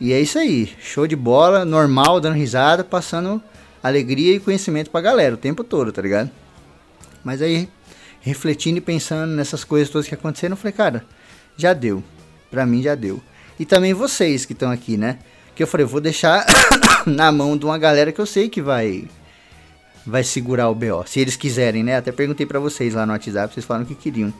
E 0.00 0.12
é 0.12 0.20
isso 0.20 0.38
aí. 0.38 0.72
Show 0.80 1.06
de 1.06 1.16
bola, 1.16 1.64
normal, 1.64 2.20
dando 2.20 2.36
risada, 2.36 2.84
passando 2.84 3.42
alegria 3.82 4.34
e 4.34 4.40
conhecimento 4.40 4.90
pra 4.90 5.00
galera 5.00 5.34
o 5.34 5.38
tempo 5.38 5.64
todo, 5.64 5.92
tá 5.92 6.02
ligado? 6.02 6.30
Mas 7.24 7.42
aí, 7.42 7.68
refletindo 8.20 8.78
e 8.78 8.80
pensando 8.80 9.32
nessas 9.32 9.64
coisas 9.64 9.90
todas 9.90 10.08
que 10.08 10.14
aconteceram, 10.14 10.52
eu 10.54 10.56
falei, 10.56 10.72
cara, 10.72 11.04
já 11.56 11.72
deu. 11.72 12.02
Pra 12.50 12.64
mim 12.64 12.82
já 12.82 12.94
deu. 12.94 13.20
E 13.58 13.64
também 13.64 13.92
vocês 13.92 14.44
que 14.44 14.52
estão 14.52 14.70
aqui, 14.70 14.96
né? 14.96 15.18
Que 15.54 15.62
eu 15.62 15.66
falei, 15.66 15.84
eu 15.84 15.88
vou 15.88 16.00
deixar 16.00 16.46
na 17.04 17.32
mão 17.32 17.56
de 17.56 17.64
uma 17.64 17.76
galera 17.76 18.12
que 18.12 18.20
eu 18.20 18.26
sei 18.26 18.48
que 18.48 18.62
vai 18.62 19.08
vai 20.06 20.24
segurar 20.24 20.70
o 20.70 20.74
BO, 20.74 21.04
se 21.06 21.20
eles 21.20 21.36
quiserem, 21.36 21.84
né? 21.84 21.96
Até 21.96 22.10
perguntei 22.10 22.46
pra 22.46 22.58
vocês 22.58 22.94
lá 22.94 23.04
no 23.04 23.12
WhatsApp, 23.12 23.52
vocês 23.52 23.66
falaram 23.66 23.84
que 23.84 23.94
queriam. 23.94 24.32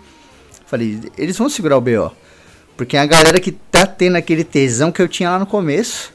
Falei, 0.66 0.98
eles 1.18 1.36
vão 1.36 1.50
segurar 1.50 1.76
o 1.76 1.80
BO. 1.80 2.10
Porque 2.78 2.96
é 2.96 3.00
a 3.00 3.06
galera 3.06 3.38
que 3.40 3.52
tá 3.52 3.84
tendo 3.84 4.16
aquele 4.16 4.44
tesão 4.44 4.90
que 4.90 5.02
eu 5.02 5.08
tinha 5.08 5.28
lá 5.30 5.38
no 5.38 5.46
começo. 5.46 6.14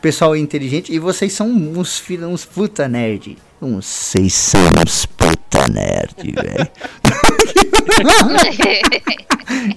Pessoal 0.00 0.34
inteligente. 0.34 0.90
E 0.90 0.98
vocês 0.98 1.34
são 1.34 1.46
uns 1.48 1.98
filhos, 1.98 2.30
uns 2.30 2.44
puta 2.46 2.88
nerd. 2.88 3.36
Uns 3.60 3.84
seis 3.84 4.32
são 4.32 4.60
uns 4.86 5.04
puta 5.04 5.68
nerd, 5.68 6.14
velho. 6.32 6.68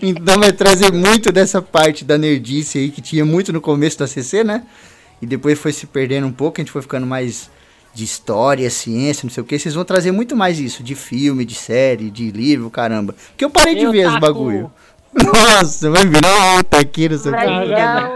Então 0.02 0.39
vai 0.39 0.54
trazer 0.54 0.91
muito 0.93 1.32
dessa 1.32 1.62
parte 1.62 2.06
da 2.06 2.17
nerdice 2.17 2.78
aí 2.78 2.89
que 2.91 3.02
tinha 3.02 3.26
muito 3.26 3.52
no 3.52 3.60
começo 3.60 3.97
da 3.97 4.06
CC, 4.08 4.43
né? 4.43 4.63
E 5.21 5.26
depois 5.26 5.58
foi 5.58 5.71
se 5.73 5.88
perdendo 5.88 6.28
um 6.28 6.32
pouco, 6.32 6.60
a 6.60 6.63
gente 6.63 6.71
foi 6.71 6.82
ficando 6.84 7.08
mais 7.08 7.49
de 7.93 8.04
história, 8.04 8.69
ciência, 8.69 9.26
não 9.26 9.32
sei 9.34 9.41
o 9.41 9.45
que. 9.45 9.58
Vocês 9.58 9.73
vão 9.73 9.84
trazer 9.84 10.12
muito 10.12 10.36
mais 10.36 10.60
isso, 10.60 10.84
de 10.84 10.93
filme, 10.95 11.43
de 11.43 11.56
série, 11.56 12.12
de 12.12 12.30
livro, 12.32 12.69
caramba. 12.69 13.15
Porque 13.30 13.43
eu 13.45 13.49
parei 13.49 13.76
de 13.76 13.82
Eu 13.84 13.91
ver 13.91 14.06
os 14.08 14.13
taco- 14.13 14.26
bagulho. 14.26 14.71
Nossa, 15.15 15.89
vai 15.91 16.06
virar 16.06 16.56
outra 16.58 16.80
aqui, 16.80 17.08
não 17.10 17.17
sei 17.17 17.32
o 17.32 17.36
Vai 17.36 17.47
que. 17.47 17.65
virar 17.67 18.10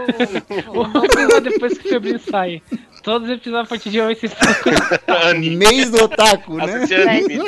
o- 0.74 0.84
Vamos 0.84 1.08
ver 1.14 1.40
depois 1.42 1.78
que 1.78 1.86
o 1.86 1.90
Febrinho 1.90 2.18
sai. 2.18 2.62
Todos 3.02 3.28
os 3.28 3.34
episódios 3.36 3.66
a 3.66 3.68
partir 3.68 3.90
de 3.90 4.00
hoje 4.00 4.20
vocês 4.20 4.32
Anime. 5.30 5.56
Mês 5.56 5.90
do 5.90 6.02
otaku, 6.04 6.54
né? 6.56 6.84
Anime. 7.08 7.38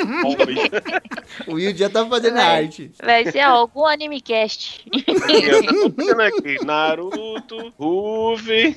O 1.47 1.53
Will 1.55 1.75
já 1.75 1.89
tá 1.89 2.05
fazendo 2.05 2.35
Vai. 2.35 2.63
arte. 2.63 2.91
Vai 3.03 3.29
ser 3.31 3.41
algum 3.41 3.85
animecast. 3.85 4.85
Eu 5.27 5.65
tô 5.67 5.89
pensando 5.91 6.21
aqui. 6.21 6.65
Naruto, 6.65 7.73
Ruffy. 7.77 8.75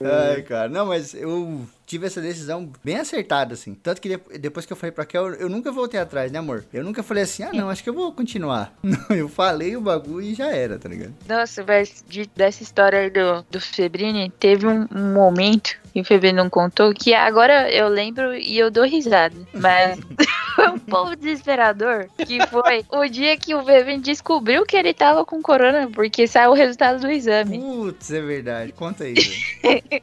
Ai, 0.00 0.42
cara, 0.42 0.68
não, 0.68 0.86
mas 0.86 1.14
eu 1.14 1.66
tive 1.86 2.06
essa 2.06 2.20
decisão 2.20 2.70
bem 2.82 2.96
acertada, 2.96 3.54
assim. 3.54 3.74
Tanto 3.74 4.00
que 4.00 4.08
de- 4.16 4.38
depois 4.38 4.64
que 4.66 4.72
eu 4.72 4.76
falei 4.76 4.90
pra 4.92 5.04
Kel, 5.04 5.34
eu 5.34 5.48
nunca 5.48 5.70
voltei 5.70 5.98
atrás, 6.00 6.30
né, 6.32 6.38
amor? 6.38 6.64
Eu 6.72 6.82
nunca 6.84 7.02
falei 7.02 7.24
assim, 7.24 7.42
ah, 7.42 7.52
não, 7.52 7.68
acho 7.68 7.82
que 7.82 7.88
eu 7.90 7.94
vou 7.94 8.12
continuar. 8.12 8.72
Não, 8.82 9.16
eu 9.16 9.28
falei 9.28 9.76
o 9.76 9.80
bagulho 9.80 10.26
e 10.26 10.34
já 10.34 10.48
era, 10.50 10.78
tá 10.78 10.88
ligado? 10.88 11.14
Nossa, 11.28 11.64
mas 11.66 12.04
de- 12.08 12.30
dessa 12.34 12.62
história 12.62 12.98
aí 13.00 13.10
do, 13.10 13.44
do 13.50 13.60
Febrini, 13.60 14.30
teve 14.38 14.66
um, 14.66 14.86
um 14.94 15.12
momento 15.12 15.76
que 15.94 16.00
o 16.00 16.04
Febrini 16.04 16.36
não 16.36 16.50
contou, 16.50 16.92
que 16.92 17.14
agora 17.14 17.70
eu 17.70 17.86
lembro 17.88 18.34
e 18.34 18.58
eu 18.58 18.68
dou 18.68 18.84
risada. 18.84 19.34
Mas 19.54 19.96
foi 20.56 20.68
um 20.70 20.78
pouco 20.78 21.14
desesperador, 21.14 22.08
que 22.26 22.44
foi 22.48 22.84
o 22.90 23.06
dia 23.08 23.36
que 23.36 23.54
o 23.54 23.64
Febrini 23.64 24.02
descobriu 24.02 24.66
que 24.66 24.76
ele 24.76 24.92
tava 24.92 25.24
com 25.24 25.40
corona, 25.40 25.88
porque 25.94 26.26
saiu 26.26 26.50
o 26.50 26.54
resultado 26.54 27.00
do 27.00 27.08
exame. 27.08 27.60
Putz, 27.60 28.10
é 28.12 28.20
verdade. 28.20 28.72
Conta 28.72 29.04
aí, 29.04 29.14
velho. 29.14 30.02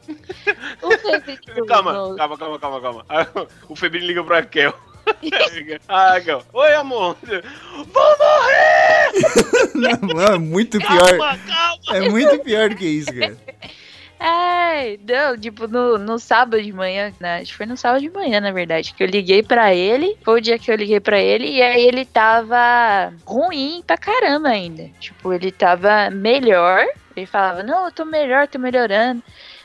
O 0.82 0.90
Febrini 0.98 1.38
Calma, 1.68 1.92
no- 1.92 2.16
calma, 2.16 2.38
calma, 2.38 2.58
calma, 2.58 2.80
calma. 2.80 3.46
O 3.68 3.76
Febrinho 3.76 4.06
liga 4.06 4.24
pra 4.24 4.42
Kel. 4.42 4.72
Ah, 5.88 6.18
Kel. 6.24 6.42
Oi, 6.54 6.74
amor. 6.74 7.16
Vou 7.92 8.16
morrer! 8.18 10.04
Não, 10.14 10.22
é 10.34 10.38
muito 10.38 10.78
pior. 10.78 11.18
Calma, 11.18 11.38
calma. 11.46 11.96
É 11.96 12.08
muito 12.08 12.38
pior 12.38 12.70
do 12.70 12.76
que 12.76 12.86
isso, 12.86 13.12
cara. 13.14 13.36
Ai, 14.24 15.00
não, 15.02 15.36
tipo, 15.36 15.66
no, 15.66 15.98
no 15.98 16.16
sábado 16.16 16.62
de 16.62 16.72
manhã, 16.72 17.12
né? 17.18 17.40
Acho 17.40 17.50
que 17.50 17.56
foi 17.56 17.66
no 17.66 17.76
sábado 17.76 18.00
de 18.00 18.08
manhã, 18.08 18.40
na 18.40 18.52
verdade, 18.52 18.94
que 18.94 19.02
eu 19.02 19.08
liguei 19.08 19.42
pra 19.42 19.74
ele. 19.74 20.16
Foi 20.24 20.38
o 20.38 20.40
dia 20.40 20.60
que 20.60 20.70
eu 20.70 20.76
liguei 20.76 21.00
pra 21.00 21.20
ele, 21.20 21.48
e 21.48 21.60
aí 21.60 21.84
ele 21.84 22.04
tava 22.04 23.12
ruim 23.26 23.82
pra 23.84 23.98
caramba 23.98 24.48
ainda. 24.48 24.88
Tipo, 25.00 25.32
ele 25.32 25.50
tava 25.50 26.08
melhor. 26.10 26.86
Ele 27.16 27.26
falava, 27.26 27.64
não, 27.64 27.86
eu 27.86 27.92
tô 27.92 28.04
melhor, 28.04 28.46
tô 28.46 28.60
melhorando. 28.60 29.24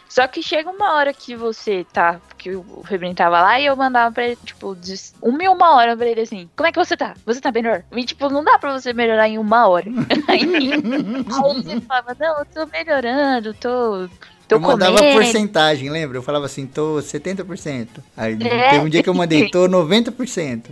Só 0.10 0.28
que 0.28 0.42
chega 0.42 0.70
uma 0.70 0.96
hora 0.96 1.14
que 1.14 1.36
você 1.36 1.86
tá. 1.94 2.20
Porque 2.28 2.56
o 2.56 2.84
Febrinho 2.86 3.14
tava 3.14 3.42
lá 3.42 3.60
e 3.60 3.66
eu 3.66 3.76
mandava 3.76 4.12
pra 4.12 4.26
ele, 4.26 4.38
tipo, 4.38 4.76
uma 5.22 5.44
em 5.44 5.50
uma 5.50 5.76
hora 5.76 5.96
pra 5.96 6.08
ele 6.08 6.22
assim: 6.22 6.50
Como 6.56 6.68
é 6.68 6.72
que 6.72 6.80
você 6.80 6.96
tá? 6.96 7.14
Você 7.26 7.42
tá 7.42 7.52
melhor? 7.52 7.84
E, 7.92 8.04
tipo, 8.04 8.30
não 8.30 8.44
dá 8.44 8.58
pra 8.58 8.74
você 8.74 8.94
melhorar 8.94 9.28
em 9.28 9.38
uma 9.38 9.68
hora. 9.68 9.90
aí, 10.28 10.42
aí 10.48 10.72
ele 10.72 11.82
falava: 11.82 12.16
Não, 12.18 12.40
eu 12.40 12.46
tô 12.46 12.66
melhorando, 12.68 13.54
tô. 13.56 14.10
Tô 14.48 14.56
eu 14.56 14.60
mandava 14.60 14.98
comendo. 14.98 15.14
porcentagem, 15.16 15.90
lembra? 15.90 16.18
Eu 16.18 16.24
falava 16.24 16.46
assim, 16.46 16.66
tô 16.66 16.96
70%. 17.02 17.88
Aí 18.16 18.34
É. 18.34 18.70
teve 18.72 18.80
um 18.86 18.90
dia 18.90 19.04
que 19.04 19.10
eu 19.10 19.14
mandei, 19.14 19.50
tô 19.50 19.68
90%. 19.68 20.72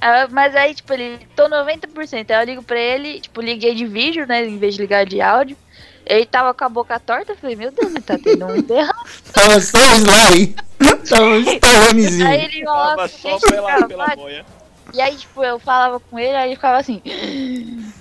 Ah, 0.00 0.26
mas 0.30 0.56
aí, 0.56 0.74
tipo, 0.74 0.92
ele 0.92 1.18
tô 1.36 1.48
90%. 1.48 2.30
Aí 2.32 2.42
eu 2.42 2.46
ligo 2.46 2.62
pra 2.64 2.78
ele, 2.78 3.20
tipo, 3.20 3.40
liguei 3.40 3.74
de 3.74 3.86
vídeo, 3.86 4.26
né? 4.26 4.44
Em 4.44 4.58
vez 4.58 4.74
de 4.74 4.80
ligar 4.80 5.06
de 5.06 5.20
áudio. 5.20 5.56
Ele 6.04 6.26
tava 6.26 6.52
com 6.52 6.64
a 6.64 6.68
boca 6.68 6.98
torta, 6.98 7.30
eu 7.32 7.36
falei, 7.36 7.54
meu 7.54 7.70
Deus, 7.70 7.92
ele 7.92 8.00
tá 8.00 8.18
tendo 8.18 8.44
um 8.46 8.60
derrame. 8.60 8.92
Tava 9.32 9.60
só 9.60 9.78
o 9.78 9.94
slime. 9.94 10.56
Tava 11.08 11.22
um 11.24 11.32
Aí 11.34 11.42
stalamezinho. 11.54 12.32
ele 12.32 12.64
Tava 12.64 12.76
falava, 12.78 13.08
só 13.08 13.28
"Gente, 13.30 13.46
pela, 13.48 13.86
pela 13.86 14.06
vai." 14.06 14.16
boia. 14.16 14.46
E 14.92 15.00
aí, 15.00 15.14
tipo, 15.16 15.44
eu 15.44 15.60
falava 15.60 16.00
com 16.00 16.18
ele, 16.18 16.34
aí 16.36 16.48
ele 16.48 16.56
ficava 16.56 16.78
assim. 16.78 17.00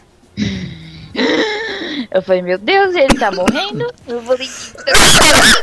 Eu 2.12 2.21
falei, 2.21 2.41
meu 2.41 2.58
Deus, 2.58 2.93
ele 2.93 3.17
tá 3.17 3.32
morrendo. 3.32 3.89
Eu 4.06 4.21
falei, 4.24 4.50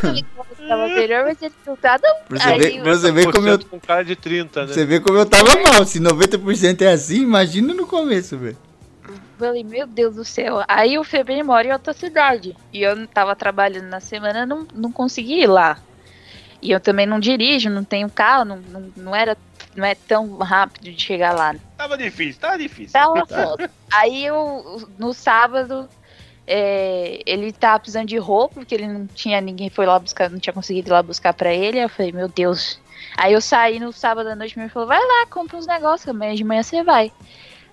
eu 0.03 0.67
tava 0.67 0.87
melhor, 0.87 1.25
mas 1.25 1.41
ele 1.41 1.53
tá. 1.79 1.99
Pra 1.99 2.09
você 2.29 2.77
eu- 2.79 2.83
pra 2.83 2.93
você 2.95 3.31
como 3.31 3.47
eu, 3.47 3.65
com 3.65 3.79
cara 3.79 4.03
de 4.03 4.15
30, 4.15 4.65
né? 4.65 4.73
você 4.73 4.83
vê 4.85 4.99
como 4.99 5.17
eu 5.19 5.25
tava 5.27 5.45
mal. 5.61 5.85
Se 5.85 5.99
90% 5.99 6.81
é 6.81 6.91
assim, 6.91 7.21
imagina 7.21 7.73
no 7.73 7.85
começo, 7.85 8.35
velho. 8.37 8.57
Falei, 9.37 9.63
meu 9.63 9.85
Deus 9.87 10.15
do 10.15 10.25
céu. 10.25 10.63
Aí 10.67 10.97
o 10.97 11.03
Febrinho 11.03 11.45
mora 11.45 11.67
em 11.67 11.71
outra 11.71 11.93
cidade. 11.93 12.55
E 12.73 12.81
eu 12.81 13.07
tava 13.07 13.35
trabalhando 13.35 13.87
na 13.87 13.99
semana, 13.99 14.45
não, 14.45 14.67
não 14.73 14.91
consegui 14.91 15.43
ir 15.43 15.47
lá. 15.47 15.77
E 16.61 16.71
eu 16.71 16.79
também 16.79 17.05
não 17.05 17.19
dirijo, 17.19 17.69
não 17.69 17.83
tenho 17.83 18.09
carro, 18.09 18.43
não, 18.43 18.57
não, 18.57 18.91
não 18.97 19.15
era 19.15 19.37
não 19.75 19.85
é 19.85 19.95
tão 19.95 20.37
rápido 20.39 20.91
de 20.91 20.99
chegar 21.01 21.31
lá. 21.33 21.55
Tava 21.77 21.97
difícil, 21.97 22.41
tava 22.41 22.57
difícil. 22.57 22.91
Tava 22.91 23.25
foda. 23.25 23.69
Aí 23.91 24.25
eu, 24.25 24.89
no 24.97 25.13
sábado, 25.13 25.87
é, 26.51 27.21
ele 27.27 27.51
tava 27.51 27.77
precisando 27.77 28.07
de 28.07 28.17
roupa, 28.17 28.55
porque 28.55 28.73
ele 28.73 28.87
não 28.87 29.05
tinha 29.05 29.39
ninguém 29.39 29.69
foi 29.69 29.85
lá 29.85 29.99
buscar, 29.99 30.31
não 30.31 30.39
tinha 30.39 30.51
conseguido 30.51 30.89
ir 30.89 30.91
lá 30.91 31.03
buscar 31.03 31.31
pra 31.31 31.53
ele. 31.53 31.77
Aí 31.77 31.85
eu 31.85 31.89
falei, 31.89 32.11
meu 32.11 32.27
Deus. 32.27 32.79
Aí 33.15 33.33
eu 33.33 33.39
saí 33.39 33.79
no 33.79 33.93
sábado 33.93 34.29
à 34.29 34.35
noite 34.35 34.59
ele 34.59 34.67
falou, 34.67 34.87
vai 34.87 34.99
lá, 34.99 35.27
compra 35.29 35.57
uns 35.57 35.67
negócios, 35.67 36.09
amanhã 36.09 36.33
de 36.33 36.43
manhã 36.43 36.63
você 36.63 36.83
vai. 36.83 37.11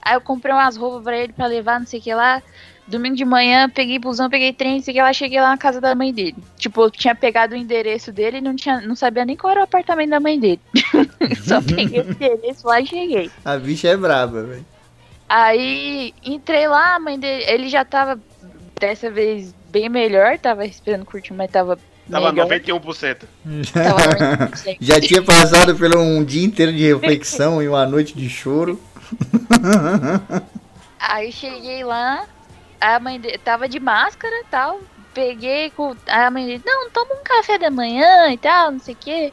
Aí 0.02 0.14
eu 0.14 0.20
comprei 0.20 0.54
umas 0.54 0.76
roupas 0.76 1.02
pra 1.02 1.16
ele 1.16 1.32
pra 1.32 1.46
levar, 1.46 1.80
não 1.80 1.86
sei 1.86 2.00
o 2.00 2.02
que 2.02 2.14
lá. 2.14 2.42
Domingo 2.86 3.16
de 3.16 3.24
manhã, 3.24 3.68
peguei 3.68 3.98
busão, 3.98 4.28
peguei 4.28 4.52
trem, 4.52 4.76
não 4.76 4.82
sei 4.82 4.92
o 4.92 4.94
que 4.94 5.02
lá, 5.02 5.12
cheguei 5.12 5.40
lá 5.40 5.48
na 5.48 5.58
casa 5.58 5.80
da 5.80 5.94
mãe 5.94 6.12
dele. 6.12 6.36
Tipo, 6.58 6.82
eu 6.82 6.90
tinha 6.90 7.14
pegado 7.14 7.54
o 7.54 7.58
endereço 7.58 8.12
dele 8.12 8.38
e 8.38 8.40
não, 8.42 8.54
tinha, 8.54 8.82
não 8.82 8.94
sabia 8.94 9.24
nem 9.24 9.36
qual 9.36 9.52
era 9.52 9.60
o 9.60 9.64
apartamento 9.64 10.10
da 10.10 10.20
mãe 10.20 10.38
dele. 10.38 10.60
Só 11.42 11.62
peguei 11.62 12.02
o 12.02 12.10
endereço 12.10 12.66
lá 12.66 12.78
e 12.80 12.86
cheguei. 12.86 13.30
A 13.42 13.56
bicha 13.56 13.88
é 13.88 13.96
braba, 13.96 14.42
velho. 14.42 14.66
Aí 15.28 16.14
entrei 16.22 16.68
lá, 16.68 16.94
a 16.94 17.00
mãe 17.00 17.18
dele, 17.18 17.42
ele 17.48 17.68
já 17.68 17.84
tava 17.84 18.20
dessa 18.78 19.10
vez 19.10 19.54
bem 19.70 19.88
melhor, 19.88 20.38
tava 20.38 20.64
respirando 20.64 21.04
curtinho, 21.04 21.36
mas 21.36 21.50
tava 21.50 21.78
Tava 22.10 22.30
melhor. 22.30 22.48
91%. 22.48 23.24
Tava 23.72 24.00
90%. 24.48 24.76
Já 24.80 25.00
tinha 25.00 25.22
passado 25.22 25.74
por 25.74 25.96
um 25.96 26.22
dia 26.22 26.44
inteiro 26.44 26.72
de 26.72 26.86
reflexão 26.86 27.60
e 27.60 27.68
uma 27.68 27.84
noite 27.84 28.16
de 28.16 28.28
choro. 28.28 28.80
Aí 30.98 31.32
cheguei 31.32 31.84
lá, 31.84 32.26
a 32.80 33.00
mãe 33.00 33.18
dele 33.18 33.38
tava 33.38 33.68
de 33.68 33.80
máscara 33.80 34.34
e 34.40 34.44
tal. 34.44 34.80
Peguei 35.12 35.70
com. 35.70 35.96
Aí 36.06 36.24
a 36.24 36.30
mãe 36.30 36.46
dele, 36.46 36.62
não, 36.64 36.90
toma 36.90 37.14
um 37.14 37.24
café 37.24 37.58
da 37.58 37.70
manhã 37.70 38.30
e 38.32 38.38
tal, 38.38 38.70
não 38.70 38.78
sei 38.78 38.94
o 38.94 38.98
quê. 38.98 39.32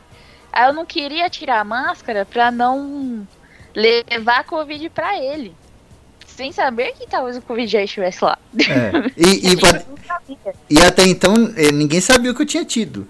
Aí 0.52 0.68
eu 0.68 0.74
não 0.74 0.86
queria 0.86 1.30
tirar 1.30 1.60
a 1.60 1.66
máscara 1.66 2.26
pra 2.26 2.50
não 2.50 3.28
levar 3.76 4.40
a 4.40 4.44
Covid 4.44 4.90
pra 4.90 5.18
ele. 5.18 5.56
Sem 6.36 6.52
saber 6.52 6.94
que 6.94 7.08
talvez 7.08 7.38
o 7.38 7.42
Covid 7.42 7.68
já 7.68 7.82
estivesse 7.82 8.24
lá. 8.24 8.38
É. 8.60 9.12
E, 9.18 9.50
e, 9.50 9.58
e 10.80 10.82
até 10.82 11.04
então 11.04 11.34
eh, 11.56 11.72
ninguém 11.72 12.02
sabia 12.02 12.32
o 12.32 12.36
que 12.36 12.42
eu 12.42 12.46
tinha 12.46 12.66
tido. 12.66 13.08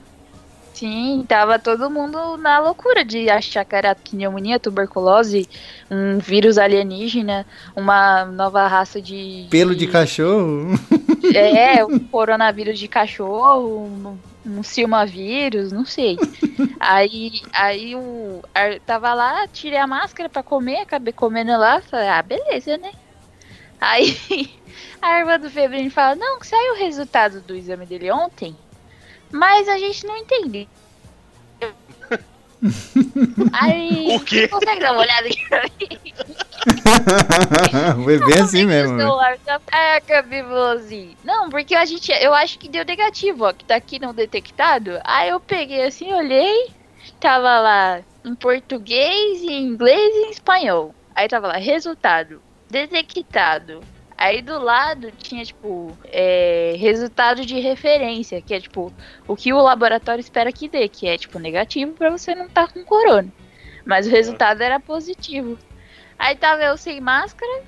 Sim, 0.74 1.24
tava 1.28 1.60
todo 1.60 1.90
mundo 1.90 2.36
na 2.36 2.60
loucura 2.60 3.06
de 3.06 3.30
achar 3.30 3.64
que 3.64 3.76
era 3.76 3.96
pneumonia, 3.96 4.60
tuberculose, 4.60 5.48
um 5.90 6.18
vírus 6.18 6.58
alienígena, 6.58 7.46
uma 7.76 8.26
nova 8.26 8.68
raça 8.68 9.02
de. 9.02 9.48
Pelo 9.50 9.76
de 9.76 9.88
cachorro. 9.88 10.74
É, 11.34 11.84
um 11.88 11.98
coronavírus 11.98 12.78
de 12.78 12.86
cachorro, 12.90 13.86
um, 13.86 14.18
um 14.46 14.62
silmavírus, 14.62 15.72
não 15.72 15.86
sei. 15.86 16.18
aí, 16.78 17.42
aí 17.54 17.96
o 17.96 18.42
tava 18.86 19.14
lá, 19.14 19.48
tirei 19.48 19.80
a 19.80 19.88
máscara 19.88 20.28
pra 20.28 20.44
comer, 20.44 20.82
acabei 20.82 21.14
comendo 21.14 21.52
lá, 21.52 21.80
falei, 21.80 22.10
ah, 22.10 22.22
beleza, 22.22 22.78
né? 22.78 22.92
Aí 23.84 24.18
a 25.02 25.20
irmã 25.20 25.38
do 25.38 25.50
Febrini 25.50 25.90
fala, 25.90 26.16
não, 26.16 26.40
que 26.40 26.48
saiu 26.48 26.74
o 26.74 26.78
resultado 26.78 27.42
do 27.42 27.54
exame 27.54 27.86
dele 27.86 28.10
ontem, 28.12 28.56
mas 29.30 29.68
a 29.68 29.78
gente 29.78 30.06
não 30.06 30.16
entende. 30.16 30.70
Aí, 33.52 34.16
O 34.16 34.22
quê? 34.22 34.42
você 34.44 34.48
consegue 34.48 34.80
dar 34.80 34.94
uma 34.94 35.02
olhada 35.02 35.28
aqui 35.28 35.50
pra 35.50 35.64
mim? 35.64 36.00
Foi 38.06 38.20
bem 38.20 38.42
assim 38.42 38.66
mesmo. 38.66 38.96
né? 38.96 39.04
celular 39.04 39.38
da 39.46 39.60
Aí 39.70 39.98
a 39.98 40.00
Gabi 40.00 40.42
falou 40.44 40.72
assim, 40.78 41.18
não, 41.26 41.50
porque 41.50 41.76
a 41.76 41.84
gente, 41.84 42.10
eu 42.14 42.34
acho 42.34 42.58
que 42.58 42.70
deu 42.70 42.86
negativo, 42.86 43.44
ó, 43.44 43.52
que 43.52 43.66
tá 43.66 43.76
aqui 43.76 44.00
não 44.00 44.14
detectado. 44.14 44.98
Aí 45.04 45.28
eu 45.30 45.42
peguei 45.42 45.84
assim, 45.84 46.14
olhei, 46.14 46.72
tava 47.20 47.60
lá 47.60 48.02
em 48.24 48.34
português, 48.34 49.42
em 49.44 49.66
inglês 49.66 50.16
e 50.16 50.28
em 50.28 50.32
espanhol. 50.32 50.96
Aí 51.14 51.28
tava 51.28 51.48
lá, 51.48 51.58
resultado, 51.58 52.42
detectado. 52.74 53.80
Aí 54.18 54.42
do 54.42 54.60
lado 54.60 55.12
tinha, 55.12 55.46
tipo, 55.46 55.96
é, 56.06 56.74
resultado 56.78 57.46
de 57.46 57.60
referência, 57.60 58.42
que 58.42 58.54
é, 58.54 58.60
tipo, 58.60 58.92
o 59.28 59.36
que 59.36 59.54
o 59.54 59.62
laboratório 59.62 60.22
espera 60.22 60.52
que 60.52 60.68
dê, 60.68 60.88
que 60.88 61.08
é, 61.08 61.18
tipo, 61.18 61.40
negativo 61.40 61.94
pra 61.94 62.10
você 62.10 62.34
não 62.34 62.46
estar 62.46 62.72
com 62.72 62.84
corona. 62.84 63.32
Mas 63.86 64.08
o 64.08 64.10
resultado 64.10 64.62
era 64.62 64.80
positivo. 64.80 65.58
Aí 66.18 66.36
tava 66.36 66.64
eu 66.64 66.78
sem 66.78 67.02
máscara, 67.02 67.64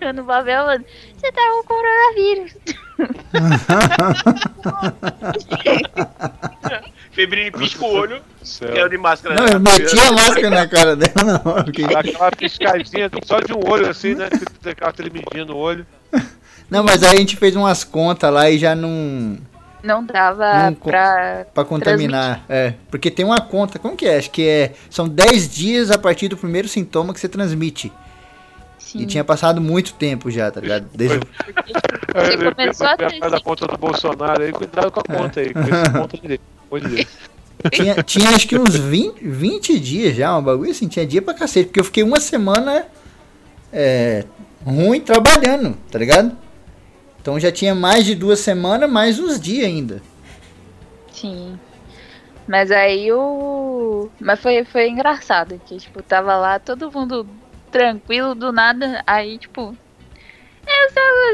olhando 0.00 0.22
o 0.22 0.26
papel, 0.26 0.62
falando, 0.62 0.84
você 1.16 1.32
tá 1.32 1.42
com 1.50 1.64
coronavírus. 1.64 2.56
Febrini 7.16 7.50
pisca 7.50 7.82
o 7.82 7.90
olho, 7.94 8.20
Céu. 8.42 8.70
que 8.72 8.78
é 8.78 8.84
o 8.84 8.88
de 8.90 8.98
máscara. 8.98 9.34
Não, 9.34 9.46
eu 9.46 9.58
meti 9.58 9.98
a 9.98 10.12
máscara 10.12 10.50
na 10.50 10.68
cara 10.68 10.94
dela 10.94 11.24
na 11.24 11.40
hora. 11.50 11.64
porque- 11.64 11.82
aquela 11.82 12.30
piscadinha 12.30 13.10
só 13.24 13.40
de 13.40 13.54
um 13.54 13.66
olho 13.66 13.88
assim, 13.88 14.14
né? 14.14 14.28
Aquela 14.66 14.92
tremidinha 14.92 15.46
no 15.46 15.56
olho. 15.56 15.86
Não, 16.70 16.84
mas 16.84 17.02
aí 17.02 17.16
a 17.16 17.18
gente 17.18 17.34
fez 17.36 17.56
umas 17.56 17.84
contas 17.84 18.30
lá 18.30 18.50
e 18.50 18.58
já 18.58 18.74
não. 18.74 19.38
Não 19.82 20.04
dava 20.04 20.64
Não 20.64 20.74
pra. 20.74 21.46
Pra 21.54 21.64
contaminar. 21.64 22.44
É. 22.50 22.74
Porque 22.90 23.10
tem 23.10 23.24
uma 23.24 23.40
conta. 23.40 23.78
Como 23.78 23.96
que 23.96 24.04
é? 24.04 24.18
Acho 24.18 24.30
que 24.30 24.46
é. 24.46 24.74
São 24.90 25.08
10 25.08 25.48
dias 25.48 25.90
a 25.90 25.96
partir 25.96 26.28
do 26.28 26.36
primeiro 26.36 26.68
sintoma 26.68 27.14
que 27.14 27.20
você 27.20 27.28
transmite. 27.30 27.90
Sim. 28.78 29.00
E 29.00 29.06
tinha 29.06 29.24
passado 29.24 29.58
muito 29.60 29.94
tempo 29.94 30.30
já, 30.30 30.50
tá 30.50 30.60
ligado? 30.60 30.86
Desde 30.94 31.16
o- 31.16 31.20
Você 32.14 32.36
começou 32.52 32.86
a 32.86 32.96
ter 32.96 33.20
da 33.20 33.40
conta 33.40 33.66
do 33.66 33.78
Bolsonaro 33.78 34.42
aí, 34.42 34.52
cuidado 34.52 34.90
com 34.90 35.00
a 35.00 35.02
conta 35.02 35.40
aí, 35.40 35.52
com 35.54 35.60
essa 35.60 35.90
conta 35.92 36.18
direito. 36.18 36.42
Amor 36.70 36.80
de 36.80 36.88
Deus. 36.88 37.06
tinha, 37.72 38.02
tinha 38.02 38.30
acho 38.30 38.46
que 38.46 38.58
uns 38.58 38.74
20, 38.74 39.20
20 39.20 39.80
dias 39.80 40.16
já, 40.16 40.36
um 40.36 40.42
bagulho 40.42 40.70
assim. 40.70 40.88
Tinha 40.88 41.06
dia 41.06 41.22
pra 41.22 41.34
cacete. 41.34 41.66
Porque 41.66 41.80
eu 41.80 41.84
fiquei 41.84 42.02
uma 42.02 42.20
semana 42.20 42.86
é, 43.72 44.24
ruim 44.64 45.00
trabalhando, 45.00 45.76
tá 45.90 45.98
ligado? 45.98 46.36
Então 47.20 47.40
já 47.40 47.50
tinha 47.50 47.74
mais 47.74 48.04
de 48.04 48.14
duas 48.14 48.38
semanas, 48.40 48.90
mais 48.90 49.18
uns 49.18 49.40
dias 49.40 49.66
ainda. 49.66 50.02
Sim. 51.12 51.58
Mas 52.46 52.70
aí 52.70 53.10
o. 53.12 54.08
Mas 54.20 54.40
foi, 54.40 54.64
foi 54.64 54.88
engraçado, 54.88 55.60
que, 55.66 55.76
tipo, 55.78 56.02
tava 56.02 56.36
lá 56.36 56.58
todo 56.58 56.92
mundo 56.92 57.26
tranquilo 57.70 58.34
do 58.34 58.52
nada, 58.52 59.02
aí, 59.06 59.38
tipo. 59.38 59.76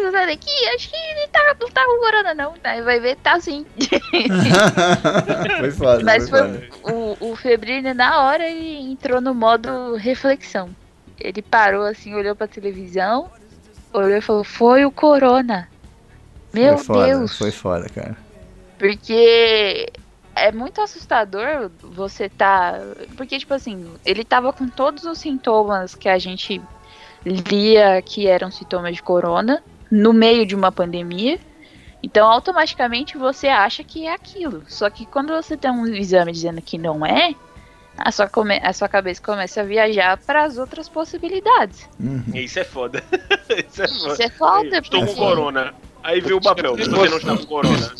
Coisa 0.03 0.27
daqui, 0.27 0.67
acho 0.75 0.91
que 0.91 0.97
ele 0.97 1.29
tá, 1.29 1.57
não 1.61 1.69
tá 1.69 1.85
com 1.85 2.01
corona, 2.01 2.35
não. 2.35 2.55
Aí 2.65 2.83
vai 2.83 2.99
ver, 2.99 3.17
tá 3.17 3.41
sim. 3.41 3.65
foi 5.59 5.71
foda, 5.71 6.03
Mas 6.03 6.29
foi 6.29 6.41
foi 6.41 6.69
foda. 6.83 6.97
o, 7.21 7.33
o 7.33 7.95
na 7.95 8.23
hora, 8.23 8.49
ele 8.49 8.93
entrou 8.93 9.21
no 9.21 9.35
modo 9.35 9.95
reflexão. 9.97 10.75
Ele 11.21 11.41
parou 11.41 11.85
assim, 11.85 12.15
olhou 12.15 12.35
pra 12.35 12.49
televisão, 12.49 13.31
olhou 13.93 14.17
e 14.17 14.21
falou: 14.21 14.45
Foi 14.45 14.85
o 14.85 14.91
Corona. 14.91 15.69
Meu 16.53 16.77
foi 16.79 16.85
foda, 16.85 17.07
Deus. 17.07 17.39
Foi 17.39 17.51
foda, 17.51 17.89
cara. 17.89 18.17
Porque 18.79 19.93
é 20.35 20.51
muito 20.51 20.81
assustador 20.81 21.71
você 21.81 22.29
tá. 22.29 22.81
Porque, 23.17 23.39
tipo 23.39 23.55
assim, 23.55 23.95
ele 24.05 24.25
tava 24.25 24.53
com 24.53 24.69
todos 24.69 25.05
os 25.05 25.19
sintomas 25.19 25.95
que 25.95 26.09
a 26.09 26.19
gente 26.19 26.61
lia 27.25 28.01
que 28.03 28.27
eram 28.27 28.51
sintomas 28.51 28.95
de 28.97 29.03
corona 29.03 29.63
no 29.91 30.13
meio 30.13 30.45
de 30.47 30.55
uma 30.55 30.73
pandemia. 30.73 31.39
Então, 32.03 32.29
automaticamente 32.29 33.17
você 33.17 33.47
acha 33.49 33.85
que 33.85 34.07
é 34.07 34.13
aquilo. 34.15 34.65
Só 34.67 34.91
que 34.91 35.07
quando 35.07 35.33
você 35.33 35.57
tem 35.57 35.71
um 35.71 35.87
exame 35.87 36.33
dizendo 36.33 36.61
que 36.61 36.77
não 36.77 37.07
é, 37.07 37.35
a 37.97 38.11
sua, 38.11 38.27
come- 38.29 38.61
a 38.63 38.73
sua 38.73 38.89
cabeça 38.89 39.23
começa 39.23 39.61
a 39.61 39.65
viajar 39.65 40.17
para 40.19 40.43
as 40.45 40.59
outras 40.59 40.89
possibilidades. 40.89 41.89
Uhum. 42.01 42.25
Isso 42.35 42.59
é 42.59 42.65
foda. 42.65 43.05
Isso 43.71 43.83
é 43.83 43.89
foda. 43.89 44.13
Isso 44.15 44.23
é 44.23 44.29
foda, 44.31 44.69
Aí, 44.77 44.81
Estou 44.81 45.01
com 45.01 45.07
porque- 45.07 45.21
corona. 45.21 45.75
Aí 46.03 46.21
vê 46.21 46.33
o 46.33 46.41
papel. 46.41 46.77
Você 46.77 46.91
não 46.91 47.05
está 47.17 47.37
com 47.37 47.47
corona. 47.47 47.93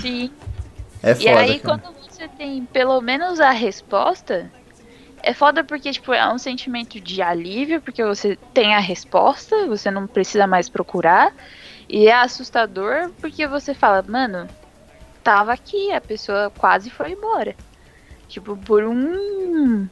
Sim. 0.00 0.30
É 1.02 1.12
E 1.12 1.14
foda, 1.16 1.40
aí, 1.40 1.58
cara. 1.58 1.78
quando 1.82 1.94
você 2.08 2.28
tem 2.28 2.64
pelo 2.66 3.00
menos 3.00 3.40
a 3.40 3.50
resposta, 3.50 4.50
é 5.26 5.34
foda 5.34 5.64
porque, 5.64 5.90
tipo, 5.90 6.12
é 6.12 6.32
um 6.32 6.38
sentimento 6.38 7.00
de 7.00 7.20
alívio, 7.20 7.80
porque 7.80 8.02
você 8.04 8.38
tem 8.54 8.76
a 8.76 8.78
resposta, 8.78 9.66
você 9.66 9.90
não 9.90 10.06
precisa 10.06 10.46
mais 10.46 10.68
procurar. 10.68 11.34
E 11.88 12.06
é 12.06 12.14
assustador 12.14 13.10
porque 13.20 13.44
você 13.44 13.74
fala, 13.74 14.04
mano, 14.06 14.46
tava 15.24 15.52
aqui, 15.52 15.90
a 15.90 16.00
pessoa 16.00 16.52
quase 16.56 16.90
foi 16.90 17.10
embora. 17.10 17.56
Tipo, 18.28 18.56
por 18.56 18.84
um. 18.84 19.88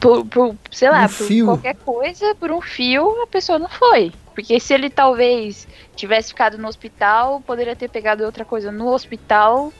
Por, 0.00 0.24
por 0.24 0.56
sei 0.70 0.88
lá, 0.88 1.04
Um 1.04 1.08
por 1.08 1.26
fio. 1.26 1.44
qualquer 1.44 1.76
coisa, 1.76 2.34
por 2.34 2.50
um 2.50 2.62
fio, 2.62 3.22
a 3.22 3.26
pessoa 3.26 3.58
não 3.58 3.68
foi. 3.68 4.10
Porque 4.34 4.58
se 4.58 4.72
ele 4.72 4.88
talvez 4.88 5.68
tivesse 5.94 6.28
ficado 6.28 6.56
no 6.56 6.66
hospital, 6.66 7.42
poderia 7.46 7.76
ter 7.76 7.90
pegado 7.90 8.24
outra 8.24 8.44
coisa 8.44 8.72
no 8.72 8.88
hospital 8.88 9.70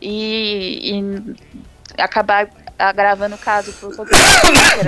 e, 0.00 0.90
e 0.90 2.02
acabar 2.02 2.48
agravando 2.88 3.36
o 3.36 3.38
caso 3.38 3.72
por 3.74 3.94
conta 3.96 4.12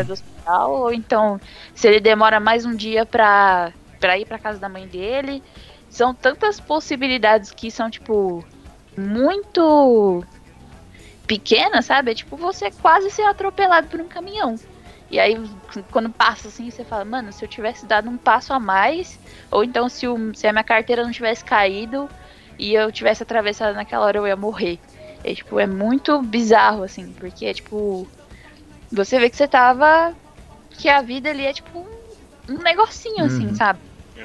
do 0.05 0.13
hospital. 0.13 0.73
Ou 0.73 0.93
então, 0.93 1.41
se 1.75 1.87
ele 1.87 2.01
demora 2.01 2.41
mais 2.41 2.65
um 2.65 2.75
dia 2.75 3.07
pra, 3.07 3.73
pra 4.01 4.19
ir 4.19 4.27
pra 4.27 4.39
casa 4.39 4.59
da 4.59 4.69
mãe 4.69 4.87
dele. 4.87 5.43
São 5.89 6.13
tantas 6.13 6.59
possibilidades 6.59 7.53
que 7.53 7.71
são, 7.71 7.89
tipo, 7.89 8.45
muito 8.99 10.25
pequenas, 11.25 11.87
sabe? 11.87 12.11
É 12.11 12.15
tipo 12.15 12.37
você 12.37 12.71
quase 12.71 13.11
ser 13.11 13.23
atropelado 13.23 13.87
por 13.87 14.01
um 14.01 14.09
caminhão. 14.09 14.57
E 15.11 15.21
aí, 15.21 15.41
quando 15.93 16.11
passa 16.11 16.49
assim, 16.49 16.71
você 16.71 16.85
fala, 16.85 17.05
mano, 17.05 17.33
se 17.33 17.45
eu 17.45 17.49
tivesse 17.49 17.87
dado 17.87 18.11
um 18.11 18.17
passo 18.17 18.53
a 18.53 18.59
mais, 18.59 19.19
ou 19.51 19.63
então 19.63 19.89
se, 19.89 20.09
o, 20.09 20.35
se 20.35 20.47
a 20.47 20.53
minha 20.53 20.65
carteira 20.65 21.05
não 21.05 21.13
tivesse 21.13 21.45
caído 21.45 22.09
e 22.59 22.75
eu 22.75 22.91
tivesse 22.91 23.23
atravessado 23.23 23.75
naquela 23.75 24.07
hora, 24.07 24.19
eu 24.19 24.27
ia 24.27 24.35
morrer. 24.37 24.81
É 25.25 25.35
tipo, 25.35 25.59
é 25.59 25.67
muito 25.67 26.21
bizarro, 26.23 26.83
assim, 26.83 27.13
porque 27.19 27.47
é 27.47 27.55
tipo. 27.55 28.07
Você 28.93 29.19
vê 29.19 29.31
que 29.31 29.37
você 29.37 29.49
tava. 29.49 30.15
Que 30.71 30.89
a 30.89 31.01
vida 31.03 31.31
ali 31.31 31.47
é 31.47 31.53
tipo 31.53 31.79
um, 31.79 32.55
um 32.55 32.59
negocinho, 32.63 33.25
assim, 33.25 33.47
Uhum. 33.47 33.55
sabe? 33.55 33.79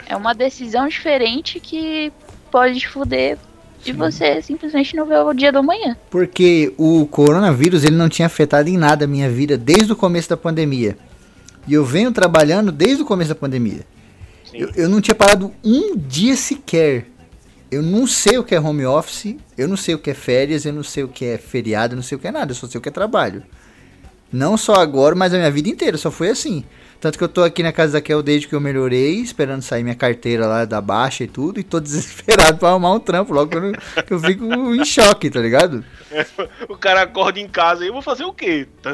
É 0.07 0.15
uma 0.15 0.33
decisão 0.33 0.87
diferente 0.87 1.59
que 1.59 2.11
pode 2.51 2.79
te 2.79 2.87
fuder 2.87 3.37
e 3.85 3.91
você 3.93 4.41
simplesmente 4.41 4.95
não 4.95 5.05
vê 5.05 5.15
o 5.15 5.33
dia 5.33 5.51
do 5.51 5.59
amanhã. 5.59 5.95
Porque 6.09 6.73
o 6.77 7.05
coronavírus 7.07 7.83
ele 7.83 7.95
não 7.95 8.09
tinha 8.09 8.25
afetado 8.25 8.67
em 8.69 8.77
nada 8.77 9.05
a 9.05 9.07
minha 9.07 9.29
vida 9.29 9.57
desde 9.57 9.91
o 9.93 9.95
começo 9.95 10.29
da 10.29 10.35
pandemia. 10.37 10.97
E 11.67 11.73
eu 11.73 11.85
venho 11.85 12.11
trabalhando 12.11 12.71
desde 12.71 13.03
o 13.03 13.05
começo 13.05 13.29
da 13.29 13.35
pandemia. 13.35 13.81
Eu, 14.53 14.71
eu 14.75 14.89
não 14.89 14.99
tinha 14.99 15.15
parado 15.15 15.53
um 15.63 15.95
dia 15.95 16.35
sequer. 16.35 17.05
Eu 17.71 17.83
não 17.83 18.07
sei 18.07 18.37
o 18.37 18.43
que 18.43 18.55
é 18.55 18.59
home 18.59 18.85
office, 18.85 19.35
eu 19.57 19.67
não 19.67 19.77
sei 19.77 19.93
o 19.93 19.99
que 19.99 20.09
é 20.09 20.13
férias, 20.13 20.65
eu 20.65 20.73
não 20.73 20.83
sei 20.83 21.03
o 21.03 21.07
que 21.07 21.25
é 21.25 21.37
feriado, 21.37 21.93
eu 21.93 21.97
não 21.97 22.03
sei 22.03 22.17
o 22.17 22.19
que 22.19 22.27
é 22.27 22.31
nada, 22.31 22.51
eu 22.51 22.55
só 22.55 22.67
sei 22.67 22.79
o 22.79 22.81
que 22.81 22.89
é 22.89 22.91
trabalho. 22.91 23.43
Não 24.31 24.57
só 24.57 24.73
agora, 24.73 25.15
mas 25.15 25.33
a 25.33 25.37
minha 25.37 25.51
vida 25.51 25.69
inteira, 25.69 25.97
só 25.97 26.09
foi 26.09 26.29
assim. 26.29 26.63
Tanto 27.01 27.17
que 27.17 27.23
eu 27.23 27.29
tô 27.29 27.43
aqui 27.43 27.63
na 27.63 27.71
casa 27.71 27.93
da 27.93 28.01
Kel 28.01 28.21
desde 28.21 28.45
que 28.47 28.53
eu 28.53 28.59
melhorei, 28.59 29.15
esperando 29.21 29.61
sair 29.61 29.83
minha 29.83 29.95
carteira 29.95 30.45
lá 30.45 30.65
da 30.65 30.81
baixa 30.81 31.23
e 31.23 31.27
tudo, 31.27 31.57
e 31.59 31.63
tô 31.63 31.79
desesperado 31.81 32.57
pra 32.57 32.69
arrumar 32.69 32.93
um 32.93 32.99
trampo 32.99 33.33
logo 33.33 33.49
que 33.49 33.55
eu, 33.57 33.61
não- 33.61 33.71
que 34.05 34.13
eu 34.13 34.19
fico 34.19 34.43
em 34.75 34.83
choque, 34.83 35.29
tá 35.29 35.39
ligado? 35.39 35.83
O 36.67 36.75
cara 36.75 37.03
acorda 37.03 37.39
em 37.39 37.47
casa 37.47 37.83
e 37.83 37.87
eu 37.87 37.93
vou 37.93 38.01
fazer 38.01 38.23
o 38.23 38.33
quê? 38.33 38.67
Tã, 38.81 38.91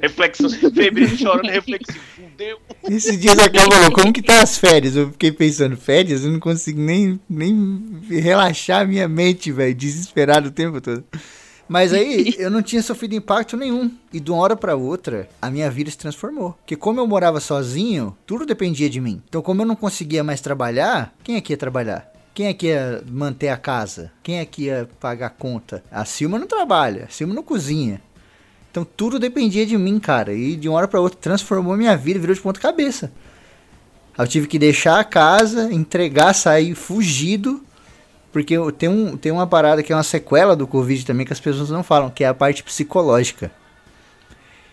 reflexão. 0.00 0.48
Febril 0.48 1.08
chorando 1.16 1.48
reflexivo. 1.52 1.98
fudeu. 2.16 2.58
Esse 2.88 3.16
dia 3.18 3.34
você 3.34 3.50
falou, 3.50 3.92
como 3.92 4.12
que 4.12 4.22
tá 4.22 4.40
as 4.42 4.56
férias? 4.56 4.96
Eu 4.96 5.10
fiquei 5.12 5.30
pensando, 5.30 5.76
férias? 5.76 6.24
Eu 6.24 6.30
não 6.32 6.40
consigo 6.40 6.80
nem, 6.80 7.20
nem 7.28 8.00
relaxar 8.08 8.80
a 8.80 8.84
minha 8.86 9.06
mente, 9.06 9.52
velho, 9.52 9.74
desesperado 9.74 10.48
o 10.48 10.52
tempo 10.52 10.80
todo. 10.80 11.04
Mas 11.68 11.92
aí 11.92 12.34
eu 12.38 12.50
não 12.50 12.62
tinha 12.62 12.82
sofrido 12.82 13.14
impacto 13.14 13.56
nenhum. 13.56 13.90
E 14.12 14.20
de 14.20 14.30
uma 14.30 14.40
hora 14.40 14.56
pra 14.56 14.76
outra, 14.76 15.28
a 15.40 15.50
minha 15.50 15.70
vida 15.70 15.90
se 15.90 15.98
transformou. 15.98 16.52
Porque 16.52 16.76
como 16.76 17.00
eu 17.00 17.06
morava 17.06 17.40
sozinho, 17.40 18.16
tudo 18.26 18.46
dependia 18.46 18.90
de 18.90 19.00
mim. 19.00 19.22
Então, 19.28 19.42
como 19.42 19.62
eu 19.62 19.66
não 19.66 19.76
conseguia 19.76 20.22
mais 20.22 20.40
trabalhar, 20.40 21.14
quem 21.22 21.36
é 21.36 21.40
que 21.40 21.52
ia 21.52 21.56
trabalhar? 21.56 22.12
Quem 22.34 22.46
é 22.46 22.52
que 22.52 22.66
ia 22.66 23.02
manter 23.08 23.48
a 23.48 23.56
casa? 23.56 24.10
Quem 24.22 24.40
é 24.40 24.44
que 24.44 24.64
ia 24.64 24.88
pagar 24.98 25.26
a 25.26 25.30
conta? 25.30 25.84
A 25.90 26.04
Silma 26.04 26.38
não 26.38 26.46
trabalha, 26.46 27.04
a 27.04 27.08
Silma 27.08 27.32
não 27.32 27.44
cozinha. 27.44 28.02
Então 28.70 28.84
tudo 28.84 29.20
dependia 29.20 29.64
de 29.64 29.78
mim, 29.78 30.00
cara. 30.00 30.34
E 30.34 30.56
de 30.56 30.68
uma 30.68 30.78
hora 30.78 30.88
pra 30.88 31.00
outra 31.00 31.16
transformou 31.20 31.76
minha 31.76 31.96
vida, 31.96 32.18
virou 32.18 32.34
de 32.34 32.40
ponta 32.40 32.58
cabeça. 32.58 33.12
Eu 34.18 34.26
tive 34.26 34.48
que 34.48 34.58
deixar 34.58 34.98
a 34.98 35.04
casa, 35.04 35.72
entregar, 35.72 36.34
sair 36.34 36.74
fugido. 36.74 37.64
Porque 38.34 38.56
tem, 38.76 38.88
um, 38.88 39.16
tem 39.16 39.30
uma 39.30 39.46
parada 39.46 39.80
que 39.80 39.92
é 39.92 39.96
uma 39.96 40.02
sequela 40.02 40.56
do 40.56 40.66
Covid 40.66 41.06
também 41.06 41.24
que 41.24 41.32
as 41.32 41.38
pessoas 41.38 41.70
não 41.70 41.84
falam, 41.84 42.10
que 42.10 42.24
é 42.24 42.26
a 42.26 42.34
parte 42.34 42.64
psicológica. 42.64 43.48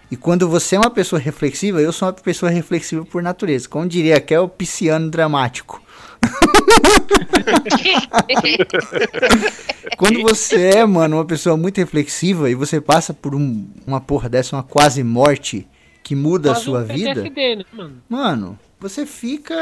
E 0.09 0.17
quando 0.17 0.49
você 0.49 0.75
é 0.75 0.79
uma 0.79 0.89
pessoa 0.89 1.19
reflexiva, 1.21 1.79
eu 1.79 1.93
sou 1.93 2.07
uma 2.07 2.13
pessoa 2.15 2.51
reflexiva 2.51 3.05
por 3.05 3.21
natureza. 3.21 3.69
Como 3.69 3.87
diria 3.87 4.19
que 4.19 4.33
é 4.33 4.39
o 4.39 4.49
pisciano 4.49 5.11
dramático. 5.11 5.79
Quando 9.95 10.21
você 10.23 10.69
é, 10.77 10.85
mano, 10.85 11.17
uma 11.17 11.25
pessoa 11.25 11.55
muito 11.55 11.77
reflexiva 11.77 12.49
e 12.49 12.55
você 12.55 12.81
passa 12.81 13.13
por 13.13 13.35
um- 13.35 13.67
uma 13.85 14.01
porra 14.01 14.27
dessa, 14.27 14.55
uma 14.55 14.63
quase 14.63 15.03
morte 15.03 15.67
que 16.03 16.15
muda 16.15 16.51
a 16.51 16.55
sua 16.55 16.81
um 16.81 16.85
vida, 16.85 17.23
né, 17.23 17.63
mano? 17.71 18.01
mano, 18.09 18.59
você 18.79 19.05
fica. 19.05 19.55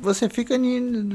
Você 0.00 0.28
fica. 0.28 0.54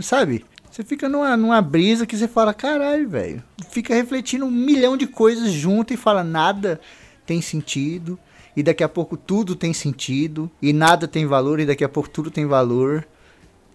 Sabe? 0.01 0.43
Você 0.75 0.83
fica 0.83 1.07
numa, 1.07 1.37
numa 1.37 1.61
brisa 1.61 2.05
que 2.05 2.17
você 2.17 2.27
fala, 2.27 2.53
caralho, 2.53 3.07
velho. 3.07 3.41
Fica 3.69 3.95
refletindo 3.95 4.45
um 4.45 4.51
milhão 4.51 4.97
de 4.97 5.07
coisas 5.07 5.49
junto 5.49 5.93
e 5.93 5.97
fala, 5.97 6.21
nada 6.21 6.81
tem 7.25 7.41
sentido. 7.41 8.19
E 8.57 8.61
daqui 8.61 8.83
a 8.83 8.89
pouco 8.89 9.15
tudo 9.15 9.55
tem 9.55 9.71
sentido. 9.71 10.51
E 10.61 10.73
nada 10.73 11.07
tem 11.07 11.25
valor. 11.25 11.61
E 11.61 11.65
daqui 11.65 11.85
a 11.85 11.87
pouco 11.87 12.09
tudo 12.09 12.29
tem 12.29 12.45
valor. 12.45 13.07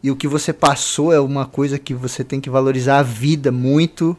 E 0.03 0.11
o 0.11 0.17
que 0.17 0.29
você 0.29 0.53
passou 0.53 1.11
é 1.11 1.19
uma 1.19 1.47
coisa 1.47 1.79
que 1.79 1.95
você 1.95 2.23
tem 2.23 2.39
que 2.39 2.51
valorizar 2.51 2.99
a 2.99 3.03
vida 3.03 3.51
muito. 3.51 4.15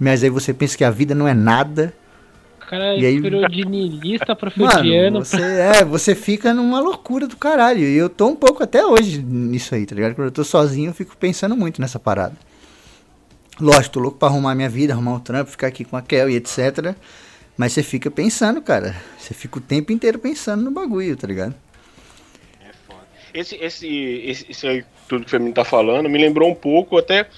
Mas 0.00 0.24
aí 0.24 0.30
você 0.30 0.54
pensa 0.54 0.74
que 0.74 0.84
a 0.84 0.90
vida 0.90 1.14
não 1.14 1.28
é 1.28 1.34
nada. 1.34 1.94
O 2.72 2.74
cara 2.74 2.96
E 2.96 3.04
aí- 3.04 3.20
virou 3.20 3.46
de 3.46 3.66
niilista 3.66 4.34
pra 4.34 4.50
Mano, 4.56 5.18
você, 5.22 5.36
é, 5.42 5.84
você 5.84 6.14
fica 6.14 6.54
numa 6.54 6.80
loucura 6.80 7.26
do 7.28 7.36
caralho. 7.36 7.80
E 7.80 7.94
eu 7.98 8.08
tô 8.08 8.28
um 8.28 8.34
pouco 8.34 8.62
até 8.62 8.82
hoje 8.82 9.20
nisso 9.22 9.74
aí, 9.74 9.84
tá 9.84 9.94
ligado? 9.94 10.14
Quando 10.14 10.28
eu 10.28 10.32
tô 10.32 10.42
sozinho, 10.42 10.88
eu 10.88 10.94
fico 10.94 11.14
pensando 11.14 11.54
muito 11.54 11.82
nessa 11.82 11.98
parada. 11.98 12.34
Lógico, 13.60 13.90
tô 13.92 14.00
louco 14.00 14.16
pra 14.16 14.28
arrumar 14.28 14.54
minha 14.54 14.70
vida, 14.70 14.94
arrumar 14.94 15.12
um 15.12 15.20
trampo, 15.20 15.50
ficar 15.50 15.66
aqui 15.66 15.84
com 15.84 15.98
a 15.98 16.00
Kel 16.00 16.30
e 16.30 16.36
etc. 16.36 16.94
Mas 17.58 17.74
você 17.74 17.82
fica 17.82 18.10
pensando, 18.10 18.62
cara. 18.62 18.96
Você 19.18 19.34
fica 19.34 19.58
o 19.58 19.60
tempo 19.60 19.92
inteiro 19.92 20.18
pensando 20.18 20.62
no 20.64 20.70
bagulho, 20.70 21.14
tá 21.14 21.26
ligado? 21.26 21.54
Esse, 23.34 23.54
esse, 23.56 23.86
esse, 24.24 24.46
esse 24.50 24.66
aí, 24.66 24.84
tudo 25.06 25.20
que 25.24 25.26
o 25.26 25.30
Feminino 25.30 25.54
tá 25.54 25.64
falando, 25.64 26.08
me 26.08 26.16
lembrou 26.18 26.50
um 26.50 26.54
pouco 26.54 26.96
até. 26.96 27.28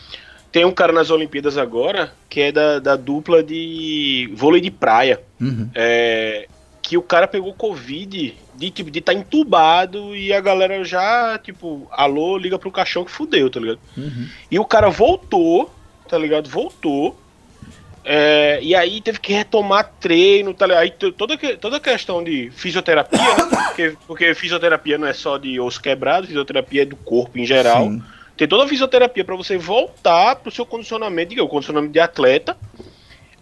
Tem 0.54 0.64
um 0.64 0.70
cara 0.70 0.92
nas 0.92 1.10
Olimpíadas 1.10 1.58
agora 1.58 2.12
que 2.30 2.40
é 2.40 2.52
da, 2.52 2.78
da 2.78 2.94
dupla 2.94 3.42
de 3.42 4.30
vôlei 4.36 4.60
de 4.60 4.70
praia. 4.70 5.20
Uhum. 5.40 5.68
É, 5.74 6.46
que 6.80 6.96
o 6.96 7.02
cara 7.02 7.26
pegou 7.26 7.52
Covid 7.52 8.36
de 8.54 8.70
tipo 8.70 8.88
de 8.88 9.00
estar 9.00 9.14
entubado 9.14 10.14
e 10.14 10.32
a 10.32 10.40
galera 10.40 10.84
já, 10.84 11.36
tipo, 11.42 11.88
alô, 11.90 12.38
liga 12.38 12.56
pro 12.56 12.70
caixão 12.70 13.04
que 13.04 13.10
fudeu, 13.10 13.50
tá 13.50 13.58
ligado? 13.58 13.80
Uhum. 13.96 14.28
E 14.48 14.56
o 14.60 14.64
cara 14.64 14.88
voltou, 14.90 15.74
tá 16.08 16.16
ligado? 16.16 16.48
Voltou. 16.48 17.18
É, 18.04 18.60
e 18.62 18.76
aí 18.76 19.00
teve 19.00 19.18
que 19.18 19.32
retomar 19.32 19.92
treino, 19.98 20.54
tá 20.54 20.66
ligado? 20.66 20.82
Aí 20.82 20.90
toda, 20.90 21.36
toda 21.56 21.78
a 21.78 21.80
questão 21.80 22.22
de 22.22 22.52
fisioterapia, 22.54 23.18
né? 23.18 23.58
porque, 23.66 23.96
porque 24.06 24.34
fisioterapia 24.36 24.98
não 24.98 25.08
é 25.08 25.12
só 25.12 25.36
de 25.36 25.58
osso 25.58 25.82
quebrado, 25.82 26.28
fisioterapia 26.28 26.82
é 26.82 26.84
do 26.86 26.94
corpo 26.94 27.40
em 27.40 27.44
geral. 27.44 27.88
Sim. 27.88 28.02
Tem 28.36 28.48
toda 28.48 28.64
a 28.64 28.68
fisioterapia 28.68 29.24
pra 29.24 29.36
você 29.36 29.56
voltar 29.56 30.36
pro 30.36 30.50
seu 30.50 30.66
condicionamento, 30.66 31.30
diga, 31.30 31.44
o 31.44 31.48
condicionamento 31.48 31.92
de 31.92 32.00
atleta, 32.00 32.56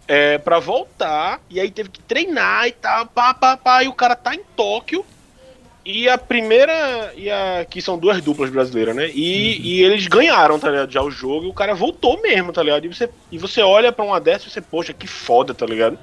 é, 0.07 0.37
para 0.37 0.59
voltar, 0.59 1.41
e 1.49 1.59
aí 1.59 1.71
teve 1.71 1.89
que 1.89 2.01
treinar 2.01 2.67
e 2.67 2.73
tal, 2.73 3.05
pá, 3.07 3.33
pá, 3.33 3.57
pá, 3.57 3.83
e 3.83 3.87
o 3.87 3.93
cara 3.93 4.15
tá 4.15 4.35
em 4.35 4.41
Tóquio, 4.55 5.03
e 5.85 6.07
a 6.07 6.17
primeira, 6.17 7.11
e 7.15 7.29
a, 7.29 7.65
que 7.67 7.81
são 7.81 7.97
duas 7.97 8.21
duplas 8.21 8.49
brasileiras, 8.49 8.95
né, 8.95 9.09
e, 9.09 9.59
e 9.61 9.83
eles 9.83 10.05
ganharam, 10.07 10.59
tá 10.59 10.69
ligado, 10.69 10.91
já 10.91 11.01
o 11.01 11.09
jogo, 11.09 11.45
e 11.45 11.49
o 11.49 11.53
cara 11.53 11.73
voltou 11.73 12.21
mesmo, 12.21 12.53
tá 12.53 12.61
ligado, 12.61 12.85
e 12.85 12.93
você, 12.93 13.09
e 13.31 13.37
você 13.37 13.61
olha 13.61 13.91
pra 13.91 14.05
uma 14.05 14.19
dessas 14.19 14.47
e 14.47 14.51
você, 14.51 14.61
poxa, 14.61 14.93
que 14.93 15.07
foda, 15.07 15.55
tá 15.55 15.65
ligado, 15.65 15.97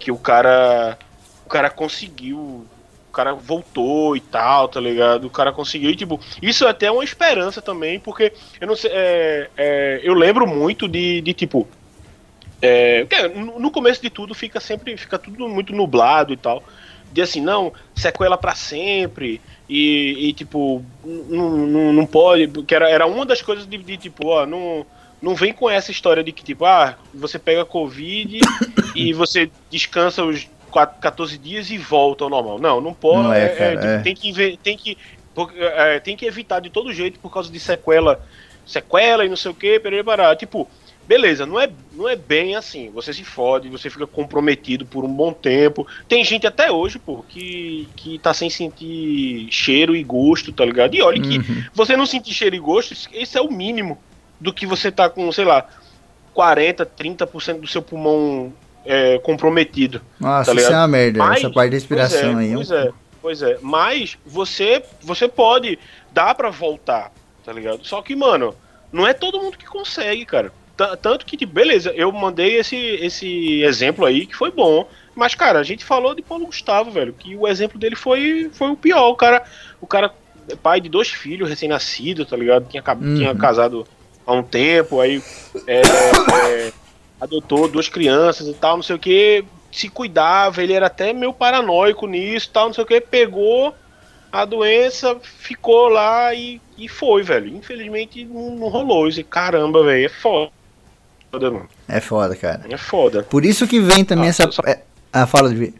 que 0.00 0.10
o 0.10 0.18
cara, 0.18 0.98
o 1.46 1.48
cara 1.48 1.70
conseguiu, 1.70 2.66
o 3.10 3.12
cara 3.12 3.34
voltou 3.34 4.16
e 4.16 4.20
tal, 4.20 4.68
tá 4.68 4.80
ligado? 4.80 5.26
O 5.26 5.30
cara 5.30 5.52
conseguiu, 5.52 5.90
e, 5.90 5.96
tipo, 5.96 6.20
isso 6.40 6.64
é 6.64 6.70
até 6.70 6.90
uma 6.90 7.02
esperança 7.02 7.60
também, 7.60 7.98
porque 7.98 8.32
eu 8.60 8.68
não 8.68 8.76
sei, 8.76 8.90
é, 8.94 9.50
é, 9.56 10.00
eu 10.04 10.14
lembro 10.14 10.46
muito 10.46 10.86
de, 10.86 11.20
de 11.20 11.34
tipo, 11.34 11.68
é, 12.62 13.04
no 13.34 13.70
começo 13.70 14.00
de 14.00 14.08
tudo 14.08 14.32
fica 14.32 14.60
sempre, 14.60 14.96
fica 14.96 15.18
tudo 15.18 15.48
muito 15.48 15.74
nublado 15.74 16.32
e 16.32 16.36
tal, 16.36 16.62
de 17.12 17.20
assim, 17.20 17.40
não, 17.40 17.72
sequela 17.96 18.38
pra 18.38 18.54
sempre, 18.54 19.40
e, 19.68 20.28
e, 20.28 20.32
tipo, 20.32 20.84
não, 21.04 22.06
pode, 22.06 22.46
porque 22.46 22.74
era, 22.74 22.88
era 22.88 23.06
uma 23.06 23.26
das 23.26 23.42
coisas 23.42 23.66
de, 23.66 23.76
de, 23.76 23.96
tipo, 23.96 24.28
ó, 24.28 24.46
não, 24.46 24.86
não 25.20 25.34
vem 25.34 25.52
com 25.52 25.68
essa 25.68 25.90
história 25.90 26.22
de 26.22 26.30
que, 26.30 26.44
tipo, 26.44 26.64
ah, 26.64 26.96
você 27.12 27.40
pega 27.40 27.64
Covid 27.64 28.38
e 28.94 29.12
você 29.12 29.50
descansa 29.68 30.24
os 30.24 30.48
14 30.70 31.36
dias 31.38 31.70
e 31.70 31.78
volta 31.78 32.24
ao 32.24 32.30
normal. 32.30 32.58
Não, 32.58 32.80
não 32.80 32.94
pode. 32.94 33.24
Não 33.24 33.32
é, 33.32 33.44
é, 33.44 33.48
cara, 33.48 33.76
tipo, 33.76 33.86
é. 33.86 33.98
Tem 34.00 34.14
que 34.14 34.56
tem 34.62 34.76
que 34.76 34.98
é, 35.60 36.00
tem 36.00 36.16
que 36.16 36.26
evitar 36.26 36.60
de 36.60 36.70
todo 36.70 36.92
jeito 36.92 37.18
por 37.20 37.32
causa 37.32 37.50
de 37.50 37.60
sequela, 37.60 38.20
sequela 38.66 39.24
e 39.24 39.28
não 39.28 39.36
sei 39.36 39.50
o 39.50 39.54
que, 39.54 39.80
parar. 40.04 40.34
Tipo, 40.36 40.68
beleza, 41.06 41.46
não 41.46 41.58
é, 41.58 41.68
não 41.92 42.08
é 42.08 42.16
bem 42.16 42.56
assim. 42.56 42.90
Você 42.90 43.12
se 43.12 43.24
fode, 43.24 43.68
você 43.68 43.88
fica 43.90 44.06
comprometido 44.06 44.84
por 44.86 45.04
um 45.04 45.12
bom 45.12 45.32
tempo. 45.32 45.86
Tem 46.08 46.24
gente 46.24 46.46
até 46.46 46.70
hoje, 46.70 46.98
pô, 46.98 47.24
que, 47.28 47.88
que 47.96 48.18
tá 48.18 48.32
sem 48.34 48.50
sentir 48.50 49.48
cheiro 49.50 49.96
e 49.96 50.02
gosto, 50.02 50.52
tá 50.52 50.64
ligado? 50.64 50.94
E 50.94 51.02
olha 51.02 51.20
que 51.20 51.38
Uhum. 51.38 51.64
você 51.74 51.96
não 51.96 52.06
sentir 52.06 52.34
cheiro 52.34 52.56
e 52.56 52.60
gosto, 52.60 52.94
esse 53.12 53.36
é 53.36 53.40
o 53.40 53.50
mínimo 53.50 53.98
do 54.38 54.52
que 54.52 54.66
você 54.66 54.90
tá 54.90 55.08
com, 55.08 55.30
sei 55.32 55.44
lá, 55.44 55.66
40, 56.32 56.86
30% 56.86 57.60
do 57.60 57.66
seu 57.66 57.82
pulmão 57.82 58.52
é, 58.90 59.18
comprometido. 59.20 60.00
Nossa, 60.18 60.52
Tá 60.54 60.60
isso 60.60 60.72
é 60.72 60.76
uma 60.76 60.88
merda. 60.88 61.18
Mas- 61.20 61.38
Essa 61.38 61.50
parte 61.50 61.70
da 61.70 61.76
respiração 61.76 62.34
pois 62.34 62.36
é, 62.36 62.40
aí. 62.40 62.50
é 62.50 62.54
Pois 62.54 62.70
é, 62.70 62.90
pois 63.22 63.42
é. 63.42 63.58
Mas 63.62 64.18
você, 64.26 64.82
você 65.00 65.28
pode, 65.28 65.78
dá 66.12 66.34
pra 66.34 66.50
voltar, 66.50 67.12
tá 67.44 67.52
ligado? 67.52 67.84
Só 67.86 68.02
que, 68.02 68.16
mano, 68.16 68.54
não 68.92 69.06
é 69.06 69.14
todo 69.14 69.40
mundo 69.40 69.56
que 69.56 69.66
consegue, 69.66 70.24
cara. 70.26 70.52
T- 70.76 70.96
Tanto 71.00 71.24
que, 71.26 71.36
tipo, 71.36 71.52
beleza, 71.52 71.92
eu 71.94 72.10
mandei 72.10 72.56
esse, 72.58 72.76
esse 72.76 73.62
exemplo 73.62 74.04
aí 74.04 74.26
que 74.26 74.34
foi 74.34 74.50
bom. 74.50 74.88
Mas, 75.14 75.34
cara, 75.34 75.58
a 75.58 75.62
gente 75.62 75.84
falou 75.84 76.14
de 76.14 76.22
Paulo 76.22 76.46
Gustavo, 76.46 76.90
velho, 76.90 77.12
que 77.12 77.36
o 77.36 77.46
exemplo 77.46 77.78
dele 77.78 77.94
foi, 77.96 78.50
foi 78.52 78.70
o 78.70 78.76
pior. 78.76 79.08
O 79.10 79.14
cara, 79.16 79.42
o 79.80 79.86
cara 79.86 80.12
é 80.48 80.56
pai 80.56 80.80
de 80.80 80.88
dois 80.88 81.08
filhos 81.08 81.48
recém-nascidos, 81.48 82.28
tá 82.28 82.36
ligado? 82.36 82.66
Tinha, 82.68 82.82
Uhum. 82.82 83.14
tinha 83.16 83.34
casado 83.36 83.86
há 84.26 84.32
um 84.32 84.42
tempo, 84.42 85.00
aí 85.00 85.22
é, 85.66 85.82
é, 85.82 86.72
adotou 87.20 87.68
duas 87.68 87.88
crianças 87.88 88.46
e 88.48 88.54
tal, 88.54 88.76
não 88.76 88.82
sei 88.82 88.96
o 88.96 88.98
que, 88.98 89.44
se 89.70 89.88
cuidava, 89.88 90.62
ele 90.62 90.72
era 90.72 90.86
até 90.86 91.12
meio 91.12 91.32
paranoico 91.32 92.06
nisso 92.06 92.50
tal, 92.52 92.66
não 92.66 92.72
sei 92.74 92.84
o 92.84 92.86
que, 92.86 93.00
pegou 93.00 93.74
a 94.32 94.44
doença, 94.44 95.16
ficou 95.22 95.88
lá 95.88 96.32
e, 96.34 96.60
e 96.78 96.88
foi, 96.88 97.22
velho. 97.22 97.48
Infelizmente 97.48 98.24
não, 98.24 98.50
não 98.56 98.68
rolou 98.68 99.08
isso. 99.08 99.20
E 99.20 99.24
Caramba, 99.24 99.82
velho, 99.84 100.06
é 100.06 100.08
foda, 100.08 100.50
mano. 101.32 101.68
É 101.88 102.00
foda, 102.00 102.36
cara. 102.36 102.62
É 102.70 102.76
foda. 102.76 103.22
Por 103.24 103.44
isso 103.44 103.66
que 103.66 103.80
vem 103.80 104.04
também 104.04 104.26
Ah, 104.26 104.28
essa. 104.30 104.50
só- 104.50 104.62
é- 104.64 104.82
Ah, 105.12 105.26
fala 105.26 105.52
de. 105.52 105.74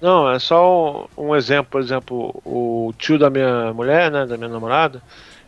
Não, 0.00 0.30
é 0.30 0.38
só 0.38 1.08
um, 1.16 1.28
um 1.28 1.36
exemplo, 1.36 1.66
por 1.70 1.80
exemplo, 1.80 2.40
o 2.44 2.92
tio 2.98 3.18
da 3.18 3.28
minha 3.30 3.72
mulher, 3.72 4.10
né, 4.10 4.26
da 4.26 4.36
minha 4.36 4.48
namorada, 4.48 5.00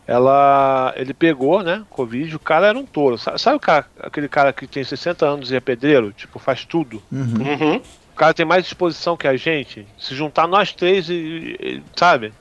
ela, 0.06 0.92
ele 0.96 1.14
pegou, 1.14 1.62
né, 1.62 1.84
Covid, 1.90 2.34
o 2.34 2.40
cara 2.40 2.66
era 2.68 2.78
um 2.78 2.84
touro. 2.84 3.16
Sabe, 3.16 3.40
sabe 3.40 3.56
o 3.56 3.60
cara, 3.60 3.86
aquele 4.00 4.28
cara 4.28 4.52
que 4.52 4.66
tem 4.66 4.82
60 4.82 5.24
anos 5.26 5.50
e 5.50 5.56
é 5.56 5.60
pedreiro, 5.60 6.12
tipo, 6.12 6.38
faz 6.38 6.64
tudo? 6.64 7.02
Uhum. 7.10 7.20
Uhum. 7.40 7.76
O 8.12 8.14
cara 8.16 8.34
tem 8.34 8.44
mais 8.44 8.64
disposição 8.64 9.16
que 9.16 9.26
a 9.26 9.36
gente. 9.36 9.86
Se 9.98 10.14
juntar 10.14 10.46
nós 10.46 10.72
três 10.72 11.08
e, 11.08 11.56
e- 11.58 11.82
sabe? 11.96 12.32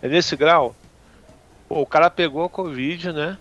É 0.00 0.08
nesse 0.08 0.36
grau. 0.36 0.74
Pô, 1.68 1.80
o 1.80 1.86
cara 1.86 2.08
pegou 2.10 2.44
a 2.44 2.48
Covid, 2.50 3.12
né? 3.12 3.36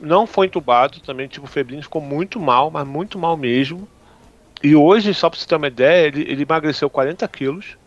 Não 0.00 0.26
foi 0.26 0.46
entubado 0.46 1.00
também, 1.00 1.28
tipo, 1.28 1.46
o 1.46 1.48
Febrinho 1.48 1.82
ficou 1.82 2.02
muito 2.02 2.40
mal, 2.40 2.70
mas 2.70 2.86
muito 2.86 3.18
mal 3.18 3.36
mesmo. 3.36 3.86
E 4.62 4.74
hoje, 4.74 5.14
só 5.14 5.30
pra 5.30 5.38
você 5.38 5.46
ter 5.46 5.54
uma 5.54 5.68
ideia, 5.68 6.06
ele, 6.08 6.22
ele 6.22 6.42
emagreceu 6.42 6.90
40 6.90 7.26
quilos. 7.28 7.78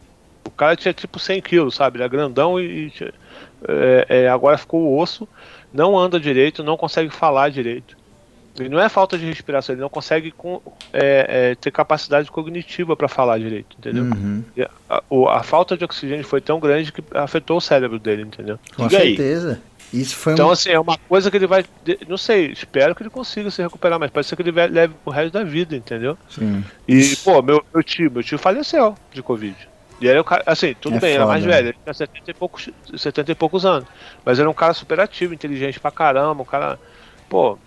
O 0.46 0.52
cara 0.52 0.76
tinha 0.76 0.94
tipo 0.94 1.20
100 1.20 1.41
quilos, 1.41 1.76
sabe? 1.76 1.98
Ele 1.98 2.04
é 2.04 2.10
grandão 2.10 2.60
e, 2.60 2.88
e 2.88 3.14
é, 3.68 4.05
é, 4.09 4.30
agora 4.30 4.57
ficou 4.57 4.82
o 4.82 4.99
osso, 4.99 5.28
não 5.74 5.97
anda 5.97 6.20
direito, 6.20 6.64
não 6.64 6.78
consegue 6.78 7.09
falar 7.09 7.49
direito. 7.49 7.97
E 8.59 8.70
não 8.70 8.80
é 8.80 8.88
falta 8.88 9.18
de 9.18 9.26
respiração, 9.26 9.74
ele 9.74 9.82
não 9.82 9.89
consegue 9.89 10.30
com, 10.30 10.61
é, 10.91 11.51
é, 11.51 11.55
ter 11.55 11.72
capacidade 11.72 12.30
cognitiva 12.30 12.95
para 12.95 13.07
falar 13.07 13.39
direito, 13.39 13.76
entendeu? 13.80 14.03
Uhum. 14.03 14.43
A, 14.88 14.95
a, 14.97 15.39
a, 15.39 15.43
falta 15.43 15.76
de 15.76 15.84
oxigênio 15.84 16.24
foi 16.24 16.39
tão 16.39 16.59
grande 16.59 16.91
que 16.91 17.03
afetou 17.16 17.57
o 17.57 17.61
cérebro 17.61 17.97
dele, 17.97 18.22
entendeu? 18.22 18.59
Com 18.76 18.88
Diga 18.88 19.01
certeza. 19.01 19.53
Aí. 19.53 19.74
Isso 20.01 20.16
foi 20.16 20.34
então, 20.34 20.49
um... 20.49 20.51
assim, 20.51 20.70
é 20.70 20.80
uma 20.80 20.97
coisa 20.97 21.30
que 21.32 21.38
ele 21.38 21.47
vai. 21.47 21.66
Não 22.07 22.18
sei, 22.18 22.51
espero 22.51 22.95
que 22.95 23.03
ele 23.03 23.09
consiga 23.09 23.49
se 23.49 23.61
recuperar, 23.61 23.99
mas 23.99 24.09
pode 24.09 24.26
ser 24.26 24.36
que 24.36 24.41
ele 24.41 24.51
leve 24.51 24.93
o 25.05 25.09
resto 25.09 25.34
da 25.34 25.43
vida, 25.43 25.76
entendeu? 25.76 26.18
Sim. 26.30 26.64
E, 26.88 27.16
pô, 27.18 27.41
meu, 27.41 27.64
meu 27.74 27.84
tio, 27.84 28.11
meu 28.11 28.24
tio 28.24 28.39
faleceu 28.39 28.95
de 29.11 29.22
Covid. 29.22 29.55
E 30.02 30.08
era 30.08 30.20
o 30.20 30.24
cara, 30.24 30.44
assim, 30.46 30.76
tudo 30.80 30.98
é 30.98 31.00
bem, 31.00 31.12
foda. 31.12 31.24
era 31.24 31.26
mais 31.28 31.44
velho, 31.44 31.68
ele 31.70 31.78
tinha 31.84 31.94
70 31.94 32.32
e, 32.32 32.34
poucos, 32.34 32.70
70 32.98 33.32
e 33.32 33.36
poucos 33.36 33.66
anos. 33.66 33.88
Mas 34.26 34.39
era 34.39 34.50
um 34.50 34.54
cara 34.54 34.74
super 34.74 35.00
ativo, 35.00 35.34
inteligente 35.34 35.80
pra 35.80 35.91
caramba, 35.91 36.41
um 36.41 36.46
cara. 36.46 36.80
Pô, 37.30 37.58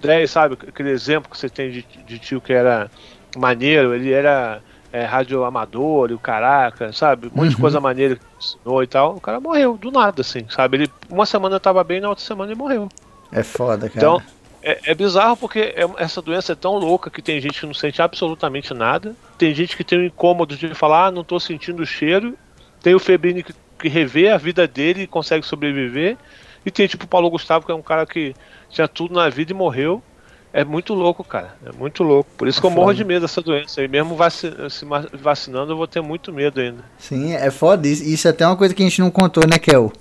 10, 0.00 0.30
sabe? 0.30 0.58
Aquele 0.68 0.90
exemplo 0.90 1.30
que 1.30 1.38
você 1.38 1.48
tem 1.48 1.70
de, 1.70 1.82
de 2.06 2.18
tio 2.18 2.40
que 2.40 2.52
era 2.52 2.90
maneiro, 3.36 3.94
ele 3.94 4.12
era 4.12 4.60
é, 4.92 5.04
radioamador 5.04 6.10
e 6.10 6.14
o 6.14 6.18
caraca, 6.18 6.92
sabe? 6.92 7.28
Um 7.28 7.36
monte 7.36 7.50
de 7.50 7.54
uhum. 7.56 7.60
coisa 7.60 7.80
maneira 7.80 8.16
que 8.16 8.22
ensinou 8.38 8.82
e 8.82 8.86
tal. 8.86 9.16
O 9.16 9.20
cara 9.20 9.40
morreu, 9.40 9.76
do 9.76 9.90
nada, 9.90 10.20
assim, 10.20 10.46
sabe? 10.48 10.76
Ele, 10.76 10.90
uma 11.10 11.26
semana 11.26 11.58
tava 11.58 11.82
bem, 11.82 12.00
na 12.00 12.08
outra 12.08 12.24
semana 12.24 12.52
ele 12.52 12.58
morreu. 12.58 12.88
É 13.32 13.42
foda, 13.42 13.88
cara. 13.88 13.96
Então, 13.96 14.22
é, 14.64 14.80
é 14.86 14.94
bizarro 14.94 15.36
porque 15.36 15.60
é, 15.60 15.86
essa 15.98 16.22
doença 16.22 16.52
é 16.52 16.56
tão 16.56 16.78
louca 16.78 17.10
que 17.10 17.20
tem 17.20 17.40
gente 17.40 17.60
que 17.60 17.66
não 17.66 17.74
sente 17.74 18.00
absolutamente 18.00 18.72
nada. 18.72 19.14
Tem 19.36 19.54
gente 19.54 19.76
que 19.76 19.84
tem 19.84 19.98
um 19.98 20.04
incômodo 20.04 20.56
de 20.56 20.74
falar, 20.74 21.06
ah, 21.06 21.10
não 21.10 21.22
tô 21.22 21.38
sentindo 21.38 21.82
o 21.82 21.86
cheiro. 21.86 22.36
Tem 22.82 22.94
o 22.94 22.98
Febrini 22.98 23.42
que, 23.42 23.54
que 23.78 23.88
revê 23.88 24.30
a 24.30 24.38
vida 24.38 24.66
dele 24.66 25.02
e 25.02 25.06
consegue 25.06 25.46
sobreviver. 25.46 26.16
E 26.64 26.70
tem 26.70 26.86
tipo 26.86 27.04
o 27.04 27.08
Paulo 27.08 27.28
Gustavo, 27.28 27.66
que 27.66 27.72
é 27.72 27.74
um 27.74 27.82
cara 27.82 28.06
que 28.06 28.34
tinha 28.70 28.88
tudo 28.88 29.14
na 29.14 29.28
vida 29.28 29.52
e 29.52 29.54
morreu. 29.54 30.02
É 30.50 30.64
muito 30.64 30.94
louco, 30.94 31.22
cara. 31.22 31.56
É 31.66 31.72
muito 31.72 32.02
louco. 32.02 32.30
Por 32.38 32.48
isso 32.48 32.60
que 32.60 32.66
eu 32.66 32.70
morro 32.70 32.94
de 32.94 33.04
medo 33.04 33.22
dessa 33.22 33.42
doença. 33.42 33.82
E 33.82 33.88
mesmo 33.88 34.14
vaci 34.14 34.50
se 34.70 34.86
vacinando, 35.12 35.72
eu 35.72 35.76
vou 35.76 35.86
ter 35.86 36.00
muito 36.00 36.32
medo 36.32 36.60
ainda. 36.60 36.84
Sim, 36.96 37.34
é 37.34 37.50
foda. 37.50 37.86
Isso, 37.86 38.04
isso 38.04 38.28
é 38.28 38.30
até 38.30 38.46
uma 38.46 38.56
coisa 38.56 38.72
que 38.72 38.82
a 38.82 38.88
gente 38.88 39.00
não 39.00 39.10
contou, 39.10 39.46
né, 39.46 39.58
Kel? 39.58 39.92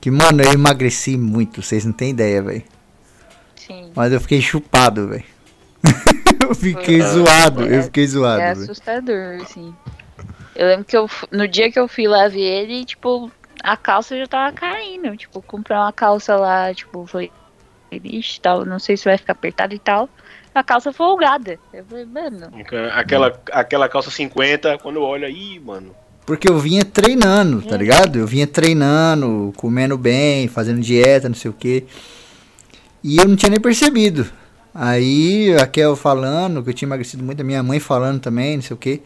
Que, 0.00 0.10
mano, 0.10 0.42
eu 0.42 0.52
emagreci 0.52 1.16
muito. 1.16 1.62
Vocês 1.62 1.84
não 1.84 1.92
têm 1.92 2.10
ideia, 2.10 2.42
velho. 2.42 2.64
Sim. 3.66 3.92
Mas 3.94 4.12
eu 4.12 4.20
fiquei 4.20 4.40
chupado, 4.40 5.08
velho. 5.08 5.24
eu 6.48 6.54
fiquei 6.54 7.00
Foi, 7.00 7.10
zoado. 7.10 7.62
É, 7.62 7.78
eu 7.78 7.82
fiquei 7.84 8.06
zoado. 8.06 8.40
É 8.40 8.54
véio. 8.54 8.64
assustador, 8.64 9.42
assim. 9.42 9.74
Eu 10.54 10.66
lembro 10.66 10.84
que 10.84 10.96
eu, 10.96 11.08
no 11.30 11.46
dia 11.46 11.70
que 11.70 11.78
eu 11.78 11.86
fui 11.86 12.08
lá 12.08 12.28
ver 12.28 12.40
ele, 12.40 12.84
tipo, 12.84 13.30
a 13.62 13.76
calça 13.76 14.18
já 14.18 14.26
tava 14.26 14.52
caindo. 14.52 15.16
Tipo, 15.16 15.40
comprar 15.42 15.80
uma 15.82 15.92
calça 15.92 16.36
lá, 16.36 16.74
tipo, 16.74 17.06
foi 17.06 17.30
lixo 17.92 18.40
tal, 18.40 18.64
não 18.64 18.78
sei 18.78 18.96
se 18.96 19.04
vai 19.04 19.18
ficar 19.18 19.32
apertado 19.32 19.74
e 19.74 19.78
tal. 19.78 20.08
A 20.54 20.62
calça 20.62 20.92
folgada. 20.92 21.58
Eu 21.72 21.84
falei, 21.84 22.04
mano. 22.04 22.50
Aquela, 22.92 23.40
aquela 23.52 23.88
calça 23.88 24.10
50, 24.10 24.78
quando 24.78 24.96
eu 24.96 25.02
olho 25.02 25.24
aí, 25.24 25.60
mano. 25.60 25.94
Porque 26.26 26.50
eu 26.50 26.58
vinha 26.58 26.84
treinando, 26.84 27.62
tá 27.62 27.74
é. 27.74 27.78
ligado? 27.78 28.18
Eu 28.18 28.26
vinha 28.26 28.46
treinando, 28.46 29.52
comendo 29.56 29.96
bem, 29.96 30.48
fazendo 30.48 30.80
dieta, 30.80 31.28
não 31.28 31.34
sei 31.34 31.50
o 31.50 31.54
que. 31.54 31.86
E 33.02 33.18
eu 33.18 33.28
não 33.28 33.36
tinha 33.36 33.50
nem 33.50 33.60
percebido. 33.60 34.30
Aí 34.74 35.54
a 35.60 35.66
Kel 35.66 35.94
falando 35.96 36.62
que 36.62 36.70
eu 36.70 36.74
tinha 36.74 36.88
emagrecido 36.88 37.22
muito, 37.22 37.40
a 37.40 37.44
minha 37.44 37.62
mãe 37.62 37.78
falando 37.78 38.20
também, 38.20 38.56
não 38.56 38.62
sei 38.62 38.74
o 38.74 38.78
que. 38.78 39.02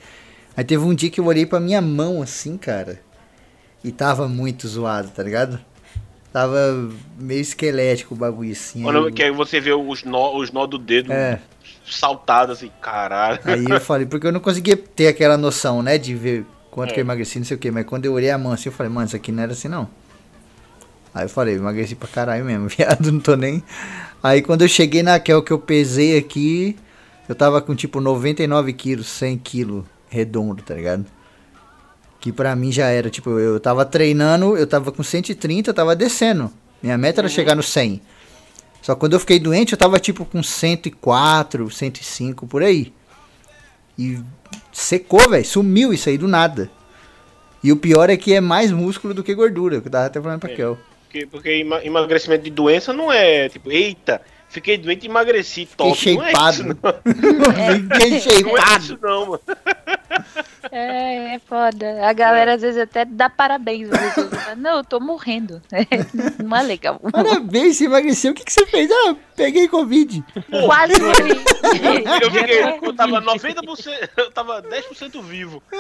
Aí 0.57 0.65
teve 0.65 0.85
um 0.85 0.95
dia 0.95 1.11
que 1.11 1.21
eu 1.21 1.27
olhei 1.27 1.45
pra 1.45 1.59
minha 1.59 1.81
mão 1.81 2.23
assim, 2.23 2.57
cara. 2.57 3.01
E 3.83 3.91
tava 3.91 4.29
muito 4.29 4.67
zoado, 4.67 5.09
tá 5.09 5.23
ligado? 5.23 5.61
Tava 6.33 6.89
meio 7.19 7.41
esquelético 7.41 8.15
o 8.15 8.17
bagulho 8.17 8.53
assim. 8.53 8.83
Quando 8.83 9.07
aí, 9.07 9.13
que 9.13 9.23
aí 9.23 9.31
você 9.31 9.61
vê 9.61 9.73
os 9.73 10.05
nó, 10.05 10.37
os 10.37 10.53
nó 10.53 10.67
do 10.67 10.79
dedo 10.79 11.13
é. 11.13 11.41
saltado 11.89 12.53
assim, 12.53 12.71
caralho. 12.81 13.41
Aí 13.45 13.65
eu 13.65 13.81
falei, 13.81 14.07
porque 14.07 14.27
eu 14.27 14.33
não 14.33 14.41
conseguia 14.41 14.77
ter 14.77 15.09
aquela 15.09 15.37
noção, 15.37 15.83
né, 15.83 15.99
de 15.99 16.15
ver 16.15 16.45
quanto 16.71 16.91
é. 16.91 16.95
que 16.95 17.01
eu 17.01 17.05
emagreci, 17.05 17.39
não 17.39 17.47
sei 17.47 17.57
o 17.57 17.61
que. 17.61 17.71
Mas 17.71 17.87
quando 17.87 18.05
eu 18.05 18.13
olhei 18.13 18.31
a 18.31 18.39
mão 18.39 18.53
assim, 18.53 18.69
eu 18.69 18.73
falei, 18.73 18.93
mano, 18.93 19.07
isso 19.07 19.17
aqui 19.17 19.33
não 19.33 19.43
era 19.43 19.53
assim 19.53 19.69
não. 19.69 19.89
Aí 21.17 21.25
eu 21.25 21.31
falei, 21.31 21.55
emagreci 21.55 21.95
pra 21.95 22.07
caralho 22.07 22.45
mesmo, 22.45 22.69
viado, 22.77 23.11
não 23.11 23.21
tô 23.21 23.37
nem. 23.37 23.63
Aí 24.23 24.43
quando 24.43 24.61
eu 24.63 24.69
cheguei 24.69 25.03
naquela 25.03 25.43
que 25.43 25.51
eu 25.51 25.59
pesei 25.59 26.19
aqui, 26.19 26.77
eu 27.27 27.35
tava 27.35 27.63
com 27.63 27.75
tipo 27.75 28.03
99 28.03 28.71
quilos, 28.75 29.07
100 29.07 29.39
quilos 29.39 29.85
redondo, 30.11 30.63
tá 30.63 30.75
ligado? 30.75 31.07
Que 32.21 32.31
pra 32.31 32.55
mim 32.55 32.71
já 32.71 32.89
era, 32.89 33.09
tipo, 33.09 33.31
eu 33.31 33.59
tava 33.59 33.87
treinando, 33.87 34.59
eu 34.59 34.67
tava 34.67 34.93
com 34.93 35.03
130, 35.03 35.71
eu 35.71 35.75
tava 35.75 35.97
descendo. 35.97 36.53
Minha 36.83 36.99
meta 36.99 37.23
era 37.23 37.29
uhum. 37.29 37.35
chegar 37.35 37.55
no 37.55 37.63
100. 37.63 38.03
Só 38.83 38.93
que 38.93 39.01
quando 39.01 39.15
eu 39.15 39.21
fiquei 39.21 39.41
doente, 39.41 39.73
eu 39.73 39.79
tava 39.79 39.99
tipo 39.99 40.23
com 40.27 40.43
104, 40.43 41.71
105 41.71 42.47
por 42.47 42.63
aí. 42.63 42.93
E 43.99 44.21
secou, 44.71 45.31
velho, 45.31 45.47
sumiu 45.47 45.95
isso 45.95 46.11
aí 46.11 46.19
do 46.19 46.29
nada. 46.29 46.71
E 47.65 47.73
o 47.73 47.77
pior 47.77 48.11
é 48.11 48.19
que 48.19 48.35
é 48.35 48.41
mais 48.41 48.71
músculo 48.71 49.15
do 49.15 49.25
que 49.25 49.35
gordura, 49.35 49.81
que 49.81 49.89
eu 49.89 49.93
tava 49.93 50.07
até 50.07 50.21
falando 50.21 50.41
pra 50.41 50.53
é, 50.53 50.57
Kel. 50.57 50.79
Porque, 51.25 51.65
porque 51.65 51.87
emagrecimento 51.87 52.45
de 52.45 52.51
doença 52.51 52.93
não 52.93 53.11
é 53.11 53.49
tipo, 53.49 53.71
eita, 53.71 54.21
Fiquei 54.49 54.79
doente 54.79 55.05
e 55.05 55.11
emagreci, 55.11 55.67
top. 55.77 55.95
Fiquei 55.99 56.15
shapeado. 56.15 56.79
Fiquei 57.93 58.21
shapeado. 58.21 58.47
Não 58.47 58.57
é 58.57 58.79
isso 58.79 58.99
não, 59.03 59.27
mano. 59.27 59.41
É, 60.71 61.35
é 61.35 61.39
foda. 61.39 62.07
A 62.07 62.13
galera 62.13 62.55
às 62.55 62.63
vezes 62.63 62.81
até 62.81 63.05
dá 63.05 63.29
parabéns. 63.29 63.89
Não, 64.57 64.79
eu 64.79 64.85
tô 64.85 65.01
morrendo. 65.01 65.63
Não 66.43 66.57
é 66.57 66.63
legal. 66.63 67.01
Parabéns, 67.13 67.77
você 67.77 67.85
emagreceu. 67.85 68.33
O 68.33 68.35
que, 68.35 68.45
que 68.45 68.53
você 68.53 68.67
fez? 68.67 68.91
Ah, 68.91 69.17
peguei 69.35 69.69
Covid. 69.69 70.25
Quase 70.65 71.01
morri. 71.01 71.45
Eu, 72.23 72.31
fiquei, 72.31 72.63
eu 72.63 72.95
tava 72.95 73.21
90%, 73.21 74.11
eu 74.17 74.31
tava 74.31 74.63
10% 74.63 75.23
vivo. 75.23 75.63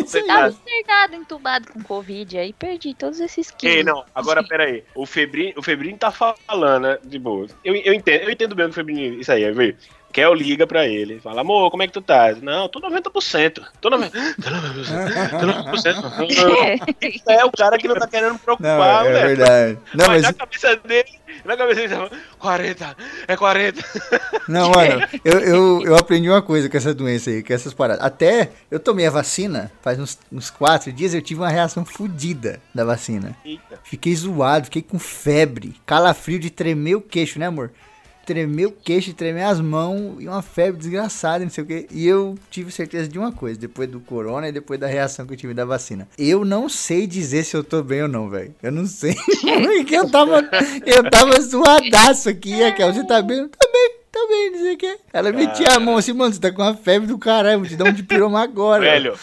Você 0.00 0.22
tava 0.22 0.48
internado, 0.48 1.14
entubado 1.14 1.72
com 1.72 1.82
Covid. 1.82 2.38
Aí 2.38 2.52
perdi 2.52 2.94
todos 2.94 3.20
esses 3.20 3.50
quilos. 3.50 3.76
Ei, 3.76 3.84
não, 3.84 4.04
agora 4.14 4.42
peraí. 4.46 4.84
O 4.94 5.04
Febrinho, 5.04 5.54
o 5.56 5.62
Febrinho 5.62 5.96
tá 5.96 6.10
falando, 6.10 6.82
né? 6.82 6.98
De 7.04 7.18
boa. 7.18 7.46
Eu, 7.64 7.74
eu, 7.74 7.92
entendo, 7.92 8.22
eu 8.22 8.30
entendo 8.30 8.54
bem 8.54 8.66
o 8.66 8.72
Febrinho. 8.72 9.20
Isso 9.20 9.32
aí, 9.32 9.44
é 9.44 9.52
ver. 9.52 9.76
Kel 10.18 10.34
liga 10.34 10.66
pra 10.66 10.84
ele, 10.84 11.20
fala, 11.20 11.42
amor, 11.42 11.70
como 11.70 11.84
é 11.84 11.86
que 11.86 11.92
tu 11.92 12.02
tá? 12.02 12.34
Não, 12.42 12.68
tô 12.68 12.80
90%. 12.80 13.62
Tô 13.80 13.88
90%. 13.88 14.10
Tô 15.38 15.46
90%. 15.46 17.22
é 17.28 17.44
o 17.44 17.52
cara 17.52 17.78
que 17.78 17.86
não 17.86 17.94
tá 17.94 18.08
querendo 18.08 18.32
me 18.32 18.38
preocupar, 18.40 19.04
não, 19.04 19.10
é, 19.10 19.20
é 19.20 19.26
verdade. 19.28 19.78
Não, 19.94 20.06
mas, 20.08 20.22
mas 20.22 20.22
na 20.22 20.32
cabeça 20.32 20.76
dele, 20.76 21.08
na 21.44 21.56
cabeça 21.56 21.80
dele, 21.86 22.10
40, 22.40 22.96
é 23.28 23.36
40. 23.36 23.84
Não, 24.48 24.70
mano, 24.70 25.06
eu, 25.24 25.40
eu, 25.40 25.82
eu 25.84 25.96
aprendi 25.96 26.28
uma 26.28 26.40
coisa 26.40 26.70
com 26.70 26.76
essa 26.76 26.94
doença 26.94 27.28
aí, 27.28 27.42
com 27.42 27.52
essas 27.52 27.74
paradas. 27.74 28.02
Até 28.02 28.50
eu 28.70 28.80
tomei 28.80 29.06
a 29.06 29.10
vacina, 29.10 29.70
faz 29.82 30.00
uns, 30.00 30.18
uns 30.32 30.50
quatro 30.50 30.90
dias, 30.90 31.12
eu 31.12 31.20
tive 31.20 31.40
uma 31.40 31.50
reação 31.50 31.84
fodida 31.84 32.60
da 32.74 32.82
vacina. 32.82 33.36
Eita. 33.44 33.78
Fiquei 33.84 34.16
zoado, 34.16 34.64
fiquei 34.64 34.82
com 34.82 34.98
febre, 34.98 35.76
calafrio 35.84 36.38
de 36.38 36.50
tremer 36.50 36.96
o 36.96 37.00
queixo, 37.00 37.38
né, 37.38 37.46
amor? 37.46 37.70
Tremer 38.28 38.66
o 38.66 38.72
queixo, 38.72 39.14
tremer 39.14 39.44
as 39.44 39.58
mãos 39.58 40.16
e 40.20 40.28
uma 40.28 40.42
febre 40.42 40.78
desgraçada, 40.78 41.42
não 41.42 41.50
sei 41.50 41.64
o 41.64 41.66
que. 41.66 41.86
E 41.90 42.06
eu 42.06 42.36
tive 42.50 42.70
certeza 42.70 43.08
de 43.08 43.18
uma 43.18 43.32
coisa, 43.32 43.58
depois 43.58 43.88
do 43.88 44.00
corona 44.00 44.46
e 44.46 44.52
depois 44.52 44.78
da 44.78 44.86
reação 44.86 45.26
que 45.26 45.32
eu 45.32 45.36
tive 45.38 45.54
da 45.54 45.64
vacina. 45.64 46.06
Eu 46.18 46.44
não 46.44 46.68
sei 46.68 47.06
dizer 47.06 47.42
se 47.44 47.56
eu 47.56 47.64
tô 47.64 47.82
bem 47.82 48.02
ou 48.02 48.08
não, 48.08 48.28
velho. 48.28 48.54
Eu 48.62 48.70
não 48.70 48.84
sei. 48.84 49.14
Porque 49.78 49.96
eu 49.96 50.10
tava, 50.10 50.46
eu 50.84 51.10
tava 51.10 51.40
zoadaço 51.40 52.28
aqui, 52.28 52.62
Raquel. 52.62 52.92
Você 52.92 53.06
tá 53.06 53.22
bem? 53.22 53.48
Tá 53.48 53.66
bem, 53.72 53.90
tá 54.12 54.26
bem, 54.28 54.50
não 54.50 54.58
sei 54.58 54.74
o 54.74 54.76
que. 54.76 54.98
Ela 55.10 55.32
metia 55.32 55.68
a 55.70 55.80
mão 55.80 55.96
assim, 55.96 56.12
mano, 56.12 56.34
você 56.34 56.40
tá 56.40 56.52
com 56.52 56.60
uma 56.60 56.76
febre 56.76 57.08
do 57.08 57.16
caralho, 57.16 57.60
vou 57.60 57.68
te 57.68 57.76
dar 57.76 57.86
um 57.86 57.92
diploma 57.94 58.42
agora. 58.42 58.82
Velho, 58.82 59.18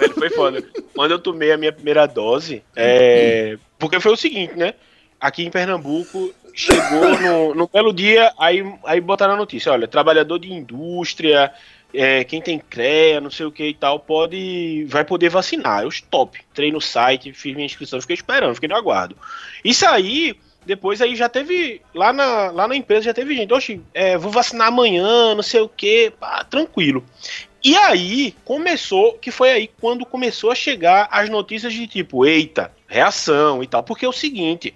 velho, 0.00 0.14
foi 0.14 0.30
foda. 0.30 0.64
Quando 0.94 1.10
eu 1.10 1.18
tomei 1.18 1.52
a 1.52 1.58
minha 1.58 1.72
primeira 1.72 2.06
dose, 2.06 2.62
é... 2.74 3.58
porque 3.78 4.00
foi 4.00 4.12
o 4.12 4.16
seguinte, 4.16 4.54
né? 4.56 4.72
Aqui 5.20 5.44
em 5.44 5.50
Pernambuco, 5.50 6.32
chegou 6.56 7.18
no, 7.20 7.54
no 7.54 7.68
belo 7.68 7.92
dia, 7.92 8.32
aí, 8.38 8.64
aí 8.84 9.00
botaram 9.00 9.34
a 9.34 9.36
notícia: 9.36 9.70
olha, 9.70 9.86
trabalhador 9.86 10.38
de 10.38 10.50
indústria, 10.50 11.52
é, 11.92 12.24
quem 12.24 12.40
tem 12.40 12.58
CREA, 12.58 13.20
não 13.20 13.30
sei 13.30 13.46
o 13.46 13.52
que 13.52 13.68
e 13.68 13.74
tal, 13.74 14.00
pode 14.00 14.84
vai 14.88 15.04
poder 15.04 15.28
vacinar. 15.28 15.82
Eu 15.82 15.88
stop. 15.90 16.40
Entrei 16.50 16.72
no 16.72 16.80
site, 16.80 17.32
fiz 17.32 17.54
minha 17.54 17.66
inscrição, 17.66 18.00
fiquei 18.00 18.14
esperando, 18.14 18.54
fiquei 18.54 18.68
no 18.68 18.74
aguardo. 18.74 19.16
Isso 19.62 19.86
aí, 19.86 20.34
depois 20.64 21.02
aí 21.02 21.14
já 21.14 21.28
teve. 21.28 21.82
Lá 21.94 22.12
na, 22.12 22.50
lá 22.50 22.66
na 22.66 22.74
empresa 22.74 23.04
já 23.04 23.14
teve 23.14 23.36
gente, 23.36 23.52
oxe, 23.52 23.80
é, 23.92 24.16
vou 24.16 24.32
vacinar 24.32 24.68
amanhã, 24.68 25.34
não 25.34 25.42
sei 25.42 25.60
o 25.60 25.68
que, 25.68 26.12
tranquilo. 26.48 27.04
E 27.62 27.76
aí 27.76 28.34
começou, 28.44 29.14
que 29.14 29.30
foi 29.30 29.50
aí 29.50 29.70
quando 29.80 30.06
começou 30.06 30.52
a 30.52 30.54
chegar 30.54 31.08
as 31.10 31.28
notícias 31.28 31.72
de 31.72 31.86
tipo, 31.86 32.24
eita, 32.24 32.72
reação 32.86 33.62
e 33.62 33.66
tal. 33.66 33.82
Porque 33.82 34.04
é 34.04 34.08
o 34.08 34.12
seguinte, 34.12 34.72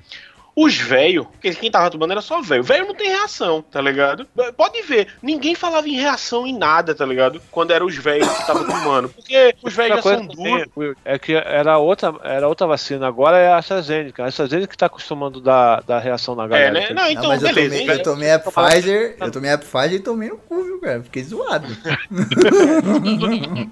Os 0.62 0.76
velhos, 0.76 1.26
porque 1.26 1.54
quem 1.54 1.70
tava 1.70 1.90
tomando 1.90 2.11
era 2.11 2.20
só 2.20 2.42
velho. 2.42 2.62
Velho 2.62 2.86
não 2.86 2.94
tem 2.94 3.08
reação, 3.08 3.62
tá 3.62 3.80
ligado? 3.80 4.26
Pode 4.56 4.82
ver, 4.82 5.08
ninguém 5.22 5.54
falava 5.54 5.88
em 5.88 5.94
reação 5.94 6.46
em 6.46 6.56
nada, 6.56 6.94
tá 6.94 7.06
ligado? 7.06 7.40
Quando 7.50 7.70
eram 7.70 7.86
os 7.86 7.96
velhos 7.96 8.28
que 8.28 8.40
estavam 8.40 8.66
tomando. 8.66 9.08
Porque 9.08 9.54
os 9.62 9.74
velhos 9.74 9.96
já 9.96 10.02
são 10.02 10.26
duros. 10.26 10.96
É 11.02 11.18
que 11.18 11.32
era 11.34 11.78
outra, 11.78 12.14
era 12.22 12.46
outra 12.46 12.66
vacina, 12.66 13.08
agora 13.08 13.38
é 13.38 13.48
a 13.48 13.56
AstraZeneca. 13.56 14.24
A 14.24 14.26
AstraZeneca 14.26 14.66
que 14.66 14.76
tá 14.76 14.86
acostumando 14.86 15.40
dar, 15.40 15.82
dar 15.82 15.98
reação 15.98 16.34
na 16.34 16.46
galera. 16.46 16.78
É, 16.78 16.88
né? 16.88 16.94
Não, 16.94 17.11
então, 17.11 17.24
Ah, 17.24 17.28
mas 17.28 17.42
beleza. 17.42 17.74
eu 17.76 17.80
tomei, 17.80 17.96
eu 17.96 18.02
tomei 18.02 18.30
a 18.32 18.38
Pfizer, 18.38 19.16
eu 19.18 19.30
tomei 19.30 19.50
a 19.52 19.58
Pfizer 19.58 19.92
e 19.94 20.00
tomei 20.00 20.28
no 20.28 20.36
cu, 20.36 20.62
viu, 20.62 20.80
cara? 20.80 21.02
Fiquei 21.02 21.22
zoado. 21.24 21.66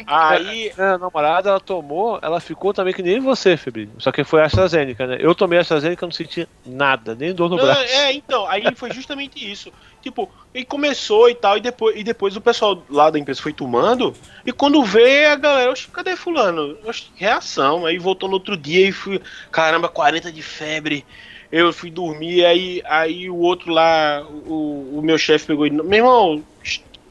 Aí, 0.06 0.72
Minha 0.76 0.98
namorada, 0.98 1.50
ela 1.50 1.60
tomou, 1.60 2.18
ela 2.22 2.40
ficou 2.40 2.72
também 2.72 2.94
que 2.94 3.02
nem 3.02 3.20
você, 3.20 3.56
Febrinho. 3.56 3.90
Só 3.98 4.12
que 4.12 4.24
foi 4.24 4.40
a 4.40 4.44
AstraZeneca, 4.46 5.06
né? 5.06 5.16
Eu 5.20 5.34
tomei 5.34 5.58
a 5.58 5.62
AstraZeneca 5.62 6.04
e 6.04 6.06
não 6.06 6.12
senti 6.12 6.48
nada, 6.64 6.77
nem 7.18 7.34
dor 7.34 7.48
no 7.50 7.56
Não, 7.56 7.64
braço. 7.64 7.80
é, 7.82 8.12
então, 8.12 8.46
aí 8.46 8.62
foi 8.74 8.92
justamente 8.92 9.50
isso. 9.50 9.72
Tipo, 10.00 10.30
ele 10.54 10.64
começou 10.64 11.28
e 11.28 11.34
tal, 11.34 11.56
e 11.56 11.60
depois, 11.60 11.96
e 11.96 12.04
depois 12.04 12.36
o 12.36 12.40
pessoal 12.40 12.82
lá 12.88 13.10
da 13.10 13.18
empresa 13.18 13.42
foi 13.42 13.52
tomando, 13.52 14.14
e 14.46 14.52
quando 14.52 14.82
vê 14.84 15.26
a 15.26 15.36
galera, 15.36 15.70
oxe, 15.70 15.88
cadê 15.88 16.16
fulano? 16.16 16.76
Oxe, 16.84 17.06
reação, 17.16 17.84
aí 17.84 17.98
voltou 17.98 18.28
no 18.28 18.34
outro 18.36 18.56
dia 18.56 18.88
e 18.88 18.92
fui, 18.92 19.20
caramba, 19.50 19.88
40 19.88 20.30
de 20.30 20.42
febre. 20.42 21.04
Eu 21.50 21.72
fui 21.72 21.90
dormir, 21.90 22.44
aí, 22.44 22.82
aí 22.84 23.30
o 23.30 23.36
outro 23.38 23.72
lá, 23.72 24.22
o, 24.46 24.98
o 24.98 25.02
meu 25.02 25.16
chefe 25.16 25.46
pegou 25.46 25.66
e, 25.66 25.70
meu 25.70 25.92
irmão, 25.94 26.44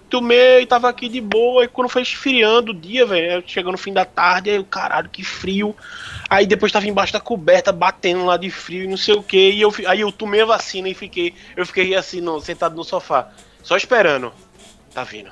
tomei, 0.09 0.65
tava 0.65 0.89
aqui 0.89 1.07
de 1.09 1.19
boa, 1.21 1.63
e 1.65 1.67
quando 1.67 1.89
foi 1.89 2.01
esfriando 2.01 2.71
o 2.71 2.75
dia, 2.75 3.05
velho, 3.05 3.43
chegando 3.45 3.73
no 3.73 3.77
fim 3.77 3.93
da 3.93 4.05
tarde, 4.05 4.49
aí 4.49 4.59
o 4.59 4.63
caralho, 4.63 5.09
que 5.09 5.23
frio. 5.23 5.75
Aí 6.29 6.45
depois 6.45 6.71
tava 6.71 6.87
embaixo 6.87 7.13
da 7.13 7.19
coberta, 7.19 7.71
batendo 7.71 8.25
lá 8.25 8.35
de 8.37 8.49
frio 8.49 8.83
e 8.83 8.87
não 8.87 8.97
sei 8.97 9.15
o 9.15 9.23
que. 9.23 9.51
E 9.51 9.61
eu, 9.61 9.73
aí 9.87 10.01
eu 10.01 10.11
tomei 10.11 10.41
a 10.41 10.45
vacina 10.45 10.89
e 10.89 10.93
fiquei. 10.93 11.33
Eu 11.55 11.65
fiquei 11.65 11.95
assim, 11.95 12.19
no- 12.21 12.41
sentado 12.41 12.75
no 12.75 12.83
sofá. 12.83 13.29
Só 13.63 13.77
esperando. 13.77 14.33
Tá 14.93 15.03
vindo. 15.03 15.29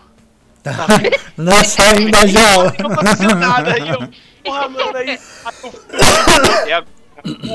Tá 0.63 0.71
vindo. 0.97 1.17
Nossa, 1.37 1.83
ainda 1.83 2.25
já. 2.27 2.53
Não 2.79 2.91
aconteceu 2.91 3.35
nada. 3.35 3.73
Aí 3.73 3.89
eu. 3.89 4.09
Porra, 4.43 4.69
mano, 4.69 4.95
aí. 4.97 5.09
aí 5.09 5.19
eu, 5.63 5.71
fui- 5.71 6.71
é, 6.71 6.83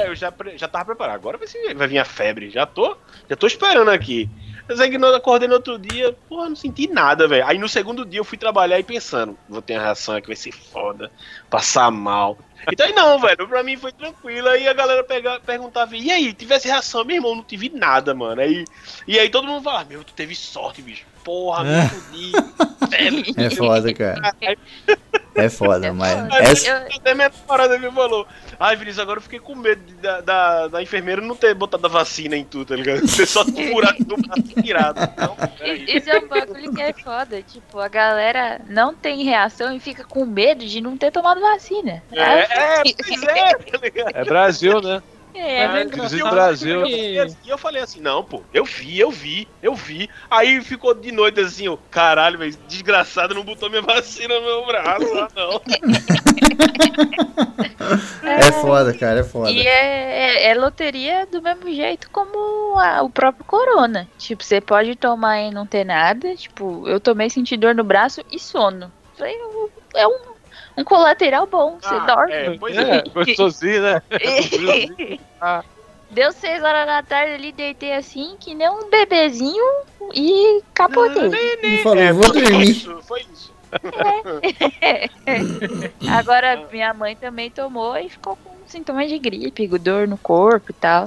é, 0.03 0.09
eu 0.09 0.15
já, 0.15 0.33
já 0.57 0.69
tava 0.69 0.87
preparado. 0.87 1.15
Agora 1.17 1.39
vai, 1.39 1.47
ser- 1.47 1.75
vai 1.75 1.87
vir 1.89 1.99
a 1.99 2.05
febre. 2.05 2.51
Já 2.51 2.67
tô, 2.67 2.97
já 3.29 3.37
tô 3.37 3.47
esperando 3.47 3.91
aqui. 3.91 4.29
Que 4.77 4.99
não 4.99 5.15
acordei 5.15 5.49
no 5.49 5.55
outro 5.55 5.79
dia, 5.79 6.15
porra, 6.29 6.49
não 6.49 6.57
senti 6.57 6.87
nada, 6.87 7.27
velho. 7.27 7.47
Aí 7.47 7.59
no 7.59 7.69
segundo 7.69 8.05
dia 8.05 8.21
eu 8.21 8.25
fui 8.25 8.39
trabalhar 8.39 8.79
e 8.79 8.85
pensando, 8.85 9.37
vou 9.49 9.61
ter 9.61 9.75
uma 9.75 9.83
reação 9.83 10.17
aqui, 10.17 10.29
vai 10.29 10.37
ser 10.37 10.53
foda, 10.53 11.11
passar 11.49 11.91
mal. 11.91 12.39
Então 12.71 12.87
aí 12.87 12.93
não, 12.93 13.19
velho, 13.19 13.49
pra 13.49 13.63
mim 13.63 13.77
foi 13.77 13.93
tranquilo. 13.93 14.49
Aí 14.49 14.69
a 14.69 14.73
galera 14.73 15.03
pega, 15.03 15.41
perguntava, 15.41 15.97
e 15.97 16.11
aí, 16.11 16.33
tivesse 16.33 16.69
reação? 16.69 17.05
Meu 17.05 17.17
irmão, 17.17 17.35
não 17.35 17.43
tive 17.43 17.71
nada, 17.71 18.15
mano. 18.15 18.41
Aí, 18.41 18.65
e 19.07 19.19
aí 19.19 19.29
todo 19.29 19.47
mundo 19.47 19.63
fala, 19.63 19.85
meu, 19.85 20.05
tu 20.05 20.13
teve 20.13 20.35
sorte, 20.35 20.83
bicho. 20.83 21.05
Porra, 21.25 21.65
me 21.65 21.89
fudi. 21.89 22.33
Velho. 22.89 23.25
É 23.37 23.51
foda, 23.51 23.93
cara. 23.93 24.35
É 25.35 25.49
foda, 25.49 25.87
É 25.87 25.91
mas. 25.93 26.13
foda. 26.19 26.37
Essa, 26.43 26.69
Eu- 26.69 26.97
até 26.99 27.15
minha 27.15 27.31
parada 27.31 27.79
me 27.79 27.91
falou. 27.91 28.27
Ai, 28.59 28.77
Vinícius, 28.77 28.99
agora 28.99 29.19
eu 29.19 29.23
fiquei 29.23 29.39
com 29.39 29.55
medo 29.55 29.81
de- 29.87 29.95
da, 29.95 30.21
da, 30.21 30.69
da 30.69 30.83
enfermeira 30.83 31.21
não 31.23 31.35
ter 31.37 31.55
botado 31.55 31.87
a 31.87 31.89
vacina 31.89 32.37
em 32.37 32.45
tu, 32.45 32.65
tá 32.65 32.75
ligado? 32.77 33.01
Você 33.07 33.25
só 33.25 33.45
furar 33.47 33.95
no 34.01 34.17
braço 34.17 34.43
tirado. 34.63 34.99
Não, 35.17 35.37
peraí. 35.37 35.85
E- 35.85 35.97
Esse 35.97 36.11
é 36.11 36.19
um 36.19 36.29
bagulho 36.29 36.75
que 36.75 36.83
é 36.83 36.93
foda. 36.93 37.41
Tipo, 37.43 37.79
a 37.81 37.89
galera 37.89 38.61
não 38.69 38.93
tem 38.95 39.25
reação 39.25 39.73
e 39.75 39.81
fica 39.81 40.05
com 40.05 40.25
medo 40.27 40.65
de 40.67 40.81
não 40.81 40.97
ter 40.97 41.11
tomado 41.11 41.41
vacina. 41.41 42.03
É, 42.13 42.21
é, 42.21 42.83
pois 42.83 43.23
é, 43.23 43.55
tá 43.55 43.79
ligado? 43.79 44.11
É 44.17 44.25
Brasil, 44.25 44.81
né? 44.83 45.03
É, 45.35 45.63
É, 45.63 45.69
verdade. 45.69 45.97
Inclusive 45.97 46.23
e 46.23 46.27
eu- 46.27 46.31
Brasil. 46.31 46.87
E 46.87 47.17
eu, 47.17 47.27
e 47.45 47.49
eu 47.49 47.59
falei 47.59 47.83
assim, 47.83 48.01
não, 48.01 48.25
pô, 48.25 48.43
eu 48.53 48.65
vi, 48.65 48.99
eu 48.99 49.11
vi, 49.11 49.47
eu 49.63 49.75
vi. 49.75 50.09
Aí 50.31 50.61
ficou 50.63 50.95
de 50.95 51.13
noite 51.13 51.41
assim, 51.41 51.69
ó, 51.69 51.77
caralho, 51.91 52.39
velho, 52.39 52.57
desgraçado, 52.69 53.35
não 53.35 53.45
botou 53.45 53.69
minha 53.71 53.83
vacina 53.83 54.35
no 54.39 54.47
meu 54.47 54.67
braço, 54.67 55.19
ah, 55.19 55.29
não. 55.37 55.61
é 58.23 58.53
foda, 58.53 58.93
cara, 58.95 59.21
é 59.21 59.25
foda. 59.25 59.51
E 59.51 59.67
é, 59.67 60.45
é- 60.47 60.51
é 60.51 60.55
loteria 60.55 61.27
do 61.27 61.43
mesmo 61.43 61.71
jeito 61.73 62.11
como 62.11 62.79
a- 62.79 63.03
o 63.03 63.11
próprio 63.11 63.45
corona. 63.45 64.09
Tipo, 64.19 64.45
você 64.45 64.61
pode 64.61 64.95
tomar 64.97 65.41
e 65.41 65.51
não 65.51 65.67
ter 65.67 65.85
nada. 65.85 66.35
Tipo, 66.37 66.87
eu 66.89 67.01
tomei 67.01 67.31
sentir 67.31 67.57
dor 67.57 67.75
no 67.75 67.85
braço 67.85 68.23
e 68.31 68.39
sono. 68.39 68.93
Falei, 69.17 69.35
É 69.95 70.07
um, 70.07 70.19
um 70.81 70.85
colateral 70.85 71.47
bom. 71.47 71.79
Você 71.81 71.95
Ah, 71.95 72.07
dorme. 72.07 72.33
É, 72.33 72.59
pois 72.59 72.77
é. 72.77 72.97
É, 72.97 73.03
gostosinho, 73.09 73.83
né? 73.83 74.03
Ah. 75.41 75.63
Deu 76.11 76.33
seis 76.33 76.61
horas 76.61 76.87
da 76.87 77.05
tarde 77.05 77.35
ali, 77.35 77.53
deitei 77.53 77.93
assim, 77.93 78.35
que 78.41 78.53
nem 78.53 78.69
um 78.69 78.91
bebezinho 78.91 79.65
e 80.13 80.61
capotei. 80.75 81.31
E 81.63 81.83
falou, 81.85 82.03
É, 82.03 82.13
vou 82.13 82.25
foi 82.25 82.43
dormir. 82.43 82.69
isso, 82.71 83.01
foi 83.03 83.21
isso. 83.33 83.53
Agora, 86.11 86.67
minha 86.73 86.93
mãe 86.93 87.15
também 87.15 87.49
tomou 87.51 87.97
e 87.97 88.09
ficou 88.09 88.35
com 88.37 88.51
sintomas 88.67 89.09
de 89.09 89.19
gripe, 89.21 89.69
dor 89.79 90.09
no 90.09 90.19
corpo 90.19 90.71
e 90.71 90.75
tal. 90.75 91.05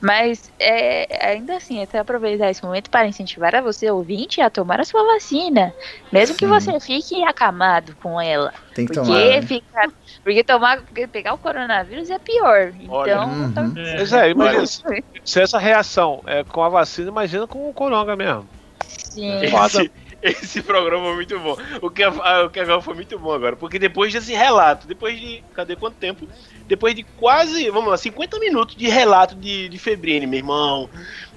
Mas 0.00 0.50
é, 0.60 1.26
ainda 1.32 1.56
assim, 1.56 1.82
até 1.82 1.98
aproveitar 1.98 2.48
esse 2.50 2.62
momento 2.64 2.88
para 2.88 3.08
incentivar 3.08 3.54
a 3.54 3.60
você, 3.60 3.90
ouvinte, 3.90 4.40
a 4.40 4.48
tomar 4.48 4.80
a 4.80 4.84
sua 4.84 5.04
vacina. 5.04 5.74
Mesmo 6.12 6.36
que 6.36 6.46
Sim. 6.46 6.52
você 6.52 6.78
fique 6.80 7.22
acamado 7.24 7.96
com 7.96 8.20
ela. 8.20 8.52
Tem 8.74 8.86
que 8.86 8.94
Porque, 8.94 9.08
tomar. 9.08 9.18
né? 9.18 9.42
ficar, 9.42 9.88
porque 10.22 10.44
tomar, 10.44 10.78
porque 10.84 11.08
pegar 11.08 11.34
o 11.34 11.38
coronavírus 11.38 12.10
é 12.10 12.18
pior. 12.18 12.72
Olha. 12.88 13.12
Então, 13.12 13.28
Uhum. 13.28 13.46
então- 13.48 13.74
Pois 13.96 14.12
é, 14.12 14.30
imagina, 14.30 14.66
se, 14.66 14.82
se 15.24 15.40
essa 15.40 15.58
reação 15.58 16.22
é 16.26 16.44
com 16.44 16.62
a 16.62 16.68
vacina, 16.68 17.08
imagina 17.08 17.46
com 17.48 17.68
o 17.68 17.74
coronga 17.74 18.14
mesmo. 18.14 18.48
sim. 18.80 19.36
Esse, 19.42 19.90
esse 20.42 20.62
programa 20.62 21.04
foi 21.06 21.14
muito 21.14 21.38
bom. 21.38 21.56
O 21.80 21.90
que, 21.90 22.02
a- 22.02 22.44
o 22.44 22.50
que 22.50 22.60
agora 22.60 22.80
foi 22.80 22.94
muito 22.94 23.18
bom 23.18 23.32
agora. 23.32 23.56
Porque 23.56 23.78
depois 23.78 24.12
desse 24.12 24.32
relato, 24.32 24.86
depois 24.86 25.18
de. 25.18 25.42
Cadê 25.54 25.76
quanto 25.76 25.94
tempo? 25.96 26.28
Depois 26.66 26.94
de 26.94 27.02
quase, 27.02 27.70
vamos 27.70 27.90
lá, 27.90 27.96
50 27.96 28.38
minutos 28.38 28.74
de 28.76 28.88
relato 28.88 29.34
de, 29.34 29.68
de 29.68 29.78
Febrine, 29.78 30.26
meu 30.26 30.38
irmão. 30.38 30.90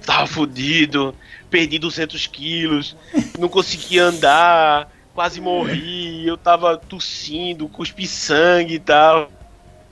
Tava 0.04 0.26
fudido, 0.26 1.14
perdi 1.48 1.78
200 1.78 2.26
quilos, 2.26 2.96
não 3.38 3.48
conseguia 3.48 4.04
andar, 4.04 4.90
quase 5.14 5.40
morri, 5.40 6.26
eu 6.26 6.36
tava 6.36 6.76
tossindo, 6.76 7.68
cuspi 7.68 8.06
sangue 8.06 8.74
e 8.74 8.78
tal. 8.80 9.30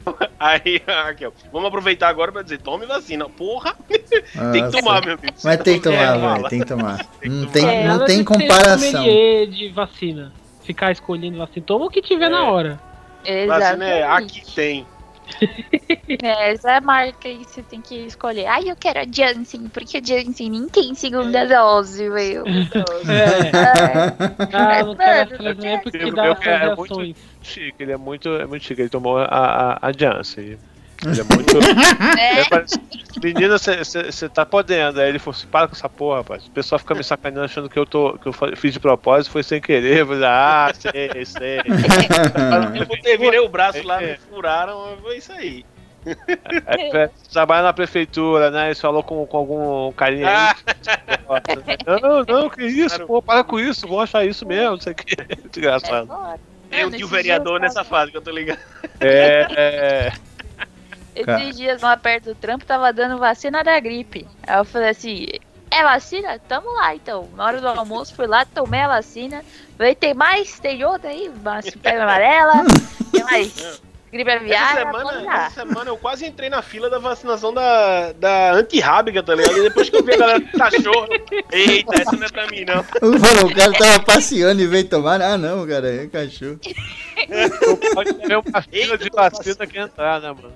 Aí, 0.38 0.82
aqui, 1.08 1.26
ó, 1.26 1.30
vamos 1.52 1.68
aproveitar 1.68 2.08
agora 2.08 2.32
pra 2.32 2.42
dizer, 2.42 2.58
tome 2.58 2.86
vacina. 2.86 3.28
Porra, 3.28 3.74
tem 4.52 4.64
que 4.70 4.70
tomar, 4.80 5.04
meu 5.04 5.14
amigo. 5.14 5.34
Mas 5.44 5.60
tem 5.62 5.78
que 5.78 5.84
tomar, 5.84 6.16
É, 6.16 6.18
velho. 6.18 6.48
Tem 6.48 6.60
que 6.60 6.66
tomar. 6.66 7.06
Não 7.22 7.46
tem, 7.46 7.68
É, 7.68 7.86
não 7.86 8.04
tem 8.04 8.24
comparação. 8.24 9.02
de 9.04 9.70
vacina. 9.74 10.32
Ficar 10.62 10.92
escolhendo 10.92 11.38
vacina. 11.38 11.64
Toma 11.66 11.86
o 11.86 11.90
que 11.90 12.00
tiver 12.00 12.26
É. 12.26 12.28
na 12.30 12.44
hora. 12.50 12.80
Vacina 13.46 13.84
é 13.84 13.98
Exatamente. 14.04 14.40
aqui 14.40 14.54
tem. 14.54 14.86
É, 16.22 16.52
essa 16.52 16.72
é 16.72 16.76
a 16.76 16.80
marca 16.80 17.16
que 17.20 17.44
você 17.44 17.62
tem 17.62 17.80
que 17.80 17.94
escolher. 18.06 18.46
Ai, 18.46 18.70
eu 18.70 18.76
quero 18.76 19.00
a 19.00 19.04
Janssen, 19.04 19.68
porque 19.68 19.98
a 19.98 20.02
Janssen 20.02 20.50
nem 20.50 20.68
tem 20.68 20.94
segunda 20.94 21.46
dose, 21.46 22.08
velho. 22.10 22.44
É. 22.46 23.50
Ah, 24.52 24.82
não 24.84 24.96
quero 24.96 25.64
é 25.66 25.78
porque 25.78 26.10
dá 26.10 26.34
quero 26.34 26.76
muito-. 26.76 27.16
Chique, 27.42 27.82
ele 27.82 27.92
é 27.92 27.96
muito, 27.96 28.28
é 28.28 28.46
muito 28.46 28.64
chique. 28.64 28.82
Ele 28.82 28.88
tomou 28.88 29.18
a, 29.18 29.24
a, 29.24 29.88
a 29.88 29.92
Janssen. 29.92 30.58
Ele 31.06 31.20
é 31.20 31.34
muito. 31.34 31.58
É, 32.18 32.44
parece- 32.48 32.80
Menina, 33.22 33.56
você 33.58 34.28
tá 34.28 34.46
podendo. 34.46 35.00
Aí 35.00 35.08
ele 35.08 35.18
falou 35.18 35.36
assim: 35.36 35.46
para 35.46 35.66
com 35.68 35.74
essa 35.74 35.88
porra, 35.88 36.18
rapaz. 36.18 36.46
O 36.46 36.50
pessoal 36.50 36.78
fica 36.78 36.94
me 36.94 37.02
sacaneando 37.02 37.44
achando 37.46 37.68
que 37.68 37.78
eu, 37.78 37.86
tô, 37.86 38.18
que 38.18 38.28
eu 38.28 38.32
fiz 38.56 38.72
de 38.72 38.80
propósito, 38.80 39.32
foi 39.32 39.42
sem 39.42 39.60
querer. 39.60 39.98
Eu 39.98 40.06
falei, 40.06 40.24
ah, 40.24 40.72
sei, 40.74 41.24
sei. 41.24 41.60
Eu 43.04 43.18
virei 43.18 43.40
o 43.40 43.48
braço 43.48 43.82
lá, 43.84 44.02
É. 44.02 44.12
me 44.12 44.16
furaram, 44.18 44.96
foi 45.02 45.16
isso 45.18 45.32
aí. 45.32 45.64
É, 46.66 47.10
trabalha 47.30 47.62
na 47.62 47.72
prefeitura, 47.72 48.50
né? 48.50 48.66
Ele 48.68 48.74
falou 48.74 49.02
com, 49.02 49.26
com 49.26 49.36
algum 49.36 49.92
carinha 49.92 50.28
Ah, 50.28 50.54
aí. 51.28 52.00
Não, 52.00 52.24
não, 52.24 52.48
que 52.50 52.64
isso, 52.64 53.04
pô, 53.06 53.20
para 53.20 53.44
com 53.44 53.60
isso, 53.60 53.86
vão 53.86 54.00
achar 54.00 54.24
isso 54.24 54.46
mesmo, 54.46 54.70
não 54.72 54.80
sei 54.80 54.92
o 54.92 54.96
que. 54.96 55.16
Muito 55.38 55.60
é 56.70 56.78
um 56.78 56.84
Mano, 56.84 56.96
tio 56.96 57.06
esses 57.06 57.10
vereador 57.10 57.60
nessa 57.60 57.82
fase 57.84 58.12
que 58.12 58.16
eu 58.16 58.22
tô 58.22 58.30
ligado. 58.30 58.60
É, 59.00 59.46
é, 59.50 60.12
Esses 61.14 61.56
dias 61.56 61.82
lá 61.82 61.96
perto 61.96 62.26
do 62.26 62.34
trampo 62.34 62.64
tava 62.64 62.92
dando 62.92 63.18
vacina 63.18 63.62
da 63.62 63.78
gripe. 63.80 64.26
Aí 64.46 64.58
eu 64.58 64.64
falei 64.64 64.90
assim: 64.90 65.26
é 65.70 65.82
vacina? 65.82 66.38
Tamo 66.48 66.72
lá 66.72 66.94
então. 66.94 67.28
Na 67.36 67.44
hora 67.44 67.60
do 67.60 67.68
almoço 67.68 68.14
fui 68.14 68.26
lá, 68.26 68.44
tomei 68.44 68.80
a 68.80 68.88
vacina. 68.88 69.44
Falei: 69.76 69.94
tem 69.94 70.14
mais? 70.14 70.58
Tem 70.58 70.84
outra 70.84 71.10
aí? 71.10 71.30
Mas 71.42 71.70
pele 71.70 72.00
amarela? 72.00 72.64
Tem 73.12 73.24
mais? 73.24 73.82
Gripe 74.12 74.28
Essa 74.28 74.40
aviária? 74.40 74.84
Vamos 74.90 75.12
semana, 75.12 75.36
essa 75.36 75.60
semana 75.60 75.90
eu 75.90 75.96
quase 75.96 76.26
entrei 76.26 76.50
na 76.50 76.62
fila 76.62 76.90
da 76.90 76.98
vacinação 76.98 77.54
da, 77.54 78.12
da 78.12 78.52
antirrábica, 78.52 79.22
tá 79.22 79.34
ligado? 79.34 79.58
E 79.58 79.62
depois 79.62 79.88
que 79.88 79.96
eu 79.96 80.02
vi 80.02 80.14
a 80.14 80.16
galera 80.16 80.40
com 80.40 80.58
cachorro, 80.58 81.08
eita, 81.52 82.02
essa 82.02 82.16
não 82.16 82.26
é 82.26 82.28
pra 82.28 82.46
mim, 82.48 82.64
não. 82.64 82.80
O 82.80 83.54
cara 83.54 83.72
tava 83.72 84.02
passeando 84.04 84.60
e 84.60 84.66
veio 84.66 84.88
tomar. 84.88 85.22
Ah, 85.22 85.38
não, 85.38 85.66
cara, 85.66 85.94
é 85.94 86.06
cachorro. 86.08 86.58
pode 87.94 88.14
ter 88.14 88.36
uma 88.36 88.62
fila 88.62 88.98
de 88.98 89.10
vacina 89.10 89.66
que 89.66 89.78
entrar, 89.78 90.20
né, 90.20 90.28
mano? 90.32 90.52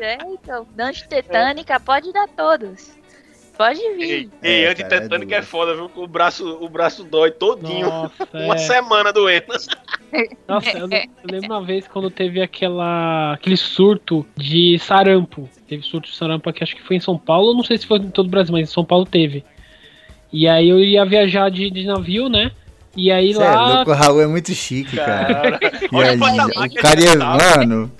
É, 0.00 0.18
então, 0.24 0.66
antitetânica 0.78 1.78
pode 1.78 2.12
dar 2.12 2.26
todos. 2.28 2.98
Pode 3.56 3.78
vir. 3.94 4.10
Ei, 4.10 4.30
ei 4.42 4.64
É, 4.64 4.70
antitetânica 4.70 5.34
é 5.34 5.38
é, 5.38 5.42
foda, 5.42 5.74
viu? 5.74 5.90
O 5.94 6.06
braço, 6.08 6.58
o 6.64 6.68
braço 6.68 7.04
dói 7.04 7.30
todinho. 7.30 7.86
Nossa, 7.86 8.28
Uma 8.32 8.54
é. 8.54 8.58
semana 8.58 9.12
doendo. 9.12 9.52
Nossa, 10.48 10.70
eu, 10.70 10.88
eu 10.90 11.02
lembro 11.30 11.46
uma 11.48 11.62
vez 11.62 11.86
quando 11.88 12.10
teve 12.10 12.40
aquela, 12.42 13.34
aquele 13.34 13.56
surto 13.56 14.26
de 14.36 14.78
sarampo. 14.78 15.48
Teve 15.68 15.82
surto 15.82 16.08
de 16.10 16.16
sarampo 16.16 16.48
aqui, 16.48 16.62
acho 16.64 16.74
que 16.76 16.82
foi 16.82 16.96
em 16.96 17.00
São 17.00 17.16
Paulo. 17.18 17.54
Não 17.54 17.62
sei 17.64 17.78
se 17.78 17.86
foi 17.86 17.98
em 17.98 18.10
todo 18.10 18.26
o 18.26 18.30
Brasil, 18.30 18.52
mas 18.52 18.68
em 18.68 18.72
São 18.72 18.84
Paulo 18.84 19.06
teve. 19.06 19.44
E 20.32 20.46
aí 20.48 20.68
eu 20.68 20.78
ia 20.80 21.04
viajar 21.04 21.50
de, 21.50 21.70
de 21.70 21.84
navio, 21.86 22.28
né? 22.28 22.50
E 22.96 23.10
aí 23.10 23.32
Cê 23.34 23.40
é 23.42 23.50
lá. 23.50 23.74
louco, 23.76 23.90
o 23.90 23.94
Raul 23.94 24.20
é 24.20 24.26
muito 24.26 24.52
chique, 24.52 24.96
cara. 24.96 25.58
Cara, 25.58 25.60
E 25.92 26.02
aí, 26.02 26.18
o 26.18 26.64
o 26.64 26.74
cara 26.74 27.00
ia, 27.00 27.16
tá. 27.18 27.36
mano, 27.56 27.92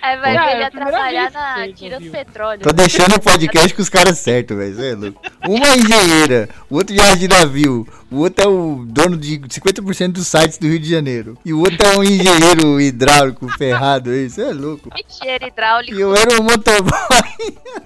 Aí 0.00 0.16
vai 0.18 0.36
Ah, 0.36 0.50
é 0.50 0.54
ele 0.54 0.62
a 0.62 0.66
a 0.68 0.70
primeira 0.70 0.90
trabalhar 0.92 1.20
vez 1.22 1.32
que 1.32 1.38
na 1.38 1.72
tira 1.74 1.88
do 1.90 1.94
ouviu. 2.06 2.12
petróleo. 2.12 2.60
tô 2.62 2.72
deixando 2.72 3.16
o 3.16 3.20
podcast 3.20 3.74
com 3.74 3.82
os 3.82 3.88
caras 3.88 4.16
certos, 4.18 4.56
velho. 4.56 4.80
É 4.84 4.94
louco. 4.94 5.20
Uma 5.48 5.66
é 5.66 5.76
engenheira, 5.76 6.48
o 6.70 6.76
outro 6.76 6.94
viaja 6.94 7.16
de 7.16 7.28
navio, 7.28 7.86
o 8.10 8.18
outro 8.18 8.44
é 8.44 8.48
o 8.48 8.84
dono 8.86 9.16
de 9.16 9.38
50% 9.38 10.12
dos 10.12 10.26
sites 10.26 10.58
do 10.58 10.66
Rio 10.66 10.78
de 10.78 10.90
Janeiro. 10.90 11.36
E 11.44 11.52
o 11.52 11.60
outro 11.60 11.78
é 11.86 11.96
um 11.96 12.02
engenheiro 12.02 12.80
hidráulico 12.80 13.48
ferrado 13.56 14.10
aí, 14.10 14.28
você 14.28 14.42
é 14.42 14.52
louco. 14.52 14.90
Engenheiro 15.08 15.46
hidráulico. 15.46 15.94
E 15.94 16.00
eu 16.00 16.14
era 16.14 16.40
um 16.40 16.44
motoboy. 16.44 16.92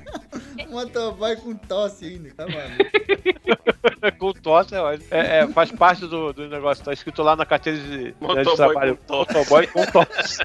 motoboy 0.70 1.36
com 1.36 1.54
tosse 1.54 2.06
ainda, 2.06 2.30
tá 2.36 2.46
maluco? 2.46 4.18
com 4.18 4.32
tosse, 4.32 4.74
é, 4.74 4.98
é, 5.10 5.38
é, 5.38 5.46
faz 5.48 5.70
parte 5.70 6.06
do, 6.06 6.32
do 6.32 6.48
negócio. 6.48 6.84
Tá 6.84 6.92
escrito 6.92 7.22
lá 7.22 7.36
na 7.36 7.44
carteira 7.44 7.78
de, 7.78 7.98
de 8.04 8.14
Motoboy 8.20 8.56
trabalho. 8.56 8.96
com 8.96 9.04
tosse. 9.04 9.34
Motoboy 9.34 9.66
com 9.66 9.86
tosse. 9.86 10.38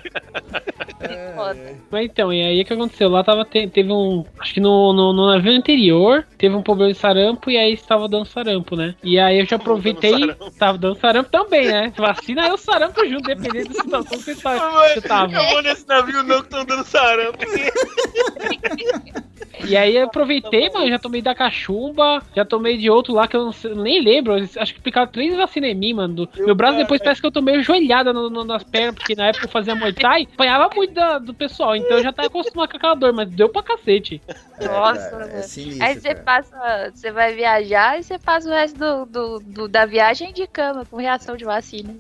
Foda. 1.35 1.75
Mas 1.89 2.05
então, 2.05 2.33
e 2.33 2.43
aí 2.43 2.61
o 2.61 2.65
que 2.65 2.73
aconteceu? 2.73 3.09
Lá 3.09 3.23
tava, 3.23 3.45
te- 3.45 3.67
teve 3.67 3.91
um. 3.91 4.25
Acho 4.39 4.53
que 4.53 4.59
no, 4.59 4.93
no, 4.93 5.13
no 5.13 5.27
navio 5.27 5.51
anterior 5.51 6.25
teve 6.37 6.55
um 6.55 6.61
problema 6.61 6.91
de 6.91 6.99
sarampo 6.99 7.49
e 7.49 7.57
aí 7.57 7.73
estava 7.73 8.07
dando 8.07 8.25
sarampo, 8.27 8.75
né? 8.75 8.95
E 9.03 9.19
aí 9.19 9.39
eu 9.39 9.45
já 9.45 9.57
dando 9.57 9.61
aproveitei. 9.61 10.19
sarampo. 10.19 10.51
Tava 10.51 10.77
dando 10.77 10.99
sarampo 10.99 11.29
também, 11.29 11.67
né? 11.67 11.93
Vacina 11.97 12.47
é 12.47 12.53
o 12.53 12.57
sarampo 12.57 13.05
junto, 13.07 13.23
dependendo 13.23 13.69
da 13.69 13.81
situação 13.81 14.17
que 14.17 14.23
você, 14.23 14.35
tá, 14.35 14.57
você 14.93 15.01
tava. 15.01 15.33
Eu 15.33 15.49
vou 15.49 15.61
nesse 15.61 15.87
navio 15.87 16.23
não 16.23 16.39
que 16.39 16.45
estão 16.45 16.65
dando 16.65 16.85
sarampo. 16.85 17.39
E 19.65 19.75
aí 19.75 19.95
eu 19.95 20.05
aproveitei, 20.05 20.69
mano, 20.69 20.87
já 20.89 20.99
tomei 20.99 21.21
da 21.21 21.33
cachumba, 21.33 22.21
já 22.35 22.45
tomei 22.45 22.77
de 22.77 22.89
outro 22.89 23.13
lá 23.13 23.27
que 23.27 23.35
eu 23.35 23.45
não 23.45 23.51
sei- 23.51 23.73
nem 23.75 24.01
lembro. 24.03 24.35
Acho 24.35 24.73
que 24.73 24.81
picaram 24.81 25.07
três 25.11 25.35
vacinas 25.35 25.69
em 25.69 25.75
mim, 25.75 25.93
mano. 25.93 26.13
Do- 26.13 26.29
meu 26.37 26.55
braço 26.55 26.77
depois 26.77 27.01
parece 27.01 27.21
que 27.21 27.27
eu 27.27 27.31
tomei 27.31 27.61
joelhada 27.63 28.13
no- 28.13 28.29
no- 28.29 28.43
nas 28.43 28.63
pernas, 28.63 28.95
porque 28.95 29.15
na 29.15 29.27
época 29.27 29.45
eu 29.45 29.49
fazia 29.49 29.75
Muay 29.75 29.93
Thai, 29.93 30.27
apanhava 30.33 30.69
muito 30.75 30.93
da- 30.93 31.17
do 31.19 31.33
pessoal, 31.33 31.75
então 31.75 31.97
eu 31.97 32.03
já 32.03 32.11
tava 32.13 32.27
acostumado 32.27 32.69
com 32.69 32.77
aquela 32.77 32.95
dor, 32.95 33.13
mas 33.13 33.29
deu 33.29 33.49
pra 33.49 33.63
cacete. 33.63 34.21
Nossa, 34.59 35.09
cara, 35.11 35.25
é 35.25 35.27
mano. 35.33 35.43
sinistro, 35.43 35.83
Aí 35.85 35.93
você 35.95 36.09
cara. 36.13 36.23
passa, 36.23 36.91
você 36.93 37.11
vai 37.11 37.33
viajar 37.35 37.99
e 37.99 38.03
você 38.03 38.17
passa 38.19 38.47
o 38.49 38.51
resto 38.51 38.77
do, 38.77 39.05
do, 39.05 39.39
do- 39.39 39.67
da 39.67 39.85
viagem 39.85 40.33
de 40.33 40.47
cama 40.47 40.85
com 40.85 40.97
reação 40.97 41.35
de 41.37 41.45
vacina. 41.45 41.95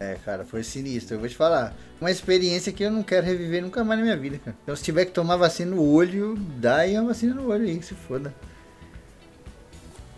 É, 0.00 0.16
cara, 0.24 0.44
foi 0.44 0.62
sinistro. 0.62 1.16
Eu 1.16 1.20
vou 1.20 1.28
te 1.28 1.34
falar. 1.36 1.72
Uma 2.04 2.10
experiência 2.10 2.70
que 2.70 2.84
eu 2.84 2.90
não 2.90 3.02
quero 3.02 3.24
reviver 3.24 3.62
nunca 3.62 3.82
mais 3.82 3.98
na 3.98 4.04
minha 4.04 4.16
vida, 4.18 4.38
cara. 4.44 4.54
Então, 4.62 4.76
se 4.76 4.82
tiver 4.82 5.06
que 5.06 5.12
tomar 5.12 5.38
vacina 5.38 5.74
no 5.74 5.82
olho, 5.82 6.36
dá 6.58 6.80
aí 6.80 6.98
uma 6.98 7.08
vacina 7.08 7.34
no 7.34 7.48
olho 7.48 7.64
aí, 7.64 7.78
que 7.78 7.86
se 7.86 7.94
foda. 7.94 8.34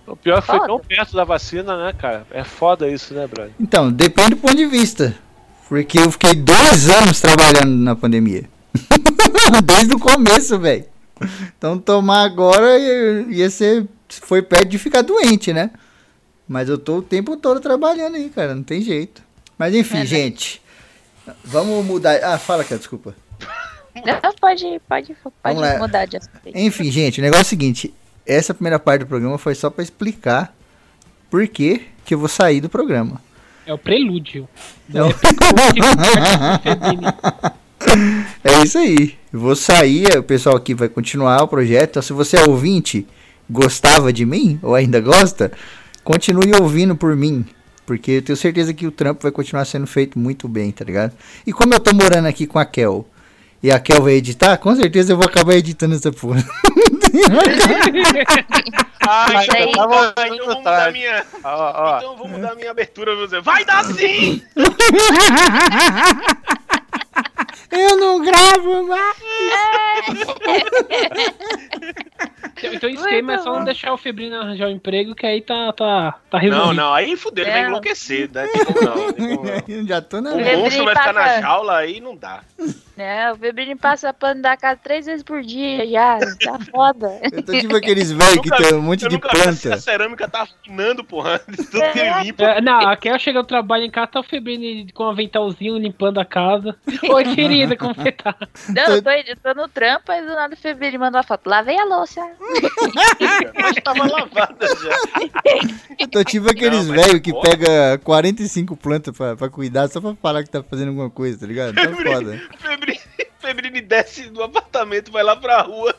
O 0.04 0.16
pior 0.16 0.38
é 0.38 0.40
que 0.40 0.48
foi 0.48 0.66
tão 0.66 0.80
perto 0.80 1.14
da 1.14 1.22
vacina, 1.22 1.76
né, 1.76 1.92
cara? 1.92 2.26
É 2.32 2.42
foda 2.42 2.88
isso, 2.88 3.14
né, 3.14 3.28
brother? 3.28 3.52
Então, 3.60 3.92
depende 3.92 4.30
do 4.30 4.38
ponto 4.38 4.56
de 4.56 4.66
vista. 4.66 5.16
Porque 5.68 6.00
eu 6.00 6.10
fiquei 6.10 6.34
dois 6.34 6.90
anos 6.90 7.20
trabalhando 7.20 7.70
na 7.76 7.94
pandemia. 7.94 8.50
Desde 9.64 9.94
o 9.94 10.00
começo, 10.00 10.58
velho. 10.58 10.86
Então, 11.56 11.78
tomar 11.78 12.24
agora 12.24 12.76
ia 12.80 13.26
ia 13.30 13.48
ser. 13.48 13.86
Foi 14.08 14.42
perto 14.42 14.66
de 14.70 14.78
ficar 14.78 15.02
doente, 15.02 15.52
né? 15.52 15.70
Mas 16.48 16.68
eu 16.68 16.78
tô 16.78 16.96
o 16.96 17.02
tempo 17.02 17.36
todo 17.36 17.60
trabalhando 17.60 18.16
aí, 18.16 18.28
cara. 18.28 18.56
Não 18.56 18.64
tem 18.64 18.82
jeito. 18.82 19.22
Mas 19.56 19.72
enfim, 19.72 19.98
É, 19.98 20.00
né? 20.00 20.06
gente. 20.06 20.65
Vamos 21.44 21.84
mudar. 21.84 22.22
Ah, 22.22 22.38
fala, 22.38 22.64
cara, 22.64 22.78
desculpa. 22.78 23.14
Não, 23.94 24.32
pode, 24.40 24.80
pode, 24.88 25.16
pode 25.42 25.78
mudar 25.78 26.04
de 26.04 26.18
assunto. 26.18 26.38
Enfim, 26.54 26.90
gente, 26.90 27.20
o 27.20 27.22
negócio 27.22 27.44
é 27.44 27.46
o 27.46 27.48
seguinte. 27.48 27.94
Essa 28.26 28.52
primeira 28.52 28.78
parte 28.78 29.00
do 29.00 29.06
programa 29.06 29.38
foi 29.38 29.54
só 29.54 29.70
pra 29.70 29.82
explicar 29.82 30.54
por 31.30 31.46
que, 31.48 31.86
que 32.04 32.14
eu 32.14 32.18
vou 32.18 32.28
sair 32.28 32.60
do 32.60 32.68
programa. 32.68 33.20
É 33.64 33.72
o 33.72 33.78
prelúdio. 33.78 34.48
Não. 34.88 35.08
É, 35.08 35.12
É 38.42 38.62
isso 38.62 38.78
aí. 38.78 39.16
Eu 39.32 39.40
vou 39.40 39.56
sair, 39.56 40.18
o 40.18 40.22
pessoal 40.22 40.56
aqui 40.56 40.74
vai 40.74 40.88
continuar 40.88 41.42
o 41.42 41.48
projeto. 41.48 41.90
Então, 41.90 42.02
se 42.02 42.12
você 42.12 42.36
é 42.38 42.48
ouvinte, 42.48 43.06
gostava 43.50 44.12
de 44.12 44.24
mim, 44.24 44.58
ou 44.62 44.74
ainda 44.74 45.00
gosta, 45.00 45.52
continue 46.02 46.52
ouvindo 46.60 46.96
por 46.96 47.14
mim. 47.16 47.44
Porque 47.86 48.10
eu 48.12 48.22
tenho 48.22 48.36
certeza 48.36 48.74
que 48.74 48.86
o 48.86 48.90
trampo 48.90 49.22
vai 49.22 49.30
continuar 49.32 49.64
sendo 49.64 49.86
feito 49.86 50.18
muito 50.18 50.48
bem, 50.48 50.70
tá 50.72 50.84
ligado? 50.84 51.12
E 51.46 51.52
como 51.52 51.72
eu 51.72 51.80
tô 51.80 51.94
morando 51.94 52.26
aqui 52.26 52.46
com 52.46 52.58
a 52.58 52.64
Kel, 52.64 53.06
e 53.62 53.70
a 53.70 53.78
Kel 53.78 54.02
vai 54.02 54.14
editar, 54.14 54.56
com 54.58 54.74
certeza 54.74 55.12
eu 55.12 55.16
vou 55.16 55.26
acabar 55.26 55.54
editando 55.54 55.94
essa 55.94 56.12
porra. 56.12 56.44
Ah, 59.08 59.28
Mas 59.32 59.46
então, 59.46 59.56
aí- 59.60 59.70
então 59.70 59.88
vou 60.46 60.56
mudar 60.56 60.92
minha. 60.92 61.24
Ó, 61.44 61.72
ó, 61.94 61.98
Então 61.98 62.16
vou 62.16 62.26
mudar 62.28 62.56
minha 62.56 62.72
abertura, 62.72 63.14
vou 63.14 63.24
dizer, 63.26 63.40
vai 63.40 63.64
dar 63.64 63.84
sim! 63.84 64.42
eu 67.70 67.96
não 67.96 68.22
gravo 68.24 68.84
mais! 68.86 69.16
Então 72.72 72.88
o 72.90 72.92
esquema 72.92 73.34
é 73.34 73.38
só 73.38 73.52
não 73.54 73.64
deixar 73.64 73.92
o 73.92 73.98
Febrino 73.98 74.36
arranjar 74.40 74.68
um 74.68 74.72
emprego, 74.72 75.14
que 75.14 75.26
aí 75.26 75.40
tá, 75.42 75.72
tá, 75.72 76.12
tá 76.30 76.38
Não, 76.38 76.40
resolvido. 76.40 76.74
não, 76.74 76.94
aí 76.94 77.16
fudeu, 77.16 77.44
ele 77.44 77.52
vai 77.52 77.62
Não. 77.62 77.68
enlouquecer, 77.68 78.30
né? 78.32 78.46
Como 78.48 78.80
não, 78.82 79.42
não. 79.44 79.62
Eu 79.68 79.86
já 79.86 80.00
tô 80.00 80.20
na. 80.20 80.32
O 80.32 80.40
monstro 80.58 80.84
vai 80.84 80.96
ficar 80.96 81.12
na 81.12 81.40
jaula 81.40 81.76
aí 81.78 82.00
não 82.00 82.16
dá. 82.16 82.40
Né, 82.96 83.30
o 83.30 83.36
Febrini 83.36 83.76
passa 83.76 84.10
pano 84.14 84.40
da 84.40 84.56
casa 84.56 84.80
três 84.82 85.04
vezes 85.04 85.22
por 85.22 85.42
dia 85.42 85.86
já. 85.86 86.18
Tá 86.42 86.58
foda. 86.70 87.18
Eu 87.30 87.42
tô 87.42 87.52
tipo 87.52 87.76
aqueles 87.76 88.10
velhos 88.10 88.38
que 88.40 88.48
tem 88.50 88.74
um 88.74 88.80
monte 88.80 89.02
Eu 89.02 89.10
de 89.10 89.16
nunca 89.16 89.28
vi 89.28 89.36
se 89.36 89.68
a 89.68 89.70
planta. 89.70 89.78
cerâmica 89.82 90.26
tá 90.28 90.42
afinando, 90.42 91.04
porra. 91.04 91.40
De 91.46 91.56
tudo 91.58 91.92
que 91.92 92.00
É. 92.00 92.22
limpa. 92.22 92.42
É, 92.42 92.60
não, 92.62 92.88
aqui 92.88 93.08
eu 93.08 93.18
chego 93.18 93.42
do 93.42 93.46
trabalho 93.46 93.84
em 93.84 93.90
casa, 93.90 94.06
tá 94.06 94.20
o 94.20 94.22
Febrino 94.22 94.86
com 94.94 95.04
um 95.04 95.10
aventalzinho 95.10 95.76
limpando 95.76 96.18
a 96.20 96.24
casa. 96.24 96.74
Oi, 97.14 97.34
querida, 97.34 97.76
como 97.76 97.94
você 97.94 98.12
tá? 98.12 98.34
Não, 98.68 98.94
eu 98.94 99.02
tô, 99.02 99.10
eu 99.10 99.36
tô 99.36 99.54
no 99.54 99.68
trampo, 99.68 100.10
aí 100.10 100.20
do 100.22 100.28
nada 100.28 100.54
o 100.54 100.56
Febrini 100.56 100.98
manda 100.98 101.18
uma 101.18 101.22
foto. 101.22 101.48
Lavei 101.48 101.78
a 101.78 101.84
louça. 101.84 102.20
Mas 103.54 103.76
tava 103.82 104.10
lavada 104.10 104.66
já. 104.66 104.96
Eu 105.98 106.08
tô 106.08 106.22
tipo 106.22 106.50
aqueles 106.50 106.86
velhos 106.86 107.20
que 107.20 107.30
foda. 107.30 107.50
pega 107.50 107.98
45 108.04 108.76
plantas 108.76 109.16
pra, 109.16 109.34
pra 109.34 109.48
cuidar 109.48 109.88
só 109.88 110.00
pra 110.00 110.14
falar 110.14 110.44
que 110.44 110.50
tá 110.50 110.62
fazendo 110.62 110.88
alguma 110.88 111.08
coisa, 111.08 111.40
tá 111.40 111.46
ligado? 111.46 111.74
Tá 111.74 111.90
foda. 111.90 112.40
Febrini, 112.58 113.00
Febrini 113.38 113.80
desce 113.80 114.28
do 114.28 114.42
apartamento, 114.42 115.10
vai 115.10 115.22
lá 115.22 115.36
pra 115.36 115.62
rua, 115.62 115.94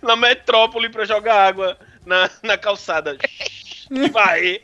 na 0.00 0.14
metrópole, 0.14 0.88
pra 0.88 1.04
jogar 1.04 1.48
água 1.48 1.76
na, 2.06 2.30
na 2.42 2.56
calçada. 2.56 3.18
E 3.90 4.08
vai. 4.08 4.60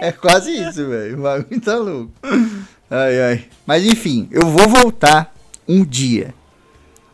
É 0.00 0.12
quase 0.12 0.52
isso, 0.52 0.86
velho. 0.88 1.18
O 1.18 1.22
bagulho 1.22 1.60
tá 1.60 1.76
louco. 1.76 2.12
Ai, 2.90 3.20
ai. 3.20 3.44
Mas 3.66 3.84
enfim, 3.84 4.28
eu 4.30 4.46
vou 4.46 4.68
voltar 4.68 5.34
um 5.66 5.84
dia. 5.84 6.34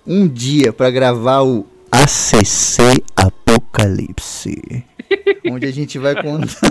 Um 0.06 0.28
dia 0.28 0.72
pra 0.72 0.90
gravar 0.90 1.42
o 1.42 1.66
ACC 1.90 3.02
Apocalipse. 3.16 4.84
onde 5.50 5.66
a 5.66 5.72
gente 5.72 5.98
vai 5.98 6.14
contar. 6.14 6.70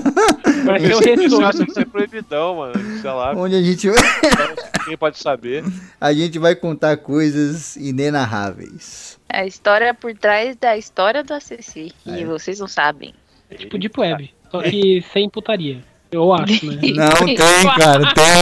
Vai 0.66 0.80
retorno. 0.80 1.74
ser 1.74 1.86
proibidão, 1.86 2.56
mano. 2.58 3.02
Sei 3.02 3.10
lá, 3.10 3.34
onde 3.36 3.56
a 3.56 3.62
gente 3.62 3.90
vai. 3.90 4.00
quem 4.86 4.98
pode 4.98 5.18
saber. 5.18 5.64
A 6.00 6.14
gente 6.14 6.40
vai 6.40 6.56
contar 6.56 6.98
coisas 6.98 7.76
inenarráveis. 7.76 9.20
A 9.30 9.46
história 9.46 9.94
por 9.94 10.14
trás 10.16 10.56
da 10.56 10.78
história 10.78 11.24
do 11.24 11.34
ACC. 11.34 11.92
É. 12.08 12.22
E 12.22 12.26
vocês 12.26 12.60
não 12.60 12.68
sabem. 12.68 13.14
Tipo 13.58 13.78
Deep 13.78 14.00
Web. 14.00 14.34
Só 14.52 14.62
que 14.62 15.04
sem 15.12 15.30
putaria. 15.30 15.84
Eu 16.14 16.32
acho, 16.34 16.66
né? 16.68 16.80
Não 16.94 17.26
tem, 17.26 17.36
cara. 17.78 18.14
Tem. 18.14 18.34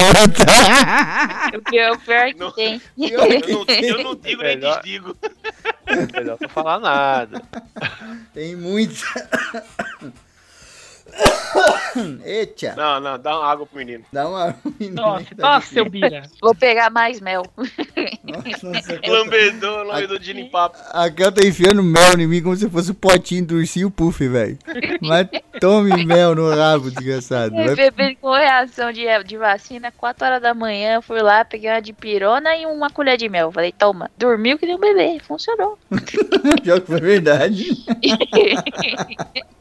O 1.57 1.61
pior, 1.63 1.91
o 1.93 1.99
pior 1.99 2.28
é 2.28 2.34
que 2.34 2.39
Não. 2.39 2.51
tem. 2.51 2.82
Eu 2.97 3.17
não, 3.28 3.65
eu 3.67 4.03
não 4.03 4.15
digo 4.15 4.41
nem 4.41 4.55
Melhor. 4.55 4.82
desdigo. 4.82 5.17
Melhor 6.13 6.38
não 6.39 6.49
falar 6.49 6.80
nada. 6.80 7.41
Tem 8.34 8.55
muita. 8.55 9.03
Eita, 12.26 12.74
Não, 12.76 12.99
não, 12.99 13.20
dá 13.20 13.38
uma 13.38 13.47
água 13.52 13.66
pro 13.66 13.78
menino. 13.78 14.04
dá 14.12 14.28
uma. 14.28 14.56
Nossa, 14.91 15.26
nossa, 15.38 15.68
seu 15.74 15.89
Bira. 15.89 16.24
Vou 16.41 16.56
pegar 16.56 16.89
mais 16.89 17.20
mel. 17.20 17.43
Nossa, 17.58 18.68
nossa, 18.72 18.99
Lambedor, 19.08 19.84
lambedor 19.86 20.20
de 20.20 20.34
limpar. 20.34 20.72
a 20.91 21.10
Kel 21.10 21.32
tá 21.32 21.45
enfiando 21.45 21.84
mel 21.84 22.20
em 22.20 22.28
mim 22.28 22.41
como 22.41 22.56
se 22.56 22.70
fosse 22.70 22.91
o 22.91 22.95
potinho 22.95 23.45
do 23.45 23.56
ursinho 23.56 23.91
puff, 23.91 24.26
velho. 24.28 24.58
Mas 25.02 25.28
tome 25.60 26.06
mel 26.06 26.34
no 26.36 26.49
rabo, 26.56 26.89
desgraçado. 26.91 27.56
Eu 27.60 27.76
bebi 27.76 28.16
com 28.16 28.32
reação 28.32 28.91
de, 28.91 29.06
de 29.24 29.38
vacina, 29.38 29.91
4 29.91 30.26
horas 30.26 30.41
da 30.41 30.54
manhã, 30.54 31.02
fui 31.02 31.22
lá, 31.22 31.43
peguei 31.43 31.70
uma 31.70 31.82
de 31.82 31.93
pirona 31.93 32.56
e 32.56 32.66
uma 32.66 32.89
colher 32.89 33.18
de 33.18 33.28
mel. 33.28 33.52
Falei, 33.52 33.72
toma, 33.72 34.10
dormiu 34.18 34.58
que 34.58 34.66
nem 34.66 34.76
um 34.76 34.80
bebê, 34.80 35.20
funcionou. 35.20 35.78
Pior 36.64 36.80
que 36.80 36.88
foi 36.88 37.02
verdade. 37.02 37.68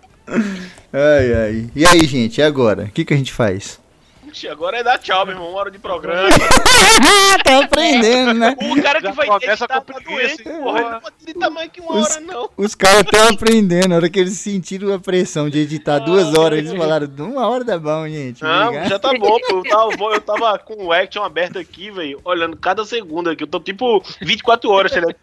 Ai, 0.92 1.32
ai. 1.34 1.70
E 1.74 1.86
aí, 1.86 2.04
gente, 2.06 2.38
e 2.38 2.42
agora? 2.42 2.84
O 2.84 2.90
que, 2.90 3.04
que 3.04 3.14
a 3.14 3.16
gente 3.16 3.32
faz? 3.32 3.80
Ixi, 4.28 4.46
Agora 4.48 4.76
é 4.78 4.82
dar 4.84 4.96
tchau, 4.98 5.26
meu 5.26 5.34
irmão. 5.34 5.50
Uma 5.50 5.58
hora 5.58 5.70
de 5.72 5.78
programa. 5.80 6.28
tá 7.42 7.64
aprendendo, 7.64 8.34
né? 8.34 8.54
O 8.60 8.80
cara 8.80 9.00
que 9.00 9.06
Já 9.08 9.12
vai 9.12 9.26
começa 9.26 9.64
editar 9.64 9.80
com 9.80 9.92
tá 9.92 9.98
doente, 9.98 10.36
hein, 10.38 10.44
porra. 10.44 10.78
Ele 10.78 10.82
porra. 10.84 10.90
não 10.92 11.00
pode 11.00 11.14
editar 11.22 11.50
mais 11.50 11.70
que 11.72 11.80
uma 11.80 11.92
Os- 11.96 12.10
hora, 12.10 12.20
não. 12.20 12.50
Os 12.56 12.74
caras 12.76 13.00
estão 13.00 13.28
aprendendo. 13.28 13.88
Na 13.88 13.96
hora 13.96 14.08
que 14.08 14.20
eles 14.20 14.34
sentiram 14.34 14.94
a 14.94 15.00
pressão 15.00 15.50
de 15.50 15.58
editar 15.58 15.98
duas 15.98 16.32
horas, 16.38 16.60
eles 16.60 16.72
falaram, 16.72 17.10
uma 17.18 17.48
hora 17.48 17.64
tá 17.64 17.76
bom, 17.76 18.06
gente. 18.08 18.40
Não, 18.40 18.66
obrigado." 18.68 18.88
já 18.88 18.98
tá 19.00 19.12
bom, 19.14 19.36
pô. 19.48 19.56
Eu 19.56 19.62
tava, 19.64 20.04
eu 20.14 20.20
tava 20.20 20.58
com 20.60 20.84
o 20.84 20.92
Action 20.92 21.24
aberto 21.24 21.58
aqui, 21.58 21.90
velho, 21.90 22.20
olhando 22.24 22.56
cada 22.56 22.84
segundo 22.84 23.30
aqui. 23.30 23.42
Eu 23.42 23.48
tô 23.48 23.58
tipo 23.58 24.00
24 24.20 24.70
horas, 24.70 24.92
tá 24.92 25.00
ligado? 25.00 25.16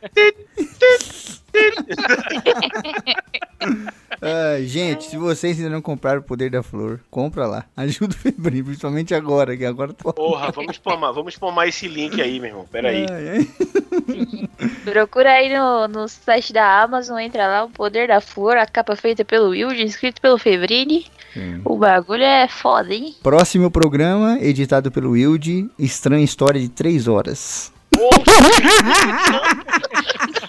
Ai, 4.22 4.66
gente, 4.66 5.06
se 5.06 5.18
vocês 5.18 5.58
ainda 5.58 5.70
não 5.70 5.82
compraram 5.82 6.20
o 6.20 6.24
Poder 6.24 6.50
da 6.50 6.64
Flor, 6.64 7.00
compra 7.10 7.46
lá. 7.46 7.66
Ajuda 7.78 8.16
o 8.16 8.18
Febrinho, 8.18 8.66
principalmente 8.66 9.14
agora, 9.14 9.56
que 9.56 9.66
agora 9.66 9.94
tá... 9.94 10.12
Porra, 10.14 10.52
vamos 10.52 10.76
spamar, 10.76 11.14
vamos 11.14 11.34
spamar 11.34 11.68
esse 11.68 11.88
link 11.88 12.22
aí, 12.22 12.40
meu 12.40 12.50
irmão. 12.50 12.66
Pera 12.72 12.90
aí. 12.90 13.06
Ai, 13.10 13.30
ai. 13.30 14.50
Procura 14.84 15.32
aí 15.32 15.54
no, 15.56 15.88
no 15.88 16.08
site 16.08 16.52
da 16.54 16.82
Amazon, 16.82 17.20
entra 17.20 17.48
lá, 17.48 17.64
o 17.64 17.70
Poder 17.70 18.08
da 18.08 18.22
Flor, 18.22 18.58
a 18.58 18.66
capa 18.66 18.96
feita 18.96 19.24
pelo 19.24 19.50
Wilde, 19.50 19.84
escrito 19.84 20.22
pelo 20.22 20.38
Febrini. 20.38 21.06
Sim. 21.34 21.62
O 21.64 21.78
bagulho 21.78 22.24
é 22.24 22.48
foda, 22.48 22.94
hein? 22.94 23.16
Próximo 23.22 23.70
programa, 23.70 24.38
editado 24.42 24.92
pelo 24.92 25.12
Wilde, 25.12 25.70
Estranha 25.78 26.24
História 26.24 26.60
de 26.60 26.70
3 26.70 27.08
horas. 27.08 27.72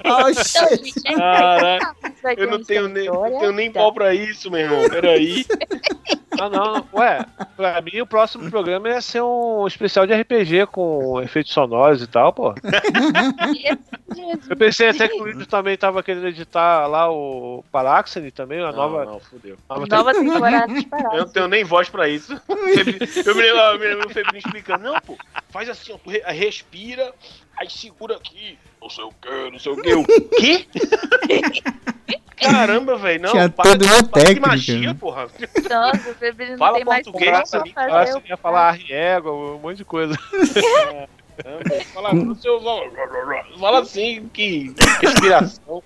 Oh, 0.04 0.32
shit. 0.34 0.94
Ter 1.02 2.38
Eu 2.38 2.50
não 2.50 2.62
tenho 2.62 2.88
nem, 2.88 3.06
não 3.06 3.38
tenho 3.38 3.52
nem 3.52 3.70
pau 3.72 3.92
pra 3.92 4.14
isso, 4.14 4.50
meu 4.50 4.60
irmão. 4.60 4.88
Pera 4.88 5.10
aí. 5.10 5.44
Ah, 6.40 6.48
não. 6.48 6.86
Ué, 6.94 7.24
pra 7.56 7.80
mim 7.80 8.00
o 8.00 8.06
próximo 8.06 8.48
programa 8.50 8.88
ia 8.88 9.00
ser 9.00 9.22
um 9.22 9.66
especial 9.66 10.06
de 10.06 10.14
RPG 10.14 10.66
com 10.70 11.20
efeitos 11.20 11.52
sonoros 11.52 12.02
e 12.02 12.06
tal, 12.06 12.32
pô. 12.32 12.54
Eu 14.48 14.56
pensei 14.56 14.88
até 14.88 15.08
que 15.08 15.20
o 15.20 15.24
Wilson 15.24 15.44
também 15.44 15.76
tava 15.76 16.02
querendo 16.02 16.28
editar 16.28 16.86
lá 16.86 17.10
o 17.10 17.64
Paráxene 17.70 18.30
também, 18.30 18.60
a 18.60 18.66
Não, 18.70 18.72
nova. 18.72 19.04
não, 19.04 19.20
fudeu. 19.20 19.56
nova 19.68 19.86
Nova 19.86 20.12
temporada 20.14 20.72
de 20.72 20.88
Eu 21.12 21.18
não 21.20 21.28
tenho 21.28 21.48
nem 21.48 21.64
voz 21.64 21.88
pra 21.88 22.08
isso. 22.08 22.32
Eu 22.48 23.34
me 23.34 23.42
lembro, 23.42 23.58
eu 23.60 23.78
me 23.78 23.86
lembro 23.86 24.06
o 24.08 24.12
Febrinho 24.12 24.38
explicando. 24.38 24.84
Não, 24.84 25.00
pô, 25.00 25.16
faz 25.50 25.68
assim, 25.68 25.92
ó, 25.92 25.98
tu 25.98 26.10
respira, 26.10 27.12
aí 27.56 27.70
segura 27.70 28.16
aqui. 28.16 28.58
Não 28.80 28.88
sei 28.90 29.04
o 29.04 29.10
que, 29.20 29.50
não 29.50 29.58
sei 29.58 29.72
o 29.72 29.76
que. 29.82 29.94
O 29.94 30.04
quê? 30.30 30.66
Caramba, 32.40 32.96
velho, 32.96 33.20
não. 33.22 33.30
Tinha 33.32 33.48
para 33.48 33.70
toda 33.72 33.84
uma 33.84 34.02
para 34.04 34.20
de 34.20 34.26
técnica, 34.26 34.46
magia, 34.46 34.80
né? 34.92 34.94
porra. 34.98 35.26
Nossa, 35.68 36.10
o 36.10 36.14
Febrini 36.14 36.52
não 36.52 36.58
Fala 36.58 36.76
tem 36.76 36.84
mais 36.84 37.04
português, 37.04 37.32
como 37.32 37.46
sabe? 37.46 37.72
fazer 37.72 37.90
Paráxene 37.90 38.22
o 38.24 38.28
ia 38.28 38.36
falar 38.36 38.68
arriégua, 38.68 39.32
um 39.32 39.58
monte 39.58 39.78
de 39.78 39.84
coisa. 39.84 40.14
Fala, 41.94 42.12
no 42.12 42.34
seu- 42.34 42.60
fala 43.60 43.78
assim, 43.80 44.28
que 44.32 44.74
respiração. 45.00 45.82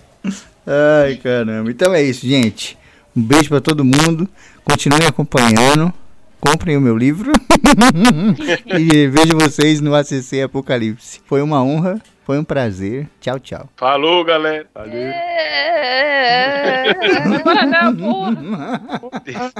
Ai, 0.67 1.17
caramba. 1.17 1.71
Então 1.71 1.93
é 1.93 2.03
isso, 2.03 2.27
gente. 2.27 2.79
Um 3.15 3.23
beijo 3.23 3.51
pra 3.51 3.61
todo 3.61 3.85
mundo. 3.85 4.27
Continuem 4.65 5.07
acompanhando. 5.07 5.93
Comprem 6.45 6.77
o 6.77 6.81
meu 6.81 6.99
livro. 6.99 7.31
e 8.77 9.07
vejo 9.07 9.39
vocês 9.39 9.81
no 9.81 9.95
ACC 9.95 10.43
Apocalipse. 10.43 11.21
Foi 11.25 11.41
uma 11.41 11.63
honra, 11.63 12.03
foi 12.27 12.37
um 12.37 12.43
prazer. 12.43 13.09
Tchau, 13.21 13.39
tchau. 13.39 13.69
Falou, 13.77 14.25
galera. 14.25 14.67
Porra. 17.97 18.83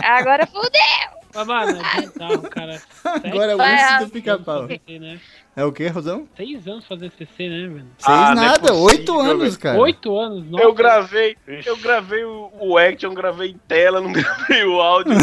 Agora 0.03 0.45
fudeu! 0.45 1.23
Mas, 1.35 1.47
mano, 1.47 1.79
bizarro, 1.97 2.43
cara. 2.51 2.83
Agora 3.05 3.53
é 3.53 3.55
o 3.55 3.59
Vai, 3.59 3.95
urso 3.95 4.05
do 4.05 4.11
pica-pau. 4.11 4.67
Né? 4.67 5.21
É 5.55 5.63
o 5.67 5.71
que, 5.71 5.87
Rosão? 5.89 6.27
Seis 6.35 6.67
anos 6.67 6.87
fazendo 6.87 7.13
CC, 7.13 7.47
né, 7.47 7.69
velho? 7.69 7.87
Seis 7.99 8.07
Ah, 8.19 8.33
é 8.33 8.35
nada, 8.35 8.59
possível, 8.61 8.81
oito 8.85 9.21
anos, 9.21 9.57
cara. 9.59 9.79
Oito 9.81 10.19
anos, 10.19 10.51
nossa. 10.51 10.65
Eu 10.65 10.73
gravei, 10.73 11.37
eu 11.67 11.77
gravei 11.77 12.25
o, 12.25 12.51
o 12.59 12.79
action, 12.79 13.13
gravei 13.13 13.51
em 13.51 13.61
tela, 13.69 14.01
não 14.01 14.11
gravei 14.17 14.65
o 14.65 14.81
áudio. 14.81 15.13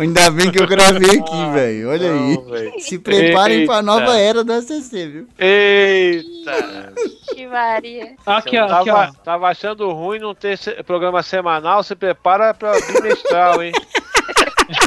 Ainda 0.00 0.30
bem 0.32 0.50
que 0.50 0.60
eu 0.60 0.66
gravei 0.66 1.10
aqui, 1.20 1.50
velho. 1.52 1.90
Olha 1.90 2.12
aí. 2.12 2.34
Não, 2.34 2.44
velho. 2.46 2.72
Se 2.80 2.98
preparem 2.98 3.66
pra 3.66 3.76
Eita. 3.76 3.86
nova 3.86 4.16
era 4.18 4.42
do 4.42 4.52
ACC, 4.52 5.06
viu? 5.06 5.28
Eita! 5.38 6.92
Que 7.32 7.46
Maria. 7.46 8.14
Aqui, 8.26 8.58
ó, 8.58 8.64
aqui, 8.64 8.90
Tava, 8.90 9.10
ó. 9.16 9.22
tava 9.22 9.48
achando 9.48 9.88
ruim 9.92 10.18
não 10.18 10.34
ter 10.34 10.58
programa 10.84 11.22
semanal, 11.22 11.84
se 11.84 11.94
prepara 11.94 12.52
pra 12.52 12.72
bimestral, 12.80 13.62
hein? 13.62 13.72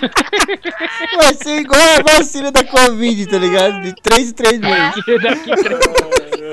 Vai 1.17 1.33
ser 1.33 1.59
igual 1.61 1.81
a 1.81 2.01
vacina 2.17 2.51
da 2.51 2.63
Covid, 2.63 3.27
tá 3.27 3.37
ligado? 3.37 3.81
De 3.81 3.93
3 4.01 4.29
em 4.29 4.33
3 4.33 4.59
meses. 4.59 4.95
Daqui 5.21 5.55
três- 5.63 5.79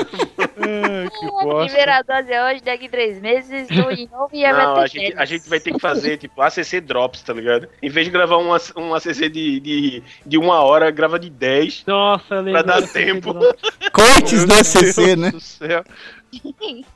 que 0.07 1.25
A 1.27 1.45
bosta. 1.45 1.67
primeira 1.67 2.03
dose 2.03 2.33
é 2.33 2.45
hoje, 2.45 2.63
daqui 2.63 2.89
três 2.89 3.21
meses, 3.21 3.71
estou 3.71 3.95
de 3.95 4.09
novo 4.11 4.31
e 4.33 4.45
é 4.45 4.53
Não, 4.53 4.77
a 4.77 4.87
gente, 4.87 5.15
a 5.17 5.25
gente 5.25 5.49
vai 5.49 5.61
ter 5.61 5.73
que 5.73 5.79
fazer, 5.79 6.17
tipo, 6.19 6.41
ACC 6.43 6.81
Drops, 6.81 7.23
tá 7.23 7.33
ligado? 7.33 7.69
Em 7.83 7.89
vez 7.89 8.07
de 8.07 8.13
gravar 8.13 8.39
um, 8.39 8.53
AC 8.53 8.73
um 8.77 8.95
ACC 8.95 9.29
de, 9.29 9.61
de, 9.61 10.03
de 10.25 10.39
uma 10.39 10.61
hora, 10.63 10.91
grava 10.91 11.19
de 11.19 11.31
10. 11.31 11.85
Nossa, 11.87 12.41
lembro. 12.41 12.63
dar 12.65 12.83
tempo. 12.89 13.35
Cortes 13.93 14.45
do 14.45 14.55
ACC, 14.55 14.95
Deus 14.95 15.17
né? 15.19 15.31
do 15.31 15.41
céu. 15.41 15.85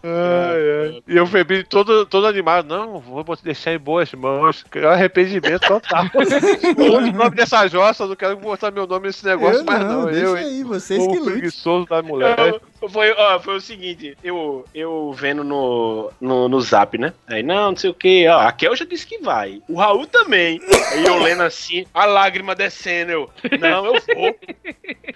Ai, 0.02 0.92
ai. 0.92 1.02
E 1.08 1.16
eu 1.16 1.26
Febrinho 1.26 1.64
todo, 1.64 2.04
todo 2.04 2.26
animado. 2.26 2.66
Não, 2.66 2.98
vou 2.98 3.24
deixar 3.42 3.72
em 3.72 3.78
boas 3.78 4.12
mãos. 4.12 4.62
Que 4.64 4.80
é 4.80 4.86
um 4.86 4.90
arrependimento 4.90 5.66
total. 5.66 6.04
o 6.76 7.00
nome 7.12 7.36
dessa 7.36 7.66
jossa, 7.68 8.06
não 8.06 8.16
quero 8.16 8.36
botar 8.36 8.70
meu 8.70 8.86
nome 8.86 9.06
nesse 9.08 9.24
negócio 9.24 9.60
Eu 9.60 9.64
mais 9.64 9.80
não, 9.80 10.02
não. 10.02 10.06
deixa 10.06 10.20
eu, 10.26 10.34
aí, 10.36 10.64
vocês 10.64 11.02
O 11.02 11.10
que 11.10 11.20
preguiçoso 11.20 11.86
da 11.86 12.02
mulher. 12.02 12.38
Eu- 12.38 12.60
Foi, 12.88 13.12
ó, 13.12 13.38
foi 13.38 13.56
o 13.56 13.60
seguinte, 13.60 14.16
eu, 14.24 14.64
eu 14.74 15.12
vendo 15.12 15.44
no, 15.44 16.10
no, 16.20 16.48
no 16.48 16.60
zap, 16.62 16.96
né? 16.96 17.12
Aí, 17.28 17.42
não, 17.42 17.70
não 17.70 17.76
sei 17.76 17.90
o 17.90 17.94
que, 17.94 18.26
ó, 18.26 18.40
a 18.40 18.50
Kel 18.52 18.74
já 18.74 18.84
disse 18.86 19.06
que 19.06 19.18
vai. 19.18 19.60
O 19.68 19.76
Raul 19.76 20.06
também. 20.06 20.60
Aí 20.92 21.04
eu 21.04 21.18
lendo 21.22 21.42
assim, 21.42 21.84
a 21.92 22.06
lágrima 22.06 22.54
descendo, 22.54 23.12
eu, 23.12 23.30
não, 23.60 23.84
eu 23.86 23.92
vou. 24.14 24.36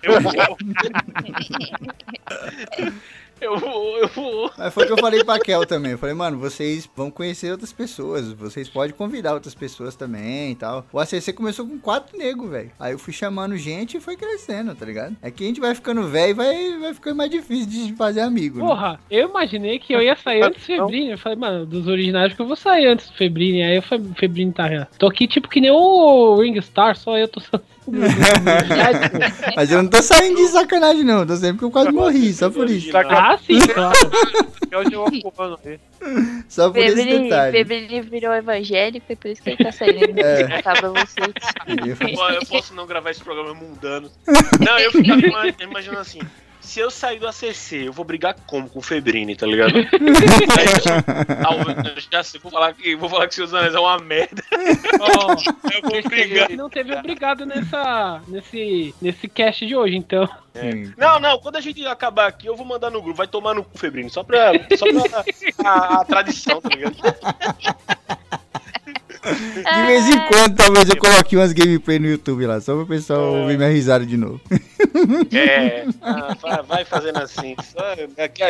Eu 0.03 0.21
vou. 0.21 0.33
Eu 3.41 3.59
vou, 3.59 3.99
eu 3.99 4.09
vou. 4.09 4.51
Mas 4.57 4.73
foi 4.73 4.85
o 4.85 4.87
que 4.87 4.93
eu 4.93 4.99
falei 4.99 5.23
pra 5.25 5.39
Kel 5.39 5.67
também. 5.67 5.93
Eu 5.93 5.99
falei, 5.99 6.15
mano, 6.15 6.39
vocês 6.39 6.89
vão 6.97 7.11
conhecer 7.11 7.51
outras 7.51 7.73
pessoas. 7.73 8.33
Vocês 8.33 8.69
podem 8.69 8.95
convidar 8.97 9.35
outras 9.35 9.55
pessoas 9.55 9.95
também 9.97 10.53
e 10.53 10.55
tal. 10.55 10.87
O 10.93 10.99
ACC 10.99 11.33
começou 11.33 11.67
com 11.67 11.79
quatro 11.79 12.17
negros, 12.17 12.49
velho. 12.51 12.71
Aí 12.79 12.93
eu 12.93 12.99
fui 12.99 13.13
chamando 13.13 13.57
gente 13.57 13.97
e 13.97 14.01
foi 14.01 14.17
crescendo, 14.17 14.75
tá 14.75 14.87
ligado? 14.87 15.17
É 15.21 15.31
que 15.31 15.45
a 15.45 15.47
gente 15.47 15.61
vai 15.61 15.75
ficando 15.75 16.05
velho 16.09 16.31
e 16.31 16.35
vai, 16.35 16.79
vai 16.79 16.95
ficando 16.95 17.17
mais 17.17 17.31
difícil 17.31 17.67
de 17.67 17.93
fazer 17.97 18.21
amigo. 18.21 18.59
né? 18.61 18.65
Porra, 18.67 19.01
eu 19.11 19.29
imaginei 19.29 19.79
que 19.79 19.93
eu 19.93 20.01
ia 20.03 20.17
sair 20.17 20.43
antes 20.43 20.61
do 20.61 20.67
Febrini. 20.67 21.11
Eu 21.11 21.19
falei, 21.19 21.37
mano, 21.39 21.67
dos 21.67 21.87
originais 21.87 22.33
que 22.33 22.41
eu 22.41 22.47
vou 22.47 22.57
sair 22.57 22.87
antes 22.87 23.09
do 23.11 23.17
Febrini. 23.17 23.63
Aí 23.63 23.79
o 23.79 23.83
Fe- 23.83 24.01
Febrini 24.17 24.53
tá. 24.53 24.65
Tô 24.99 25.07
aqui 25.07 25.27
tipo 25.27 25.49
que 25.49 25.61
nem 25.61 25.71
o 25.71 26.37
Ringstar, 26.41 26.97
só 26.97 27.19
eu 27.19 27.29
tô. 27.29 27.41
Mas 29.57 29.71
eu 29.71 29.83
não 29.83 29.89
tô 29.91 30.03
saindo 30.03 30.37
de 30.37 30.47
sacanagem, 30.49 31.05
não. 31.05 31.27
Tô 31.27 31.37
sempre 31.37 31.59
que 31.59 31.65
eu 31.65 31.71
quase 31.71 31.91
morri, 31.91 32.33
só 32.33 32.51
por 32.51 32.69
isso. 32.69 32.91
ah, 33.15 33.39
sim, 33.39 33.59
claro. 33.67 33.99
É. 35.65 35.79
Só 36.49 36.71
por 36.71 36.79
esse 36.79 36.95
detalhe. 37.25 37.53
Febrini 37.59 38.01
virou 38.03 38.33
evangélico 38.35 39.07
e 39.11 39.17
por 39.17 39.31
isso 39.31 39.43
que 39.43 39.51
ele 39.51 39.65
tá 39.65 39.73
saindo. 39.73 39.95
É. 40.19 40.43
Acaba 40.57 40.89
vocês. 40.91 41.33
Eu 42.35 42.47
posso 42.49 42.75
não 42.75 42.87
gravar 42.87 43.11
esse 43.11 43.23
programa 43.23 43.55
mundano. 43.55 44.11
Não, 44.61 44.79
eu 44.79 44.91
ficava 44.93 45.21
ima- 45.21 45.55
imaginando 45.61 46.01
assim. 46.01 46.21
Se 46.65 46.81
eu 46.81 46.91
sair 46.91 47.19
do 47.21 47.29
ACC, 47.29 47.85
eu 47.87 47.93
vou 47.93 48.05
brigar 48.05 48.35
como 48.47 48.69
com 48.69 48.79
o 48.79 48.83
Febrini, 48.83 49.37
tá 49.37 49.47
ligado? 49.47 49.75
Aí, 49.77 49.85
eu 51.95 52.01
já 52.11 52.23
sei, 52.23 52.41
vou 52.41 52.51
falar 52.51 52.73
que 52.73 52.97
vou 52.97 53.09
falar 53.09 53.29
que 53.29 53.35
seus 53.35 53.53
anéis 53.53 53.75
é 53.75 53.79
uma 53.79 53.99
merda. 53.99 54.43
Ó, 54.99 55.33
Eu 55.71 55.83
vou 55.83 56.03
brigar. 56.03 56.51
ele 56.51 56.57
não 56.57 56.71
teve 56.71 56.95
obrigado 56.95 57.45
nessa, 57.45 58.21
nesse, 58.27 58.95
nesse 59.01 59.29
cast 59.29 59.67
de 59.67 59.77
hoje, 59.77 59.95
então. 59.97 60.27
sim. 60.55 60.93
Não, 60.97 61.21
não, 61.21 61.39
quando 61.39 61.57
a 61.57 61.61
gente 61.61 61.87
acabar 61.87 62.27
aqui, 62.29 62.47
eu 62.47 62.57
vou 62.57 62.67
mandar 62.67 62.91
no 62.91 63.03
grupo, 63.03 63.19
vai 63.19 63.29
tomar 63.29 63.55
no 63.55 63.63
cu, 63.63 63.79
Febrini, 63.79 64.09
só 64.11 64.25
pra, 64.25 64.53
só 64.77 64.87
pra 64.87 65.25
a, 65.71 66.01
a 66.01 66.05
tradição, 66.05 66.61
tá 66.61 66.71
ligado? 66.71 66.97
De 69.65 69.87
vez 69.87 70.09
em 70.09 70.19
quando, 70.29 70.55
talvez 70.57 70.89
eu 70.89 70.97
coloque 70.97 71.37
umas 71.37 71.53
gameplay 71.53 71.99
no 71.99 72.07
YouTube 72.07 72.47
lá, 72.47 72.61
só 72.61 72.75
pro 72.75 72.87
pessoal 72.87 73.35
ouvir 73.35 73.57
minha 73.57 73.71
risada 73.71 74.05
de 74.05 74.17
novo. 74.17 74.41
É, 75.33 75.87
ah, 76.03 76.63
vai- 76.67 76.85
fazendo 76.85 77.19
assim. 77.19 77.57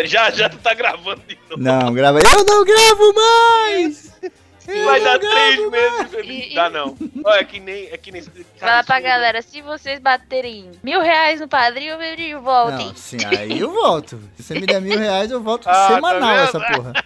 Já, 0.07 0.31
já 0.31 0.49
tu 0.49 0.59
tá 0.59 0.75
gravando 0.75 1.23
de 1.29 1.39
novo. 1.49 1.63
Não, 1.63 1.93
grava. 1.93 2.19
Eu 2.19 2.45
não 2.45 2.65
gravo 2.65 3.15
mais! 3.15 4.13
Vai 4.67 4.99
não 5.01 5.05
dar 5.05 5.19
três 5.19 5.71
meses. 5.71 6.11
Felipe. 6.11 6.55
Dá 6.55 6.71
não. 6.71 6.97
Olha, 7.25 7.41
é 7.41 7.45
que 7.45 7.61
nem. 7.61 7.87
É 7.91 7.97
que 7.99 8.11
nem 8.11 8.23
Fala 8.59 8.83
pra 8.85 8.99
isso- 8.99 9.07
galera, 9.09 9.43
se 9.43 9.61
vocês 9.63 9.99
baterem 10.01 10.71
mil 10.83 11.01
reais 11.01 11.41
no 11.41 11.49
padrinho, 11.49 11.95
eu 12.01 12.41
voltem. 12.41 12.87
Não, 12.89 12.95
sim, 12.97 13.19
aí 13.39 13.59
eu 13.61 13.71
volto. 13.73 14.19
Se 14.37 14.43
você 14.43 14.55
me 14.55 14.67
der 14.67 14.81
mil 14.81 14.99
reais, 14.99 15.31
eu 15.31 15.43
volto 15.43 15.67
Ah, 15.69 15.73
tá 15.73 15.95
semanal 15.95 16.35
vendo? 16.37 16.45
essa 16.49 16.61
porra. 16.61 16.93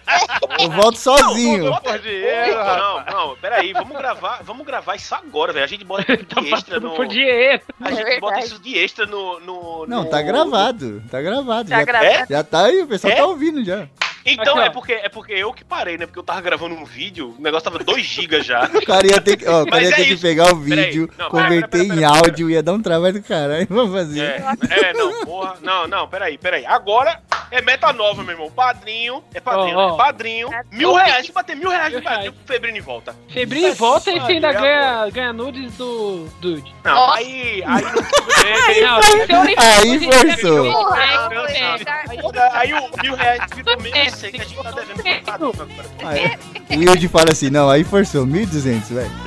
Eu 0.59 0.69
volto 0.71 0.97
sozinho. 0.97 1.69
Bota 1.69 1.97
dinheiro, 1.99 2.55
não, 2.55 3.05
não, 3.05 3.35
peraí, 3.37 3.71
vamos 3.71 3.95
gravar, 3.97 4.41
vamos 4.43 4.65
gravar 4.65 4.95
isso 4.95 5.13
agora, 5.15 5.53
velho. 5.53 5.63
A 5.63 5.67
gente 5.67 5.85
bota 5.85 6.11
isso 6.13 6.25
de 6.41 6.53
extra 6.53 6.79
no. 6.81 6.95
Por 6.95 7.07
dinheiro. 7.07 7.61
A 7.79 7.89
É 7.89 7.95
gente 7.95 8.19
bota 8.19 8.33
verdade. 8.35 8.45
isso 8.53 8.59
de 8.61 8.77
extra 8.77 9.05
no. 9.05 9.39
no 9.39 9.85
Não, 9.87 10.03
no- 10.03 10.09
tá 10.09 10.21
gravado. 10.21 11.01
Tá 11.09 11.21
gravado. 11.21 11.69
Tá 11.69 11.77
já, 11.79 11.83
gravado. 11.85 12.25
já 12.29 12.43
tá 12.43 12.65
aí, 12.65 12.81
o 12.81 12.87
pessoal 12.87 13.13
É? 13.13 13.15
tá 13.17 13.25
ouvindo 13.25 13.63
já. 13.63 13.87
Então 14.25 14.57
Aqui, 14.57 14.67
é 14.67 14.69
porque 14.69 14.93
é 14.93 15.09
porque 15.09 15.33
eu 15.33 15.53
que 15.53 15.63
parei, 15.63 15.97
né? 15.97 16.05
Porque 16.05 16.19
eu 16.19 16.23
tava 16.23 16.41
gravando 16.41 16.75
um 16.75 16.85
vídeo, 16.85 17.35
o 17.37 17.41
negócio 17.41 17.69
tava 17.69 17.83
2 17.83 18.05
GB 18.05 18.41
já. 18.41 18.69
O 18.79 18.85
cara 18.85 19.05
ia 19.05 19.21
ter 19.21 19.37
que, 19.37 19.47
ó, 19.47 19.65
cara 19.65 19.83
ia 19.83 19.89
é 19.89 19.91
ter 19.91 20.05
que 20.05 20.17
pegar 20.17 20.53
o 20.53 20.59
vídeo, 20.59 21.09
Não, 21.17 21.29
converter 21.29 21.69
pera, 21.69 21.69
pera, 21.69 21.83
em 21.83 21.87
pera, 21.99 22.11
pera. 22.13 22.25
áudio, 22.27 22.49
ia 22.49 22.63
dar 22.63 22.73
um 22.73 22.81
trabalho 22.81 23.13
do 23.13 23.23
caralho. 23.23 23.67
Vamos 23.69 23.93
fazer. 23.93 24.21
É, 24.21 24.89
é, 24.89 24.93
não, 24.93 25.25
porra. 25.25 25.55
Não, 25.61 25.87
não, 25.87 26.07
peraí, 26.07 26.37
peraí. 26.37 26.65
Agora 26.65 27.21
é 27.51 27.61
meta 27.61 27.91
nova, 27.93 28.23
meu 28.23 28.33
irmão. 28.33 28.51
Padrinho, 28.51 29.23
é 29.33 29.39
padrinho, 29.39 29.77
Ó, 29.77 29.91
ó. 29.91 29.93
é 29.93 29.97
padrinho. 29.97 30.49
Mil 30.71 30.93
reais, 30.93 31.25
se 31.25 31.31
bater 31.31 31.55
mil 31.55 31.69
reais 31.69 31.93
no 31.93 32.01
padrinho, 32.01 32.33
Febrino 32.45 32.77
em 32.77 32.81
volta. 32.81 33.15
Febrinho 33.29 33.73
volta 33.75 34.11
e 34.11 34.19
você 34.19 34.31
ainda 34.33 34.51
ganha, 34.51 35.09
ganha 35.09 35.33
nudes 35.33 35.73
do 35.75 36.27
Dude. 36.39 36.73
Não, 36.83 36.97
Ó. 36.97 37.11
aí, 37.13 37.63
aí 37.65 37.83
não 37.83 37.93
que 37.93 39.55
Aí 39.59 39.99
forçou. 39.99 40.63
que 40.63 40.71
Porra, 40.71 41.29
OnlyFans, 41.29 41.81
é, 41.81 41.89
é. 41.89 41.99
Aí, 42.09 42.19
aí 42.53 42.73
o 42.73 43.01
mil 43.01 43.15
reais 43.15 43.41
virou 43.55 43.79
meio 43.81 43.95
e 44.19 44.21
cem 44.21 44.31
que 44.31 44.41
a 44.41 44.43
gente 44.43 44.61
tá 44.61 44.71
devendo 44.71 45.01
padrinho 45.23 45.49
agora. 45.49 45.69
Aí, 46.03 46.37
o 46.75 46.79
Wilde 46.79 47.07
fala 47.07 47.31
assim, 47.31 47.49
não, 47.49 47.69
aí 47.69 47.83
forçou, 47.83 48.25
1.200, 48.27 48.81
velho. 48.89 49.11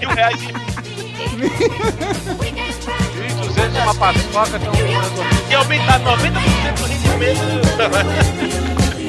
Mil 0.00 0.08
reais 0.10 0.40
e 0.42 0.46
200 3.46 3.82
uma 3.82 3.94
paçoca, 3.94 4.58
tem 4.58 4.68
um 4.68 4.72
negócio. 4.72 5.12
e 5.50 5.54
aumentar 5.54 6.00
90% 6.00 6.74
do 6.74 6.86
rendimento. 6.86 7.40
E 8.98 9.08